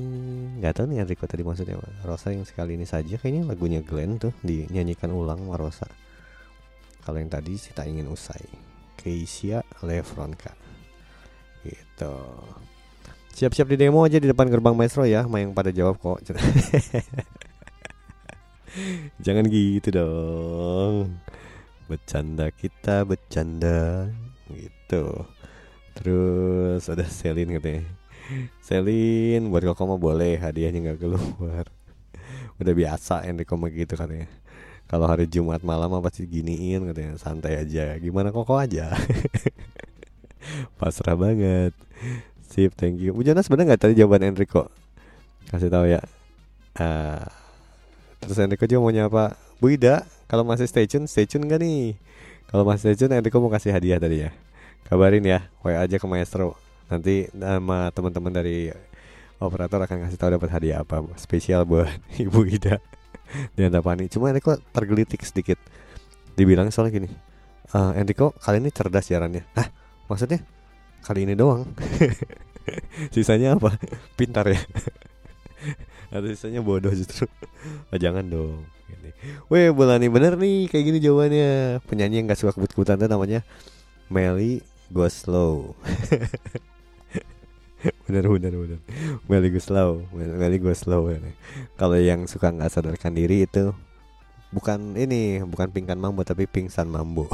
nggak 0.61 0.73
tahu 0.77 0.93
nih 0.93 1.05
Enrico 1.05 1.25
tadi 1.25 1.45
maksudnya. 1.45 1.77
Rosa 2.05 2.33
yang 2.33 2.49
sekali 2.49 2.77
ini 2.77 2.85
saja 2.85 3.17
kayaknya 3.17 3.49
lagunya 3.49 3.81
Glenn 3.81 4.17
tuh 4.21 4.33
dinyanyikan 4.41 5.13
ulang 5.13 5.41
sama 5.41 5.57
Rosa. 5.57 5.89
Kalau 7.03 7.19
yang 7.21 7.31
tadi 7.31 7.55
sih 7.59 7.73
tak 7.75 7.89
ingin 7.91 8.09
usai. 8.11 8.43
Keisha 8.99 9.63
Lefronka. 9.83 10.53
Gitu. 11.63 12.15
Siap-siap 13.39 13.71
di 13.71 13.77
demo 13.79 14.03
aja 14.03 14.19
di 14.19 14.27
depan 14.27 14.51
gerbang 14.51 14.75
maestro 14.75 15.07
ya, 15.07 15.23
Mayang 15.31 15.55
pada 15.55 15.71
jawab 15.71 16.03
kok. 16.03 16.19
Jangan 19.25 19.47
gitu 19.47 19.89
dong. 19.95 21.23
Bercanda 21.87 22.51
kita 22.51 23.07
bercanda 23.07 24.11
gitu. 24.51 25.23
Terus 25.95 26.83
ada 26.91 27.07
Selin 27.07 27.55
katanya. 27.55 27.87
Selin 28.63 29.49
buat 29.49 29.65
koko 29.65 29.95
mah 29.95 30.01
boleh 30.03 30.37
hadiahnya 30.39 30.93
nggak 30.93 31.01
keluar. 31.01 31.67
Udah 32.61 32.75
biasa 32.75 33.23
Enrico 33.27 33.55
mah 33.55 33.71
gitu 33.71 33.95
katanya. 33.95 34.27
Kalau 34.89 35.05
hari 35.05 35.29
Jumat 35.29 35.61
malam 35.61 35.93
mah 35.93 36.01
pasti 36.01 36.25
giniin 36.25 36.89
katanya 36.89 37.21
santai 37.21 37.61
aja. 37.61 37.93
Gimana 38.01 38.33
koko 38.33 38.57
aja. 38.57 38.89
Pasrah 40.81 41.13
banget. 41.13 41.77
Sip, 42.49 42.73
thank 42.73 42.97
you. 42.97 43.13
Bu 43.13 43.21
Jonas 43.21 43.53
bener 43.53 43.69
nggak 43.69 43.85
tadi 43.85 44.01
jawaban 44.01 44.25
Enrico? 44.25 44.73
Kasih 45.53 45.69
tahu 45.69 45.93
ya. 45.93 46.01
Ah, 46.73 47.29
terus 48.25 48.41
Enrico 48.41 48.65
juga 48.65 48.81
mau 48.81 48.89
nyapa 48.89 49.37
Bu 49.61 49.77
Ida. 49.77 50.09
Kalau 50.25 50.49
masih 50.49 50.65
stay 50.65 50.89
tune, 50.89 51.05
stay 51.05 51.29
tune 51.29 51.45
nggak 51.45 51.61
nih? 51.61 51.93
Kalau 52.49 52.65
masih 52.65 52.89
stay 52.89 52.97
tune, 52.97 53.13
Enrico 53.13 53.45
mau 53.45 53.53
kasih 53.53 53.77
hadiah 53.77 54.01
tadi 54.01 54.25
ya. 54.25 54.33
Kabarin 54.89 55.21
ya, 55.21 55.45
WA 55.61 55.85
aja 55.85 56.01
ke 56.01 56.07
Maestro. 56.09 56.57
Nanti 56.89 57.29
nama 57.37 57.93
teman-teman 57.93 58.33
dari 58.33 58.73
operator 59.37 59.85
akan 59.85 60.09
kasih 60.09 60.17
tahu 60.17 60.31
dapat 60.41 60.49
hadiah 60.49 60.81
apa 60.81 61.05
spesial 61.21 61.69
buat 61.69 61.93
Ibu 62.25 62.49
Ida. 62.49 62.81
Dan 63.55 63.73
Tapani. 63.73 64.09
Cuma 64.09 64.31
Enrico 64.33 64.57
tergelitik 64.73 65.21
sedikit. 65.25 65.59
Dibilang 66.35 66.71
soalnya 66.73 67.03
gini. 67.03 67.09
"Eh, 67.75 67.93
Enrico 68.01 68.33
kali 68.39 68.63
ini 68.63 68.71
cerdas 68.73 69.05
siarannya. 69.09 69.45
Hah? 69.57 69.69
Maksudnya 70.09 70.41
kali 71.05 71.29
ini 71.29 71.35
doang. 71.37 71.69
Sisanya 73.15 73.57
apa? 73.57 73.77
Pintar 74.17 74.49
ya. 74.49 74.61
Atau 76.15 76.29
sisanya 76.33 76.65
bodoh 76.65 76.93
justru. 76.93 77.29
Oh, 77.93 77.99
jangan 77.99 78.23
dong. 78.31 78.65
Gini. 78.87 79.11
Weh, 79.51 79.69
Bulani 79.75 80.07
bener 80.07 80.39
nih 80.39 80.71
kayak 80.71 80.85
gini 80.87 80.99
jawabannya. 81.03 81.83
Penyanyi 81.91 82.23
yang 82.23 82.27
gak 82.31 82.39
suka 82.39 82.55
kebut-kebutan 82.55 83.03
namanya 83.03 83.43
Melly 84.07 84.63
Go 84.95 85.05
Slow. 85.11 85.75
bener 88.07 88.27
bener 88.27 88.53
bener. 88.55 88.81
Melly 89.31 89.49
Go 89.55 89.61
Slow, 89.63 90.03
Melly 90.15 90.59
Go 90.59 90.75
Slow. 90.75 91.15
ini. 91.15 91.33
Kalau 91.79 91.95
yang 91.95 92.27
suka 92.27 92.51
nggak 92.51 92.71
sadarkan 92.75 93.15
diri 93.15 93.47
itu 93.47 93.71
bukan 94.51 94.97
ini, 94.99 95.45
bukan 95.47 95.71
pingkan 95.71 96.01
mambo 96.01 96.27
tapi 96.27 96.51
pingsan 96.51 96.91
mambo. 96.91 97.31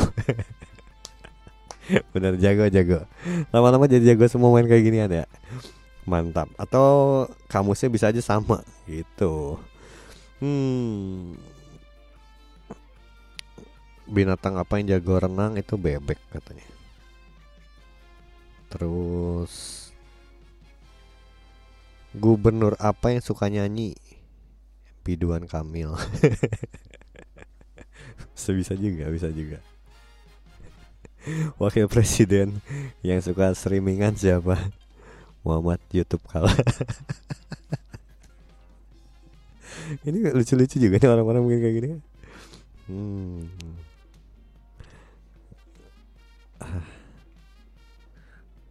bener 2.12 2.36
jago 2.40 2.68
jago. 2.68 3.08
Lama-lama 3.52 3.88
jadi 3.88 4.14
jago 4.14 4.28
semua 4.28 4.52
main 4.52 4.68
kayak 4.68 4.84
ginian 4.84 5.10
ya. 5.12 5.26
Mantap. 6.04 6.52
Atau 6.60 7.24
kamusnya 7.48 7.88
bisa 7.88 8.12
aja 8.12 8.20
sama 8.20 8.60
gitu. 8.84 9.56
Hmm. 10.44 11.40
Binatang 14.04 14.60
apa 14.60 14.76
yang 14.76 15.00
jago 15.00 15.16
renang 15.16 15.56
itu 15.56 15.80
bebek 15.80 16.20
katanya. 16.28 16.68
Terus 18.68 19.83
Gubernur 22.14 22.78
apa 22.78 23.10
yang 23.10 23.22
suka 23.22 23.50
nyanyi? 23.50 23.98
Biduan 25.02 25.50
Kamil. 25.50 25.94
Sebisa 28.38 28.78
juga, 28.78 29.10
bisa 29.10 29.28
juga. 29.34 29.58
Wakil 31.58 31.90
Presiden 31.90 32.62
yang 33.02 33.18
suka 33.18 33.50
streamingan 33.56 34.14
siapa? 34.14 34.54
Muhammad 35.44 35.80
YouTube 35.92 36.24
kalah. 36.30 36.52
Ini 40.08 40.32
lucu-lucu 40.32 40.80
juga 40.80 40.96
nih 40.96 41.12
orang-orang 41.12 41.44
mungkin 41.44 41.60
kayak 41.60 41.76
gini. 41.76 41.88
Hmm. 42.88 43.44
Ah. 46.62 46.86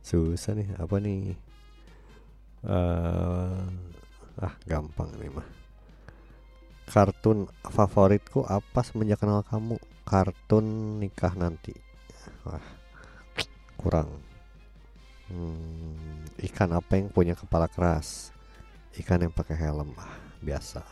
Susah 0.08 0.58
nih, 0.58 0.74
apa 0.78 0.98
nih? 1.02 1.38
Eh 2.64 3.60
ah 4.40 4.54
gampang 4.66 5.12
nih 5.20 5.32
mah. 5.32 5.48
Kartun 6.84 7.48
favoritku 7.64 8.44
apa 8.44 8.84
semenjak 8.84 9.24
kenal 9.24 9.44
kamu? 9.46 9.80
Kartun 10.04 11.00
nikah 11.00 11.34
nanti. 11.36 11.74
Wah, 12.44 12.64
kurang. 13.80 14.20
Hmm, 15.32 16.28
ikan 16.52 16.76
apa 16.76 17.00
yang 17.00 17.08
punya 17.08 17.34
kepala 17.34 17.72
keras? 17.72 18.36
Ikan 19.00 19.24
yang 19.24 19.34
pakai 19.34 19.56
helm. 19.56 19.96
Ah, 19.96 20.14
biasa. 20.44 20.84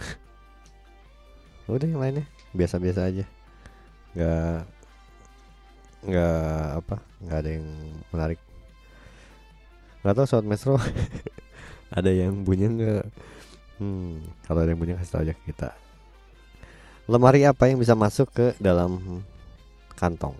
Udah 1.70 1.86
yang 1.86 2.00
lainnya 2.00 2.26
biasa-biasa 2.54 3.10
aja. 3.10 3.26
Nggak 4.14 4.60
nggak 6.00 6.64
apa? 6.80 6.96
Nggak 7.20 7.38
ada 7.42 7.50
yang 7.50 7.66
menarik. 8.14 8.40
Nggak 10.00 10.14
tahu 10.16 10.26
sobat 10.26 10.46
Mesro 10.48 10.76
ada 11.98 12.10
yang 12.10 12.40
punya 12.40 12.72
nggak? 12.72 13.04
Hmm, 13.80 14.24
kalau 14.44 14.60
ada 14.64 14.72
yang 14.72 14.80
punya 14.80 14.94
kasih 15.00 15.12
tahu 15.12 15.22
aja 15.28 15.34
kita. 15.44 15.70
Lemari 17.10 17.42
apa 17.44 17.68
yang 17.68 17.80
bisa 17.80 17.92
masuk 17.96 18.30
ke 18.32 18.46
dalam 18.60 19.24
kantong? 19.98 20.36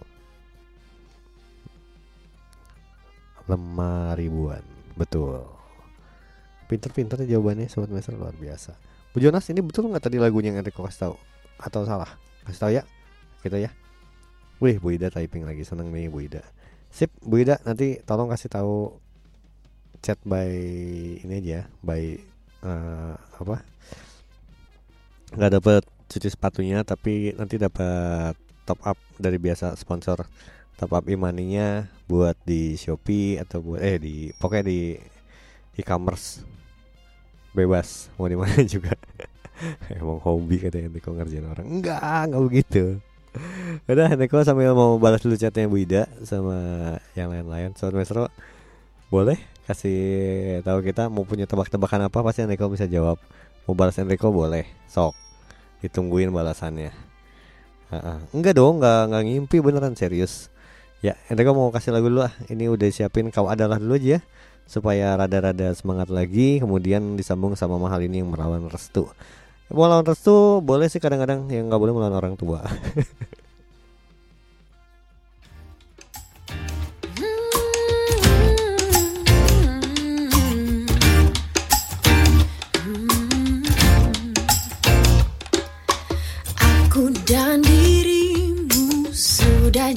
Lemari 3.50 4.30
ribuan, 4.30 4.62
betul. 4.94 5.42
Pinter-pinter 6.70 7.26
jawabannya 7.26 7.66
sobat 7.66 7.90
Mesro 7.90 8.14
luar 8.14 8.36
biasa. 8.38 8.78
Bu 9.10 9.18
Jonas 9.18 9.42
ini 9.50 9.58
betul 9.58 9.90
nggak 9.90 10.06
tadi 10.06 10.22
lagunya 10.22 10.54
yang 10.54 10.62
Enrico 10.62 10.86
kasih 10.86 11.10
tahu? 11.10 11.14
Atau 11.58 11.82
salah? 11.82 12.08
Kasih 12.46 12.60
tahu 12.62 12.72
ya, 12.78 12.82
kita 13.42 13.58
ya. 13.58 13.74
Wih, 14.62 14.78
Bu 14.78 14.94
Ida 14.94 15.10
typing 15.10 15.42
lagi 15.42 15.66
seneng 15.66 15.90
nih 15.90 16.06
Bu 16.06 16.22
Ida. 16.22 16.46
Sip, 16.94 17.10
Bu 17.18 17.42
Ida 17.42 17.58
nanti 17.66 17.98
tolong 18.06 18.30
kasih 18.30 18.46
tahu 18.46 18.94
chat 20.00 20.18
by 20.24 20.50
ini 21.20 21.34
aja 21.44 21.68
by 21.84 22.02
eh, 22.64 23.14
apa? 23.16 23.56
Nggak 25.36 25.52
dapat 25.60 25.82
cuci 26.10 26.28
sepatunya 26.28 26.82
tapi 26.82 27.32
nanti 27.38 27.54
dapat 27.54 28.34
top 28.66 28.80
up 28.82 28.98
dari 29.14 29.38
biasa 29.38 29.78
sponsor 29.78 30.26
top 30.74 30.96
up 30.96 31.04
imaninya 31.06 31.86
buat 32.08 32.34
di 32.42 32.74
Shopee 32.74 33.36
atau 33.38 33.60
buat 33.62 33.84
eh 33.84 34.00
di 34.00 34.16
pokoknya 34.40 34.64
di 34.64 34.80
e-commerce. 35.76 36.42
Bebas 37.50 38.08
mau 38.16 38.30
di 38.30 38.38
mana 38.38 38.62
juga. 38.74 38.94
Emang 39.92 40.22
hobi 40.24 40.56
katanya 40.56 40.88
Neko 40.88 41.12
ngerjain 41.12 41.44
orang. 41.44 41.66
Enggak 41.68 42.00
enggak 42.00 42.42
begitu. 42.48 42.84
Udah 43.84 44.16
Neko 44.16 44.40
sambil 44.46 44.72
mau 44.72 44.96
balas 44.96 45.20
dulu 45.20 45.36
chatnya 45.36 45.68
Bu 45.68 45.82
Ida 45.82 46.08
sama 46.24 46.56
yang 47.12 47.28
lain-lain. 47.28 47.76
Sobat 47.76 48.00
Mesro 48.00 48.32
boleh 49.10 49.49
kasih 49.70 50.00
tahu 50.66 50.82
kita 50.82 51.06
mau 51.06 51.22
punya 51.22 51.46
tebak-tebakan 51.46 52.10
apa 52.10 52.18
pasti 52.26 52.42
Enrico 52.42 52.66
bisa 52.66 52.90
jawab. 52.90 53.22
Mau 53.64 53.78
balas 53.78 53.94
Enrico 54.02 54.34
boleh 54.34 54.66
sok. 54.90 55.14
Ditungguin 55.78 56.34
balasannya. 56.34 56.90
Ha-ha. 57.90 58.22
enggak 58.34 58.54
dong 58.58 58.82
enggak 58.82 59.00
enggak 59.06 59.22
ngimpi 59.30 59.56
beneran 59.62 59.94
serius. 59.94 60.50
Ya 60.98 61.14
Enrico 61.30 61.54
mau 61.54 61.70
kasih 61.70 61.94
lagu 61.94 62.10
dulu 62.10 62.26
ah. 62.26 62.34
Ini 62.50 62.66
udah 62.66 62.90
siapin 62.90 63.30
kau 63.30 63.46
adalah 63.46 63.78
dulu 63.78 63.94
aja 63.94 64.18
ya. 64.18 64.20
Supaya 64.66 65.14
rada-rada 65.14 65.70
semangat 65.78 66.10
lagi 66.10 66.58
kemudian 66.58 67.14
disambung 67.14 67.54
sama 67.54 67.78
mahal 67.78 68.02
ini 68.02 68.26
yang 68.26 68.30
melawan 68.34 68.66
restu. 68.66 69.06
Mau 69.70 69.86
lawan 69.86 70.02
restu 70.02 70.58
boleh 70.58 70.90
sih 70.90 70.98
kadang-kadang 70.98 71.46
yang 71.46 71.70
nggak 71.70 71.78
boleh 71.78 71.94
melawan 71.94 72.18
orang 72.18 72.34
tua 72.34 72.66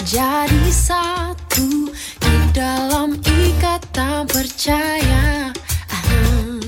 sudah 0.04 0.44
jadi 0.44 0.68
satu 0.68 1.88
di 2.20 2.36
dalam 2.52 3.16
ikatan 3.24 4.28
percaya. 4.28 5.48
Ah, 5.88 6.60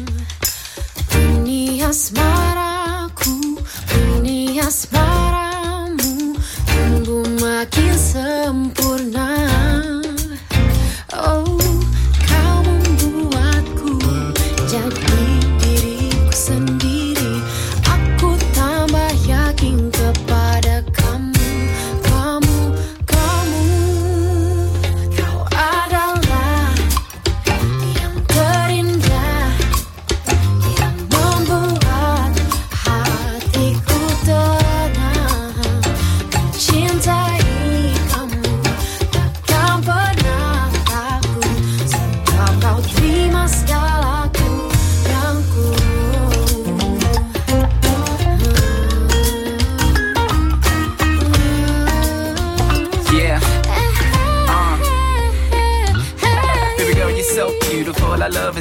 Ini 1.19 1.83
asmaraku, 1.83 3.59
ini 4.15 4.55
asmaramu 4.63 6.31
tumbuh 6.63 7.27
makin 7.43 7.95
sempurna. 7.99 9.54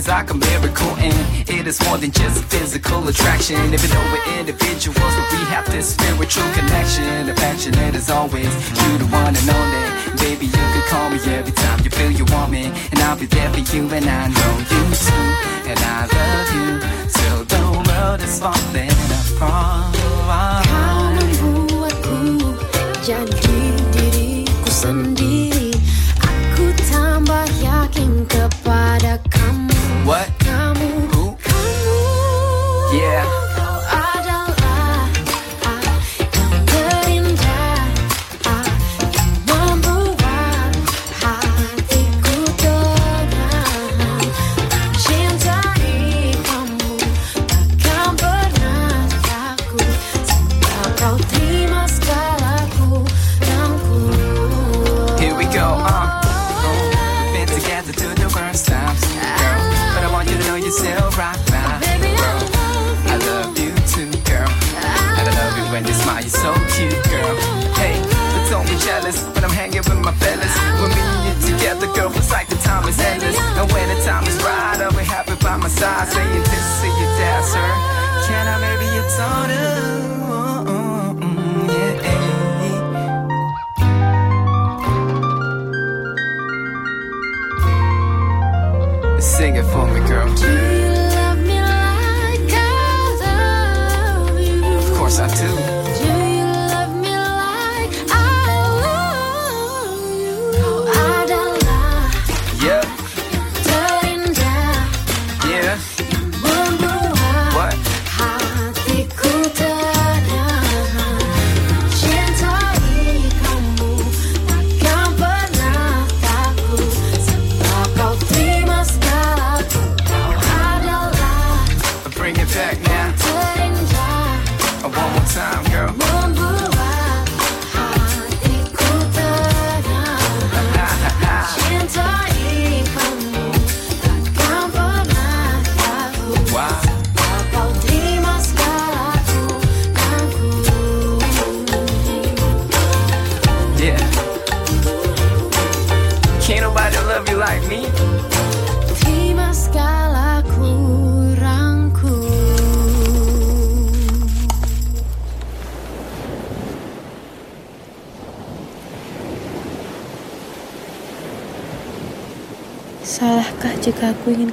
is 0.05 0.09
like 0.09 0.31
a 0.31 0.35
miracle 0.35 0.93
and 0.98 1.48
it 1.48 1.66
is 1.66 1.81
more 1.86 1.98
than 1.98 2.10
just 2.10 2.44
physical 2.44 3.06
attraction. 3.09 3.56
Even 3.56 3.90
though 3.90 4.09
we're 4.12 4.39
individuals, 4.39 4.98
but 4.98 5.26
we 5.32 5.40
have 5.55 5.66
this 5.70 5.94
spiritual 5.94 6.48
connection. 6.52 7.28
Affection 7.28 7.72
that 7.72 7.94
is 7.94 8.10
always 8.10 8.52
you 8.81 8.98
the 8.98 9.06
one 9.06 9.35
and 9.35 9.48
only. 9.59 9.85
Baby, 10.20 10.47
you 10.47 10.64
can 10.72 10.85
call 10.89 11.10
me 11.10 11.18
every 11.39 11.52
time 11.52 11.81
you 11.85 11.90
feel 11.90 12.10
you 12.10 12.24
want 12.32 12.51
me 12.51 12.64
And 12.93 12.98
I'll 13.01 13.18
be 13.18 13.26
there 13.26 13.51
for 13.52 13.60
you 13.60 13.82
and 13.90 14.06
I 14.06 14.28
know 14.28 14.55
you 14.72 14.82
too 15.05 15.24
And 15.70 15.81
I 15.97 16.01
love 16.16 16.51
you. 16.56 16.70
Till 17.16 17.40
the 17.52 17.64
world 17.86 18.20
is 18.20 18.40
falling 18.40 18.98
apart 19.18 19.94
Count 20.64 21.18
on 21.20 21.28
who 21.40 21.85
I 21.85 21.93
cool, 22.02 23.53
What? 30.05 30.44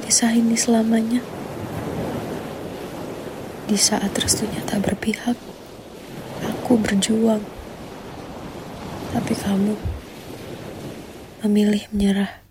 kisah 0.02 0.34
ini 0.34 0.58
selamanya. 0.58 1.22
Di 3.70 3.78
saat 3.78 4.12
restunya 4.18 4.60
tak 4.66 4.82
berpihak, 4.84 5.38
aku 6.42 6.76
berjuang. 6.76 7.40
Tapi 9.14 9.34
kamu 9.38 9.74
memilih 11.46 11.86
menyerah. 11.94 12.41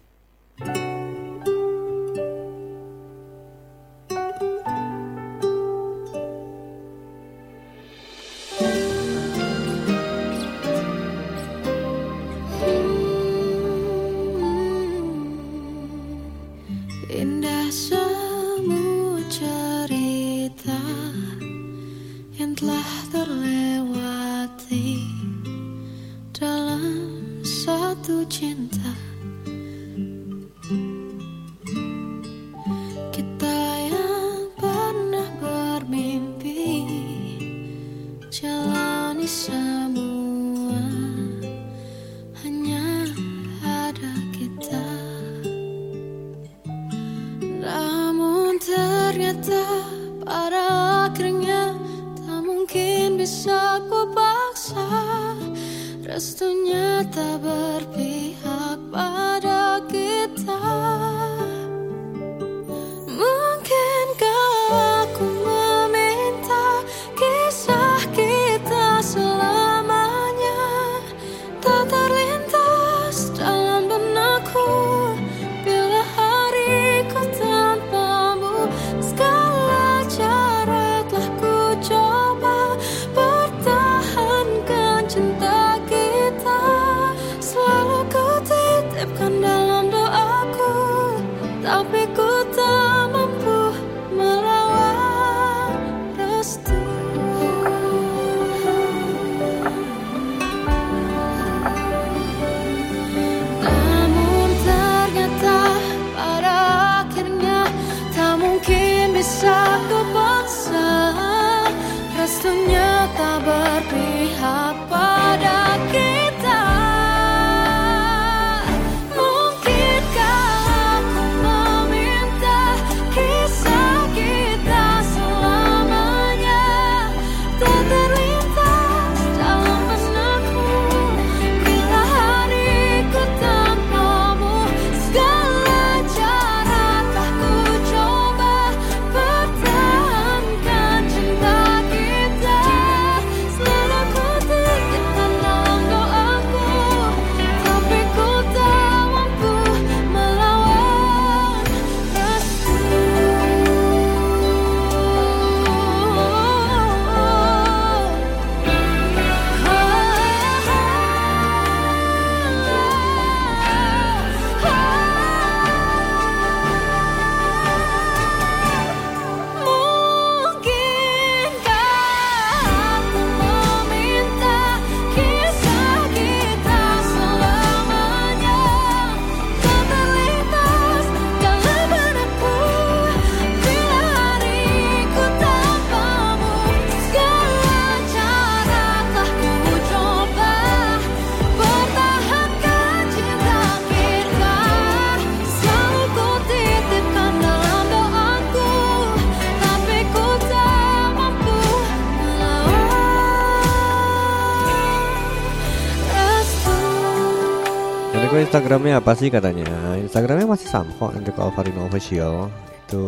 Instagramnya 208.72 209.04
apa 209.04 209.12
sih 209.20 209.28
katanya? 209.28 210.00
Instagramnya 210.00 210.48
masih 210.48 210.72
sama 210.72 210.96
kok 210.96 211.12
Enrico 211.12 211.44
Alvarino 211.44 211.92
Official. 211.92 212.48
Itu 212.88 213.04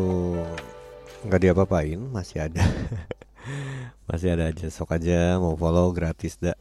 nggak 1.24 1.40
diapa-apain 1.40 2.04
masih 2.12 2.52
ada. 2.52 2.68
Masih 4.12 4.36
ada 4.36 4.52
aja 4.52 4.68
sok 4.68 5.00
aja 5.00 5.40
mau 5.40 5.56
follow 5.56 5.88
gratis 5.96 6.36
dah 6.36 6.60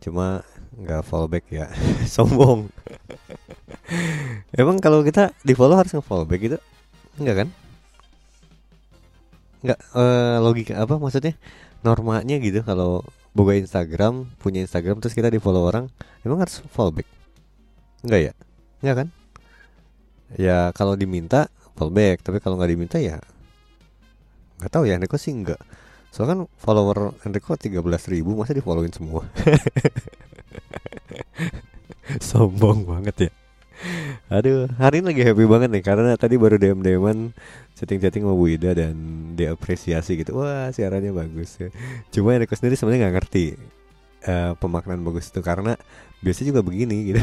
cuma 0.00 0.40
nggak 0.80 1.04
follow 1.04 1.28
back 1.28 1.44
ya 1.52 1.68
sombong. 2.16 2.72
Emang 4.56 4.80
kalau 4.80 5.04
kita 5.04 5.36
di 5.44 5.52
follow 5.52 5.76
harus 5.76 5.92
nge 5.92 6.00
follow 6.00 6.24
back 6.24 6.40
gitu? 6.40 6.56
Enggak 7.20 7.44
kan? 7.44 7.48
Nggak 9.60 9.80
eh, 9.92 10.36
logika 10.40 10.74
apa 10.80 10.96
maksudnya? 10.96 11.36
Normanya 11.84 12.40
gitu 12.40 12.64
kalau 12.64 13.04
boga 13.36 13.60
Instagram 13.60 14.24
punya 14.40 14.64
Instagram 14.64 15.04
terus 15.04 15.12
kita 15.12 15.28
di 15.28 15.36
follow 15.36 15.68
orang 15.68 15.92
emang 16.24 16.40
harus 16.40 16.64
follow 16.72 16.96
back 16.96 17.17
enggak 18.04 18.20
ya? 18.20 18.32
Enggak 18.84 18.96
kan? 18.96 19.08
Ya 20.36 20.58
kalau 20.76 20.94
diminta 20.94 21.48
follow 21.74 21.94
back. 21.94 22.26
Tapi 22.26 22.38
kalau 22.42 22.58
nggak 22.58 22.72
diminta 22.72 22.98
ya 23.00 23.18
nggak 24.58 24.74
tahu 24.74 24.90
ya 24.90 24.98
Enrico 24.98 25.14
sih 25.14 25.30
enggak. 25.30 25.60
Soalnya 26.10 26.34
kan 26.34 26.40
follower 26.58 27.14
Enrico 27.22 27.54
13.000 27.54 27.78
ribu 28.10 28.34
masa 28.34 28.56
di 28.56 28.64
followin 28.64 28.90
semua? 28.90 29.22
Sombong 32.28 32.88
banget 32.88 33.28
ya. 33.28 33.30
Aduh, 34.28 34.66
hari 34.76 34.98
ini 34.98 35.14
lagi 35.14 35.22
happy 35.22 35.46
banget 35.46 35.70
nih 35.70 35.84
karena 35.86 36.18
tadi 36.18 36.34
baru 36.34 36.58
DM 36.58 36.82
DMan 36.82 37.30
chatting-chatting 37.78 38.26
sama 38.26 38.34
Bu 38.34 38.50
Ida 38.50 38.74
dan 38.74 38.94
diapresiasi 39.38 40.18
gitu. 40.18 40.42
Wah, 40.42 40.74
siarannya 40.74 41.14
bagus 41.14 41.62
ya. 41.62 41.70
Cuma 42.10 42.34
Enrico 42.34 42.58
sendiri 42.58 42.74
sebenarnya 42.74 43.06
nggak 43.06 43.16
ngerti 43.22 43.44
eh, 44.26 44.52
pemaknaan 44.58 45.06
bagus 45.06 45.30
itu 45.30 45.40
karena 45.40 45.78
biasanya 46.24 46.46
juga 46.54 46.62
begini 46.66 47.14
gitu. 47.14 47.20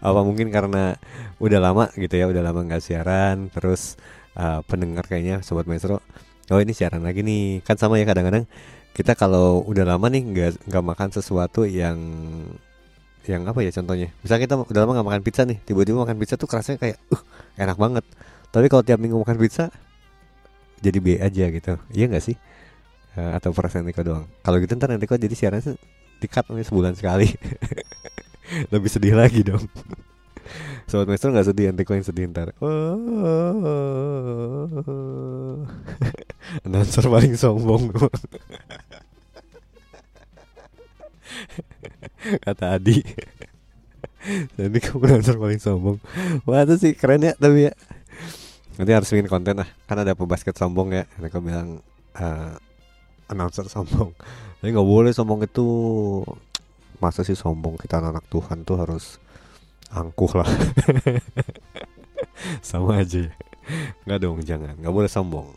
Apa 0.00 0.20
mungkin 0.24 0.48
karena 0.48 0.96
udah 1.40 1.60
lama 1.60 1.84
gitu 1.96 2.14
ya, 2.16 2.26
udah 2.28 2.42
lama 2.44 2.60
nggak 2.64 2.82
siaran, 2.82 3.52
terus 3.52 3.96
eh, 4.36 4.60
pendengar 4.68 5.04
kayaknya 5.08 5.44
sobat 5.44 5.68
maestro, 5.68 6.00
oh 6.52 6.60
ini 6.60 6.72
siaran 6.72 7.04
lagi 7.04 7.20
nih. 7.24 7.64
Kan 7.64 7.76
sama 7.76 8.00
ya 8.00 8.04
kadang-kadang 8.08 8.44
kita 8.96 9.12
kalau 9.12 9.60
udah 9.68 9.84
lama 9.84 10.08
nih 10.08 10.22
nggak 10.24 10.50
nggak 10.72 10.84
makan 10.84 11.08
sesuatu 11.12 11.68
yang 11.68 12.00
yang 13.26 13.42
apa 13.44 13.58
ya 13.60 13.74
contohnya? 13.74 14.08
Misalnya 14.22 14.42
kita 14.46 14.54
udah 14.70 14.80
lama 14.86 15.02
gak 15.02 15.08
makan 15.10 15.22
pizza 15.26 15.42
nih 15.42 15.58
tiba-tiba 15.66 15.98
makan 15.98 16.16
pizza 16.16 16.38
tuh 16.38 16.46
kerasanya 16.46 16.78
kayak 16.78 16.96
uh 17.10 17.22
enak 17.58 17.74
banget. 17.74 18.04
Tapi 18.54 18.66
kalau 18.70 18.86
tiap 18.86 19.02
minggu 19.02 19.18
makan 19.18 19.36
pizza 19.36 19.68
jadi 20.78 20.98
B 21.02 21.18
aja 21.18 21.44
gitu. 21.50 21.74
Iya 21.90 22.06
nggak 22.06 22.22
sih? 22.22 22.38
Eh, 23.18 23.30
atau 23.34 23.50
perasaan 23.50 23.82
Enrico 23.82 24.06
doang. 24.06 24.30
Kalau 24.46 24.56
gitu 24.62 24.72
ntar 24.78 24.94
Enrico 24.94 25.18
jadi 25.18 25.34
siarannya 25.34 25.74
dikat 26.20 26.48
nih 26.50 26.66
sebulan 26.66 26.94
sekali. 26.96 27.28
Lebih 28.72 28.90
sedih 28.90 29.14
lagi 29.18 29.42
dong. 29.42 29.66
Sobat 30.86 31.10
Maestro 31.10 31.34
gak 31.34 31.50
sedih 31.50 31.74
Enrico 31.74 31.98
yang 31.98 32.06
sedih 32.06 32.30
ntar. 32.30 32.54
Oh. 32.62 32.94
Announcer 36.62 37.10
paling 37.10 37.34
sombong. 37.34 37.90
Kata 42.46 42.78
Adi. 42.78 43.02
Jadi 44.54 44.78
kamu 44.78 45.02
announcer 45.10 45.34
paling 45.34 45.58
sombong. 45.58 45.98
Wah 46.46 46.62
itu 46.62 46.78
sih 46.78 46.94
keren 46.94 47.26
ya 47.26 47.34
tapi 47.34 47.66
ya. 47.66 47.74
Nanti 48.78 48.92
harus 48.94 49.10
bikin 49.10 49.26
konten 49.26 49.58
lah. 49.58 49.66
Kan 49.90 49.98
ada 50.06 50.14
pebasket 50.14 50.54
sombong 50.54 50.94
ya. 50.94 51.02
Mereka 51.18 51.42
bilang 51.42 51.82
eh, 52.14 52.54
announcer 53.26 53.66
sombong 53.66 54.14
tapi 54.66 54.74
nggak 54.74 54.92
boleh 54.98 55.14
sombong 55.14 55.46
itu. 55.46 55.62
Masa 56.98 57.22
sih 57.22 57.38
sombong 57.38 57.78
kita 57.78 58.02
anak 58.02 58.26
Tuhan 58.26 58.66
tuh 58.66 58.82
harus 58.82 59.22
angkuh 59.94 60.42
lah. 60.42 60.42
Sama 62.66 62.98
aja. 62.98 63.30
Nggak 64.02 64.26
dong 64.26 64.42
jangan. 64.42 64.74
Nggak 64.74 64.90
boleh 64.90 65.06
sombong. 65.06 65.54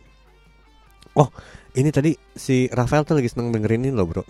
Oh 1.18 1.26
ini 1.74 1.90
tadi 1.90 2.14
si 2.38 2.70
Rafael 2.70 3.02
tuh 3.02 3.18
lagi 3.18 3.34
seneng 3.34 3.50
dengerin 3.50 3.90
ini 3.90 3.92
loh 3.98 4.06
bro. 4.06 4.22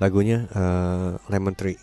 Lagunya 0.00 0.48
eh, 0.48 1.20
Lemon 1.28 1.52
Tree. 1.52 1.76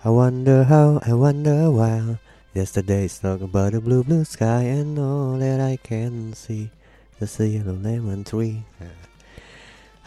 I 0.00 0.08
wonder 0.08 0.64
how, 0.64 1.04
I 1.04 1.12
wonder 1.12 1.68
why 1.68 2.16
Yesterday's 2.56 3.20
talk 3.20 3.44
about 3.44 3.76
the 3.76 3.84
blue 3.84 4.00
blue 4.00 4.24
sky 4.24 4.72
And 4.72 4.96
all 4.96 5.36
that 5.36 5.60
I 5.60 5.76
can 5.76 6.32
see. 6.32 6.72
Just 7.20 7.44
a 7.44 7.44
yellow 7.44 7.76
lemon 7.76 8.24
tree 8.24 8.64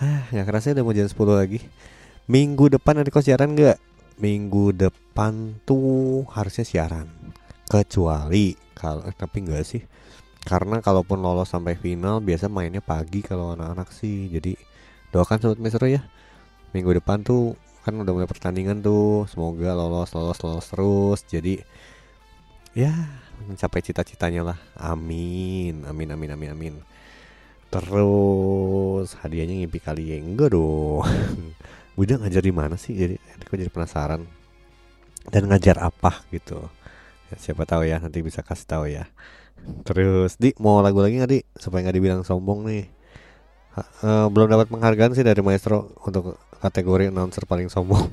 Ah, 0.01 0.25
gak 0.33 0.49
kerasa 0.49 0.73
udah 0.73 0.81
mau 0.81 0.97
jam 0.97 1.05
10 1.05 1.13
lagi. 1.37 1.61
Minggu 2.25 2.73
depan 2.73 2.97
ada 2.97 3.09
kok 3.13 3.21
siaran 3.21 3.53
gak? 3.53 3.77
Minggu 4.17 4.73
depan 4.73 5.61
tuh 5.61 6.25
harusnya 6.33 6.65
siaran. 6.65 7.05
Kecuali 7.69 8.57
kalau 8.73 9.05
eh, 9.05 9.13
Tapi 9.13 9.45
enggak 9.45 9.61
sih. 9.61 9.85
Karena 10.41 10.81
kalaupun 10.81 11.21
lolos 11.21 11.53
sampai 11.53 11.77
final 11.77 12.17
Biasa 12.17 12.49
mainnya 12.49 12.81
pagi 12.81 13.21
kalau 13.21 13.53
anak-anak 13.53 13.93
sih. 13.93 14.25
Jadi 14.33 14.57
doakan 15.13 15.37
sobat 15.37 15.61
mesro 15.61 15.85
ya. 15.85 16.01
Minggu 16.73 16.97
depan 16.97 17.21
tuh 17.21 17.53
kan 17.85 17.93
udah 17.93 18.09
mulai 18.09 18.25
pertandingan 18.25 18.81
tuh. 18.81 19.29
Semoga 19.29 19.77
lolos 19.77 20.17
lolos 20.17 20.41
lolos 20.41 20.65
terus. 20.65 21.19
Jadi 21.29 21.61
ya 22.73 22.89
mencapai 23.45 23.85
cita-citanya 23.85 24.41
lah. 24.49 24.57
Amin 24.81 25.85
amin 25.85 26.09
amin 26.09 26.33
amin 26.33 26.51
amin 26.57 26.75
terus 27.72 29.15
hadiahnya 29.23 29.64
ngimpi 29.64 29.80
kali 29.80 30.11
ya? 30.11 30.18
Enggak 30.19 30.52
dong. 30.52 31.07
Bunda 31.95 32.19
ngajar 32.19 32.43
di 32.43 32.53
mana 32.53 32.76
sih? 32.76 32.93
Jadi 32.93 33.15
aku 33.48 33.56
jadi 33.56 33.72
penasaran? 33.72 34.27
Dan 35.31 35.48
ngajar 35.48 35.80
apa 35.80 36.22
gitu. 36.35 36.60
Ya, 37.31 37.35
siapa 37.39 37.64
tahu 37.64 37.88
ya 37.88 38.03
nanti 38.03 38.19
bisa 38.19 38.43
kasih 38.43 38.68
tahu 38.68 38.85
ya. 38.91 39.07
Terus 39.88 40.35
di 40.35 40.52
mau 40.60 40.84
lagu 40.84 40.99
lagi 40.99 41.18
nggak 41.18 41.31
di? 41.31 41.39
Supaya 41.56 41.88
nggak 41.88 41.95
dibilang 41.95 42.22
sombong 42.27 42.68
nih. 42.68 42.84
Ha- 43.80 43.91
eh, 44.03 44.27
belum 44.27 44.52
dapat 44.52 44.68
penghargaan 44.68 45.15
sih 45.15 45.23
dari 45.23 45.39
maestro 45.39 45.95
untuk 46.03 46.35
kategori 46.60 47.07
announcer 47.07 47.48
paling 47.48 47.72
sombong. 47.72 48.11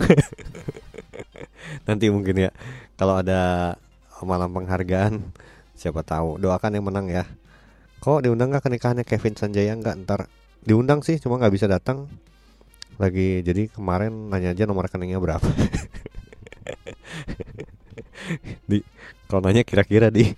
Nanti 1.88 2.06
mungkin 2.14 2.46
ya 2.46 2.50
kalau 2.94 3.18
ada 3.18 3.74
malam 4.22 4.54
penghargaan 4.54 5.34
siapa 5.74 6.06
tahu. 6.06 6.38
Doakan 6.38 6.78
yang 6.78 6.86
menang 6.86 7.10
ya 7.10 7.26
kok 7.98 8.22
diundang 8.24 8.54
nggak 8.54 8.64
ke 8.66 8.70
nikahannya 8.72 9.04
Kevin 9.04 9.34
Sanjaya? 9.34 9.74
Nggak 9.74 9.96
ntar 10.06 10.20
diundang 10.62 11.02
sih 11.06 11.18
cuma 11.22 11.38
nggak 11.38 11.54
bisa 11.54 11.66
datang. 11.70 12.10
Lagi 12.98 13.42
jadi 13.46 13.70
kemarin 13.70 14.30
nanya 14.30 14.54
aja 14.54 14.66
nomor 14.66 14.90
rekeningnya 14.90 15.22
berapa. 15.22 15.46
Di 18.70 18.82
kalau 19.30 19.40
nanya 19.44 19.62
kira-kira 19.64 20.10
di. 20.10 20.28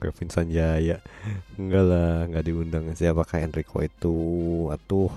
Kevin 0.00 0.32
Sanjaya. 0.32 0.96
Enggak 1.60 1.84
lah 1.84 2.24
nggak 2.24 2.44
diundang. 2.48 2.88
Siapa 2.96 3.20
kayak 3.28 3.52
Enrico 3.52 3.84
itu 3.84 4.16
atuh. 4.72 5.12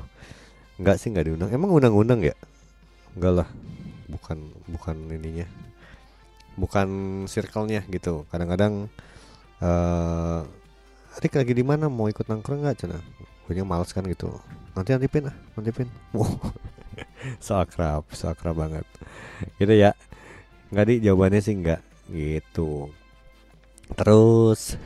Enggak 0.76 1.00
sih 1.00 1.08
nggak 1.16 1.32
diundang. 1.32 1.50
Emang 1.56 1.72
undang-undang 1.72 2.20
ya? 2.20 2.36
Enggak 3.16 3.34
lah. 3.42 3.48
Bukan 4.12 4.52
bukan 4.68 4.96
ininya. 5.08 5.48
Bukan 6.60 7.24
circle-nya 7.32 7.88
gitu. 7.88 8.28
Kadang-kadang 8.28 8.92
eh 9.64 10.44
Rick 11.22 11.38
lagi 11.38 11.54
di 11.54 11.62
mana? 11.62 11.86
Mau 11.92 12.10
ikut 12.10 12.26
nongkrong 12.26 12.66
nggak? 12.66 12.76
Cina? 12.80 12.98
Gue 13.46 13.60
males 13.62 13.92
kan 13.92 14.02
gitu. 14.08 14.32
Nanti 14.74 14.96
nanti 14.96 15.08
pin 15.12 15.30
ah 15.30 15.36
nanti 15.54 15.70
pin 15.70 15.92
Wow. 16.16 16.40
so 17.44 17.60
akrab 17.60 18.08
so 18.16 18.32
akrab 18.32 18.58
banget. 18.58 18.88
Gitu 19.60 19.74
ya. 19.76 19.94
Nggak 20.74 20.86
di? 20.90 20.94
Jawabannya 21.04 21.42
sih 21.44 21.54
nggak. 21.60 21.82
Gitu. 22.10 22.90
Terus 23.94 24.80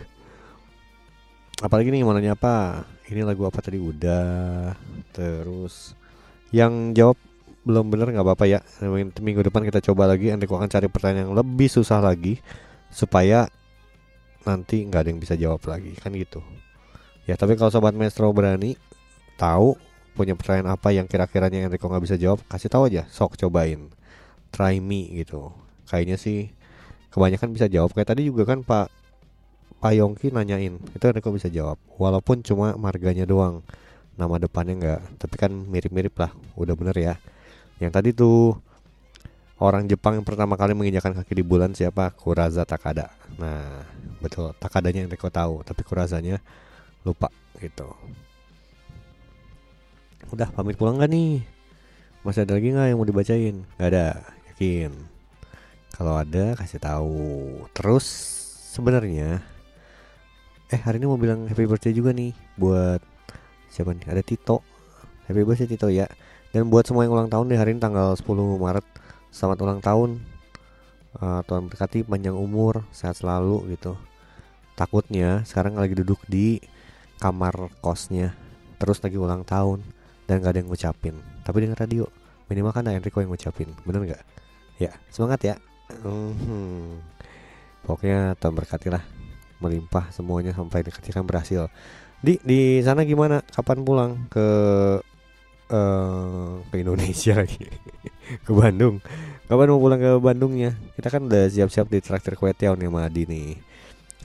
apalagi 1.62 1.94
nih 1.94 2.04
mau 2.04 2.12
nanya 2.12 2.36
apa? 2.36 2.84
Ini 3.08 3.24
lagu 3.24 3.48
apa 3.48 3.64
tadi? 3.64 3.80
Udah. 3.80 4.76
Terus 5.16 5.96
yang 6.52 6.92
jawab 6.92 7.16
belum 7.64 7.88
bener 7.88 8.12
nggak 8.12 8.26
apa-apa 8.26 8.46
ya. 8.50 8.60
Minggu- 9.24 9.48
depan 9.48 9.64
kita 9.64 9.80
coba 9.80 10.12
lagi. 10.12 10.34
Nanti 10.34 10.44
aku 10.50 10.60
akan 10.60 10.68
cari 10.68 10.88
pertanyaan 10.92 11.32
yang 11.32 11.36
lebih 11.38 11.72
susah 11.72 12.04
lagi 12.04 12.42
supaya 12.92 13.48
nanti 14.48 14.88
nggak 14.88 15.02
ada 15.04 15.10
yang 15.12 15.20
bisa 15.20 15.36
jawab 15.36 15.60
lagi. 15.68 15.92
Kan 16.00 16.16
gitu. 16.16 16.40
Ya 17.28 17.36
tapi 17.36 17.60
kalau 17.60 17.68
sobat 17.68 17.92
maestro 17.92 18.32
berani 18.32 18.80
tahu 19.36 19.76
punya 20.16 20.34
pertanyaan 20.34 20.74
apa 20.74 20.90
yang 20.96 21.06
kira-kiranya 21.06 21.68
Enrico 21.68 21.92
nggak 21.92 22.04
bisa 22.08 22.16
jawab 22.16 22.40
kasih 22.48 22.72
tahu 22.72 22.88
aja. 22.88 23.04
Sok 23.12 23.36
cobain. 23.36 23.92
Try 24.56 24.80
me 24.80 25.12
gitu. 25.20 25.52
Kayaknya 25.92 26.16
sih 26.16 26.56
kebanyakan 27.12 27.52
bisa 27.52 27.68
jawab. 27.68 27.92
Kayak 27.92 28.16
tadi 28.16 28.32
juga 28.32 28.48
kan 28.48 28.64
Pak 28.64 28.88
Pak 29.78 29.94
Yongki 29.94 30.32
nanyain 30.32 30.80
itu 30.80 31.04
Enrico 31.04 31.36
bisa 31.36 31.52
jawab. 31.52 31.76
Walaupun 32.00 32.42
cuma 32.42 32.74
marganya 32.80 33.28
doang 33.28 33.62
nama 34.16 34.40
depannya 34.40 34.74
nggak. 34.80 35.02
Tapi 35.20 35.36
kan 35.36 35.52
mirip-mirip 35.52 36.16
lah 36.16 36.32
udah 36.56 36.74
bener 36.74 36.96
ya. 36.96 37.16
Yang 37.78 37.92
tadi 37.94 38.10
tuh 38.16 38.58
orang 39.58 39.90
Jepang 39.90 40.20
yang 40.20 40.26
pertama 40.28 40.54
kali 40.56 40.78
menginjakan 40.78 41.18
kaki 41.18 41.42
di 41.42 41.44
bulan 41.46 41.74
siapa 41.74 42.14
Kuraza 42.14 42.64
Takada 42.64 43.14
nah 43.38 43.86
betul 44.22 44.54
Takadanya 44.58 45.06
Enrico 45.06 45.30
tahu 45.30 45.62
tapi 45.66 45.82
Kurazanya 45.86 46.42
lupa 47.06 47.30
gitu 47.62 47.90
udah 50.34 50.52
pamit 50.52 50.76
pulang 50.76 51.00
gak 51.00 51.10
nih 51.10 51.40
masih 52.26 52.44
ada 52.44 52.60
lagi 52.60 52.76
nggak 52.76 52.88
yang 52.92 52.98
mau 53.00 53.08
dibacain 53.08 53.56
nggak 53.80 53.90
ada 53.94 54.08
yakin 54.52 54.92
Kalau 55.98 56.14
ada 56.14 56.54
kasih 56.54 56.78
tahu. 56.78 57.18
Terus 57.74 58.06
sebenarnya 58.70 59.42
eh 60.70 60.82
hari 60.84 61.02
ini 61.02 61.10
mau 61.10 61.18
bilang 61.18 61.50
happy 61.50 61.66
birthday 61.66 61.90
juga 61.90 62.14
nih 62.14 62.38
buat 62.54 63.02
siapa 63.74 63.98
nih? 63.98 64.06
Ada 64.06 64.22
Tito. 64.22 64.62
Happy 65.26 65.42
birthday 65.42 65.66
Tito 65.66 65.90
ya. 65.90 66.06
Dan 66.54 66.70
buat 66.70 66.86
semua 66.86 67.02
yang 67.02 67.18
ulang 67.18 67.34
tahun 67.34 67.50
di 67.50 67.58
hari 67.58 67.74
ini 67.74 67.82
tanggal 67.82 68.14
10 68.14 68.30
Maret. 68.30 68.86
Selamat 69.32 69.58
ulang 69.64 69.82
tahun. 69.84 70.24
Eh, 71.18 71.42
Tuhan 71.50 71.68
berkati 71.68 72.06
panjang 72.06 72.38
umur, 72.38 72.86
sehat 72.94 73.18
selalu 73.20 73.74
gitu. 73.74 73.98
Takutnya 74.78 75.42
sekarang 75.44 75.76
lagi 75.76 75.98
duduk 75.98 76.22
di 76.30 76.62
kamar 77.18 77.74
kosnya, 77.82 78.38
terus 78.78 79.02
lagi 79.02 79.18
ulang 79.18 79.42
tahun 79.42 79.82
dan 80.30 80.44
gak 80.46 80.54
ada 80.54 80.60
yang 80.62 80.70
ngucapin. 80.70 81.16
Tapi 81.42 81.58
dengan 81.66 81.78
radio, 81.80 82.06
minimal 82.46 82.72
kan 82.72 82.86
ada 82.86 82.94
Enrico 82.94 83.18
yang 83.18 83.34
ngucapin, 83.34 83.74
bener 83.82 84.06
nggak? 84.06 84.24
Ya, 84.78 84.94
semangat 85.10 85.42
ya. 85.42 85.56
Mhm. 86.06 87.02
Pokoknya 87.90 88.38
Tuhan 88.38 88.54
berkati 88.54 88.94
lah, 88.94 89.02
melimpah 89.58 90.14
semuanya 90.14 90.54
sampai 90.54 90.86
dikasihkan 90.86 91.26
berhasil. 91.26 91.74
Di 92.22 92.38
di 92.46 92.78
sana 92.86 93.02
gimana? 93.02 93.42
Kapan 93.50 93.82
pulang 93.82 94.12
ke 94.30 94.46
eh 95.68 96.52
ke 96.72 96.76
Indonesia 96.80 97.34
lagi? 97.44 97.68
ke 98.44 98.52
Bandung. 98.52 99.00
Kapan 99.48 99.72
mau 99.72 99.80
pulang 99.80 100.00
ke 100.00 100.12
Bandungnya? 100.20 100.76
Kita 101.00 101.08
kan 101.08 101.32
udah 101.32 101.48
siap-siap 101.48 101.88
di 101.88 102.04
traktir 102.04 102.36
kue 102.36 102.52
tiaw 102.52 102.76
nih 102.76 102.92
sama 102.92 103.08
Adi 103.08 103.24
nih. 103.24 103.56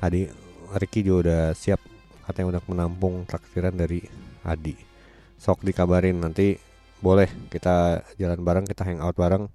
Adi, 0.03 0.27
Ricky 0.75 1.07
juga 1.07 1.19
udah 1.31 1.43
siap 1.55 1.79
katanya 2.27 2.59
udah 2.59 2.63
menampung 2.67 3.23
traktiran 3.27 3.75
dari 3.75 4.03
Adi. 4.43 4.75
Sok 5.39 5.63
dikabarin 5.63 6.19
nanti 6.19 6.59
boleh 7.03 7.31
kita 7.51 8.03
jalan 8.19 8.43
bareng, 8.43 8.67
kita 8.67 8.83
hangout 8.87 9.15
bareng. 9.15 9.47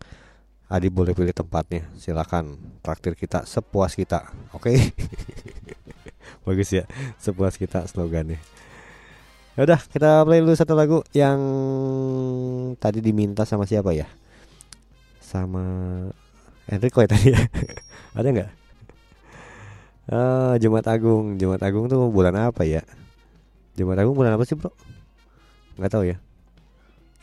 Adi 0.67 0.91
boleh 0.91 1.15
pilih 1.15 1.31
tempatnya, 1.31 1.87
silakan 1.95 2.59
traktir 2.83 3.15
kita 3.15 3.47
sepuas 3.47 3.95
kita, 3.95 4.27
oke? 4.51 4.67
Bagus 6.47 6.75
ya, 6.75 6.83
sepuas 7.15 7.55
kita 7.55 7.87
slogannya. 7.87 8.35
Ya 9.57 9.65
udah, 9.65 9.81
kita 9.89 10.21
play 10.21 10.37
dulu 10.37 10.53
satu 10.53 10.77
lagu 10.77 11.01
yang 11.17 11.41
tadi 12.77 13.01
diminta 13.01 13.41
sama 13.41 13.65
siapa 13.65 13.89
ya? 13.89 14.05
Sama 15.17 15.65
Enrico 16.69 17.01
ya 17.01 17.09
tadi 17.09 17.33
ya. 17.33 17.41
Ada 18.21 18.27
nggak? 18.37 18.49
Ah, 20.13 20.53
Jumat 20.61 20.85
Agung, 20.85 21.41
Jumat 21.41 21.65
Agung 21.65 21.89
tuh 21.89 22.05
bulan 22.13 22.37
apa 22.37 22.69
ya? 22.69 22.85
Jumat 23.73 23.97
Agung 23.97 24.13
bulan 24.13 24.37
apa 24.37 24.45
sih 24.45 24.53
bro? 24.53 24.69
Nggak 25.81 25.89
tahu 25.89 26.03
ya. 26.05 26.21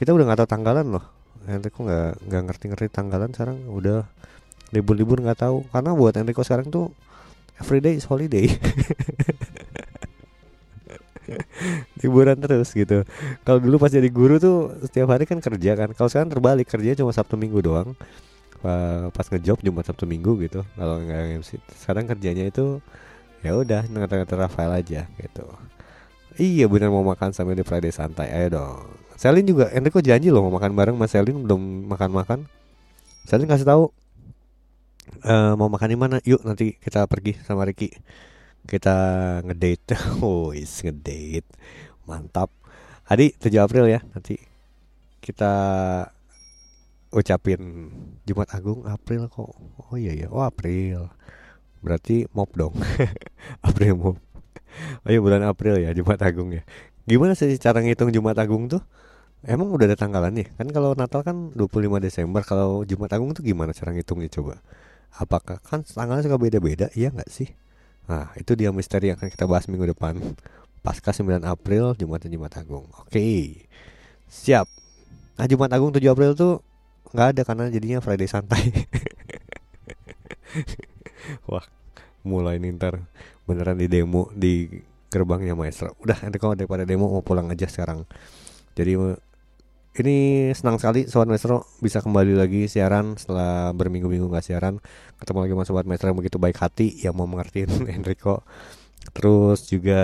Kita 0.02 0.10
udah 0.10 0.26
nggak 0.26 0.42
tahu 0.42 0.50
tanggalan 0.50 0.90
loh. 0.90 1.06
Enrico 1.46 1.86
nggak 1.86 2.18
nggak 2.18 2.42
ngerti-ngerti 2.50 2.90
tanggalan 2.90 3.30
sekarang 3.30 3.62
udah 3.70 4.10
libur-libur 4.74 5.22
nggak 5.22 5.38
tahu 5.38 5.70
karena 5.70 5.94
buat 5.94 6.18
Enrico 6.18 6.42
sekarang 6.42 6.66
tuh 6.66 6.90
everyday 7.62 7.94
is 7.94 8.10
holiday. 8.10 8.50
liburan 12.02 12.36
terus 12.38 12.70
gitu. 12.74 13.02
Kalau 13.46 13.58
dulu 13.62 13.76
pas 13.82 13.92
jadi 13.92 14.08
guru 14.10 14.36
tuh 14.42 14.74
setiap 14.86 15.08
hari 15.14 15.24
kan 15.28 15.38
kerja 15.42 15.72
kan. 15.78 15.88
Kalau 15.96 16.08
sekarang 16.10 16.30
terbalik 16.32 16.66
kerja 16.70 16.96
cuma 16.98 17.12
Sabtu 17.14 17.36
Minggu 17.40 17.60
doang. 17.64 17.94
Pa- 18.62 19.10
Pas 19.14 19.26
ngejob 19.30 19.60
Jumat 19.64 19.84
Sabtu 19.88 20.04
Minggu 20.08 20.36
gitu. 20.44 20.62
Kalau 20.76 20.96
nggak 21.02 21.40
MC. 21.40 21.58
Sekarang 21.76 22.06
kerjanya 22.10 22.44
itu 22.48 22.80
ya 23.44 23.54
udah 23.56 23.84
ngatain 23.88 24.26
Rafael 24.38 24.72
aja 24.80 25.06
gitu. 25.20 25.46
Iya 26.34 26.66
benar 26.66 26.90
mau 26.90 27.06
makan 27.06 27.30
sambil 27.30 27.54
di 27.54 27.62
Friday 27.66 27.94
santai. 27.94 28.26
Ayo 28.34 28.58
dong. 28.58 28.78
Selin 29.14 29.46
juga 29.46 29.70
Enrico 29.70 30.02
janji 30.02 30.34
loh 30.34 30.42
mau 30.50 30.58
makan 30.58 30.74
bareng 30.74 30.96
Mas 30.98 31.14
Selin 31.14 31.46
belum 31.46 31.86
makan-makan. 31.86 32.50
Selin 33.26 33.48
kasih 33.50 33.66
tahu 33.68 33.84
eh 35.24 35.52
mau 35.58 35.68
makan 35.74 35.88
di 35.92 35.98
mana? 36.02 36.16
Yuk 36.24 36.40
nanti 36.48 36.76
kita 36.80 37.04
pergi 37.12 37.32
sama 37.46 37.62
Ricky. 37.68 37.88
Kita 38.64 38.96
ngedate. 39.44 39.94
Oh, 40.24 40.50
is 40.50 40.72
ngedate. 40.80 41.48
Mantap. 42.08 42.50
Adi 43.04 43.36
7 43.36 43.52
April 43.60 43.84
ya 43.84 44.00
nanti 44.16 44.40
kita 45.20 45.52
ucapin 47.12 47.60
Jumat 48.24 48.48
Agung 48.56 48.84
April 48.88 49.28
kok. 49.28 49.52
Oh 49.88 49.96
iya 49.96 50.16
ya, 50.16 50.32
oh 50.32 50.40
April. 50.40 51.12
Berarti 51.84 52.24
mop 52.32 52.50
dong. 52.56 52.72
April 53.68 53.92
mop. 54.00 54.16
Oh 55.04 55.10
iya 55.12 55.20
bulan 55.20 55.44
April 55.44 55.78
ya 55.78 55.92
Jumat 55.92 56.20
Agung 56.24 56.50
ya. 56.56 56.64
Gimana 57.04 57.36
sih 57.36 57.52
cara 57.60 57.84
ngitung 57.84 58.08
Jumat 58.10 58.40
Agung 58.40 58.66
tuh? 58.72 58.80
Emang 59.44 59.68
udah 59.68 59.84
ada 59.92 59.96
tanggalannya? 60.00 60.56
Kan 60.56 60.72
kalau 60.72 60.96
Natal 60.96 61.20
kan 61.20 61.52
25 61.52 62.00
Desember, 62.00 62.40
kalau 62.40 62.80
Jumat 62.88 63.12
Agung 63.12 63.36
tuh 63.36 63.44
gimana 63.44 63.76
cara 63.76 63.92
ngitungnya 63.92 64.32
coba? 64.32 64.64
Apakah 65.20 65.60
kan 65.60 65.84
tanggalnya 65.84 66.24
suka 66.24 66.40
beda-beda? 66.40 66.88
Iya 66.96 67.12
nggak 67.12 67.28
sih? 67.28 67.52
Nah, 68.04 68.36
itu 68.36 68.52
dia 68.52 68.68
misteri 68.68 69.12
yang 69.12 69.16
akan 69.16 69.30
kita 69.32 69.48
bahas 69.48 69.64
minggu 69.70 69.96
depan. 69.96 70.20
Pasca 70.84 71.16
9 71.16 71.40
April, 71.48 71.96
Jumat 71.96 72.20
dan 72.20 72.30
Jumat 72.36 72.52
Agung. 72.60 72.84
Oke. 73.00 73.64
Siap. 74.28 74.68
Nah, 75.40 75.46
Jumat 75.48 75.72
Agung 75.72 75.90
7 75.90 76.04
April 76.12 76.36
tuh 76.36 76.60
nggak 77.14 77.28
ada 77.32 77.42
karena 77.46 77.64
jadinya 77.72 77.98
Friday 78.04 78.28
santai. 78.28 78.68
Wah, 81.48 81.64
mulai 82.20 82.60
nih 82.60 82.76
ntar 82.76 83.00
beneran 83.48 83.80
di 83.80 83.88
demo 83.88 84.28
di 84.36 84.68
gerbangnya 85.08 85.56
maestro. 85.56 85.96
Udah 86.04 86.20
nanti 86.20 86.36
kalau 86.36 86.58
daripada 86.58 86.84
demo 86.84 87.08
mau 87.08 87.24
pulang 87.24 87.48
aja 87.48 87.64
sekarang. 87.70 88.04
Jadi 88.74 88.98
ini 89.94 90.50
senang 90.58 90.74
sekali 90.82 91.06
sobat 91.06 91.30
maestro 91.30 91.62
bisa 91.78 92.02
kembali 92.02 92.34
lagi 92.34 92.66
siaran 92.66 93.14
setelah 93.14 93.70
berminggu-minggu 93.70 94.26
nggak 94.26 94.42
siaran. 94.42 94.82
Ketemu 95.22 95.38
lagi 95.46 95.52
sama 95.54 95.64
sobat 95.66 95.84
maestro 95.86 96.10
yang 96.10 96.18
begitu 96.18 96.38
baik 96.42 96.58
hati 96.58 96.98
yang 96.98 97.14
mau 97.14 97.30
mengertiin 97.30 97.70
Enrico. 97.96 98.42
Terus 99.14 99.68
juga 99.68 100.02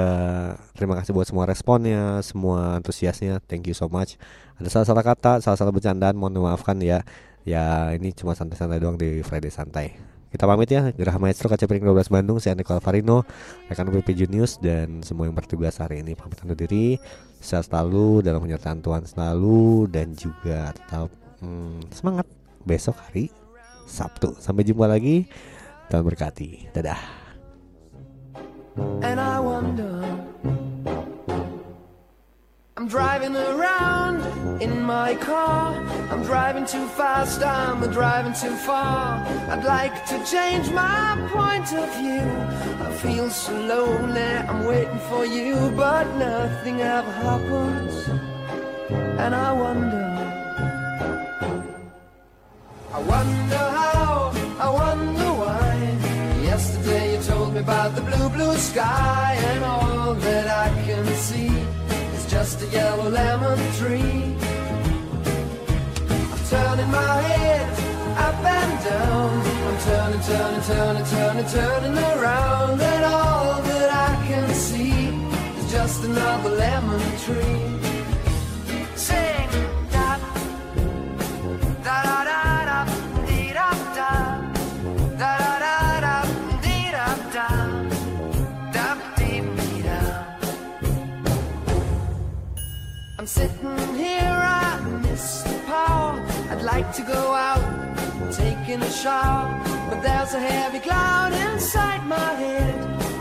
terima 0.77 0.95
kasih 1.01 1.11
buat 1.17 1.27
semua 1.27 1.49
responnya, 1.49 2.21
semua 2.23 2.79
antusiasnya. 2.79 3.43
Thank 3.49 3.73
you 3.73 3.75
so 3.75 3.91
much. 3.91 4.21
Ada 4.61 4.69
salah-salah 4.69 5.05
kata, 5.05 5.33
salah-salah 5.41 5.73
bercandaan, 5.73 6.15
mohon 6.15 6.37
dimaafkan 6.37 6.79
ya. 6.85 7.03
Ya 7.43 7.91
ini 7.97 8.13
cuma 8.13 8.37
santai-santai 8.37 8.79
doang 8.79 9.01
di 9.01 9.25
Friday 9.25 9.49
santai. 9.49 10.10
Kita 10.31 10.47
pamit 10.47 10.71
ya, 10.71 10.95
Gerah 10.95 11.19
Maestro 11.19 11.51
Kaca 11.51 11.67
Piring 11.67 11.83
12 11.83 12.07
Bandung, 12.07 12.39
saya 12.39 12.55
Nicole 12.55 12.79
Farino, 12.79 13.27
rekan 13.67 13.91
PPJ 13.91 14.31
News 14.31 14.63
dan 14.63 15.03
semua 15.03 15.27
yang 15.27 15.35
bertugas 15.35 15.83
hari 15.83 16.07
ini 16.07 16.15
pamit 16.15 16.39
undur 16.47 16.55
diri. 16.55 17.03
Sehat 17.43 17.67
selalu 17.67 18.23
dalam 18.23 18.39
penyertaan 18.39 18.79
Tuhan 18.79 19.03
selalu 19.11 19.91
dan 19.91 20.15
juga 20.15 20.71
tetap 20.71 21.11
hmm, 21.43 21.91
semangat 21.91 22.31
besok 22.63 22.95
hari 23.11 23.35
Sabtu. 23.91 24.39
Sampai 24.39 24.63
jumpa 24.63 24.87
lagi. 24.87 25.27
Tuhan 25.91 26.07
berkati. 26.07 26.71
Dadah. 26.71 27.21
and 29.03 29.21
I 29.21 29.41
wonder. 29.41 29.99
I'm 32.81 32.89
driving 32.89 33.37
around 33.37 34.23
in 34.63 34.81
my 34.81 35.15
car. 35.15 35.75
I'm 36.11 36.23
driving 36.23 36.65
too 36.65 36.87
fast, 36.87 37.43
I'm 37.43 37.79
driving 37.93 38.33
too 38.33 38.57
far. 38.57 39.23
I'd 39.51 39.65
like 39.65 40.07
to 40.07 40.17
change 40.25 40.71
my 40.71 41.15
point 41.31 41.75
of 41.75 41.87
view. 41.99 42.25
I 42.87 42.91
feel 43.03 43.29
so 43.29 43.53
lonely, 43.53 44.23
I'm 44.23 44.65
waiting 44.65 44.99
for 45.11 45.27
you, 45.27 45.71
but 45.77 46.05
nothing 46.17 46.81
ever 46.81 47.13
happens. 47.13 48.09
And 49.25 49.35
I 49.35 49.53
wonder. 49.53 50.07
I 52.95 52.99
wonder 52.99 53.65
how, 53.79 54.33
I 54.59 54.71
wonder 54.71 55.31
why. 55.43 56.41
Yesterday 56.43 57.17
you 57.17 57.23
told 57.25 57.53
me 57.53 57.61
about 57.61 57.95
the 57.95 58.01
blue, 58.01 58.31
blue 58.31 58.57
sky, 58.57 59.37
and 59.39 59.65
all 59.65 60.15
that 60.15 60.47
I 60.49 60.80
just 62.43 62.63
a 62.63 62.67
yellow 62.69 63.11
lemon 63.11 63.59
tree. 63.75 64.35
I'm 66.33 66.43
turning 66.49 66.91
my 66.91 67.21
head 67.33 67.69
up 68.17 68.43
and 68.59 68.75
down. 68.83 69.31
I'm 69.69 69.79
turning, 69.89 70.23
turning, 70.31 70.63
turning, 70.63 71.05
turning, 71.05 71.49
turning 71.57 71.99
around, 71.99 72.81
and 72.81 73.05
all 73.05 73.61
that 73.61 73.91
I 74.09 74.27
can 74.27 74.49
see 74.55 75.09
is 75.59 75.71
just 75.71 76.03
another 76.05 76.49
lemon 76.49 77.03
tree. 77.25 77.61
Sing 78.97 79.50
sitting 93.37 93.95
here, 93.95 94.39
I 94.67 94.81
miss 95.03 95.43
the 95.43 95.59
power. 95.67 96.15
I'd 96.51 96.63
like 96.63 96.93
to 96.99 97.03
go 97.03 97.23
out, 97.49 97.65
taking 98.33 98.81
a 98.83 98.91
shower, 98.91 99.47
but 99.89 100.01
there's 100.03 100.35
a 100.35 100.41
heavy 100.41 100.81
cloud 100.81 101.33
inside 101.47 102.03
my 102.07 102.33
head. 102.43 102.75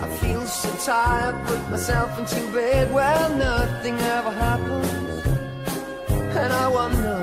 I 0.06 0.08
feel 0.22 0.44
so 0.48 0.70
tired, 0.92 1.36
put 1.46 1.62
myself 1.70 2.10
into 2.20 2.42
bed. 2.52 2.92
Well, 2.92 3.30
nothing 3.36 3.98
ever 4.18 4.32
happens, 4.32 4.90
and 6.42 6.52
I 6.64 6.68
wonder. 6.80 7.20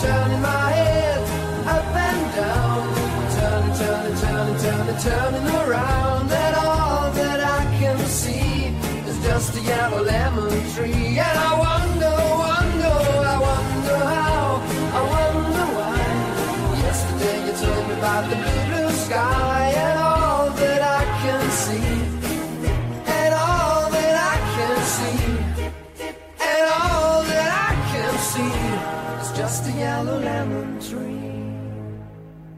Turning 0.00 0.40
my 0.40 0.70
head 0.70 1.22
up 1.66 1.84
and 2.06 2.34
down, 2.36 2.94
turning, 3.34 3.74
turning, 3.76 4.16
turning, 4.22 4.58
turning, 4.62 4.98
turning 5.02 5.46
around, 5.56 6.30
and 6.30 6.54
all 6.56 7.10
that 7.10 7.40
I 7.40 7.64
can 7.80 7.98
see 8.06 8.66
is 9.08 9.18
just 9.24 9.56
a 9.56 9.60
yellow 9.60 10.02
lemon 10.04 10.70
tree. 10.70 11.18
And 11.18 11.38
I 11.38 11.58
wonder, 11.58 11.77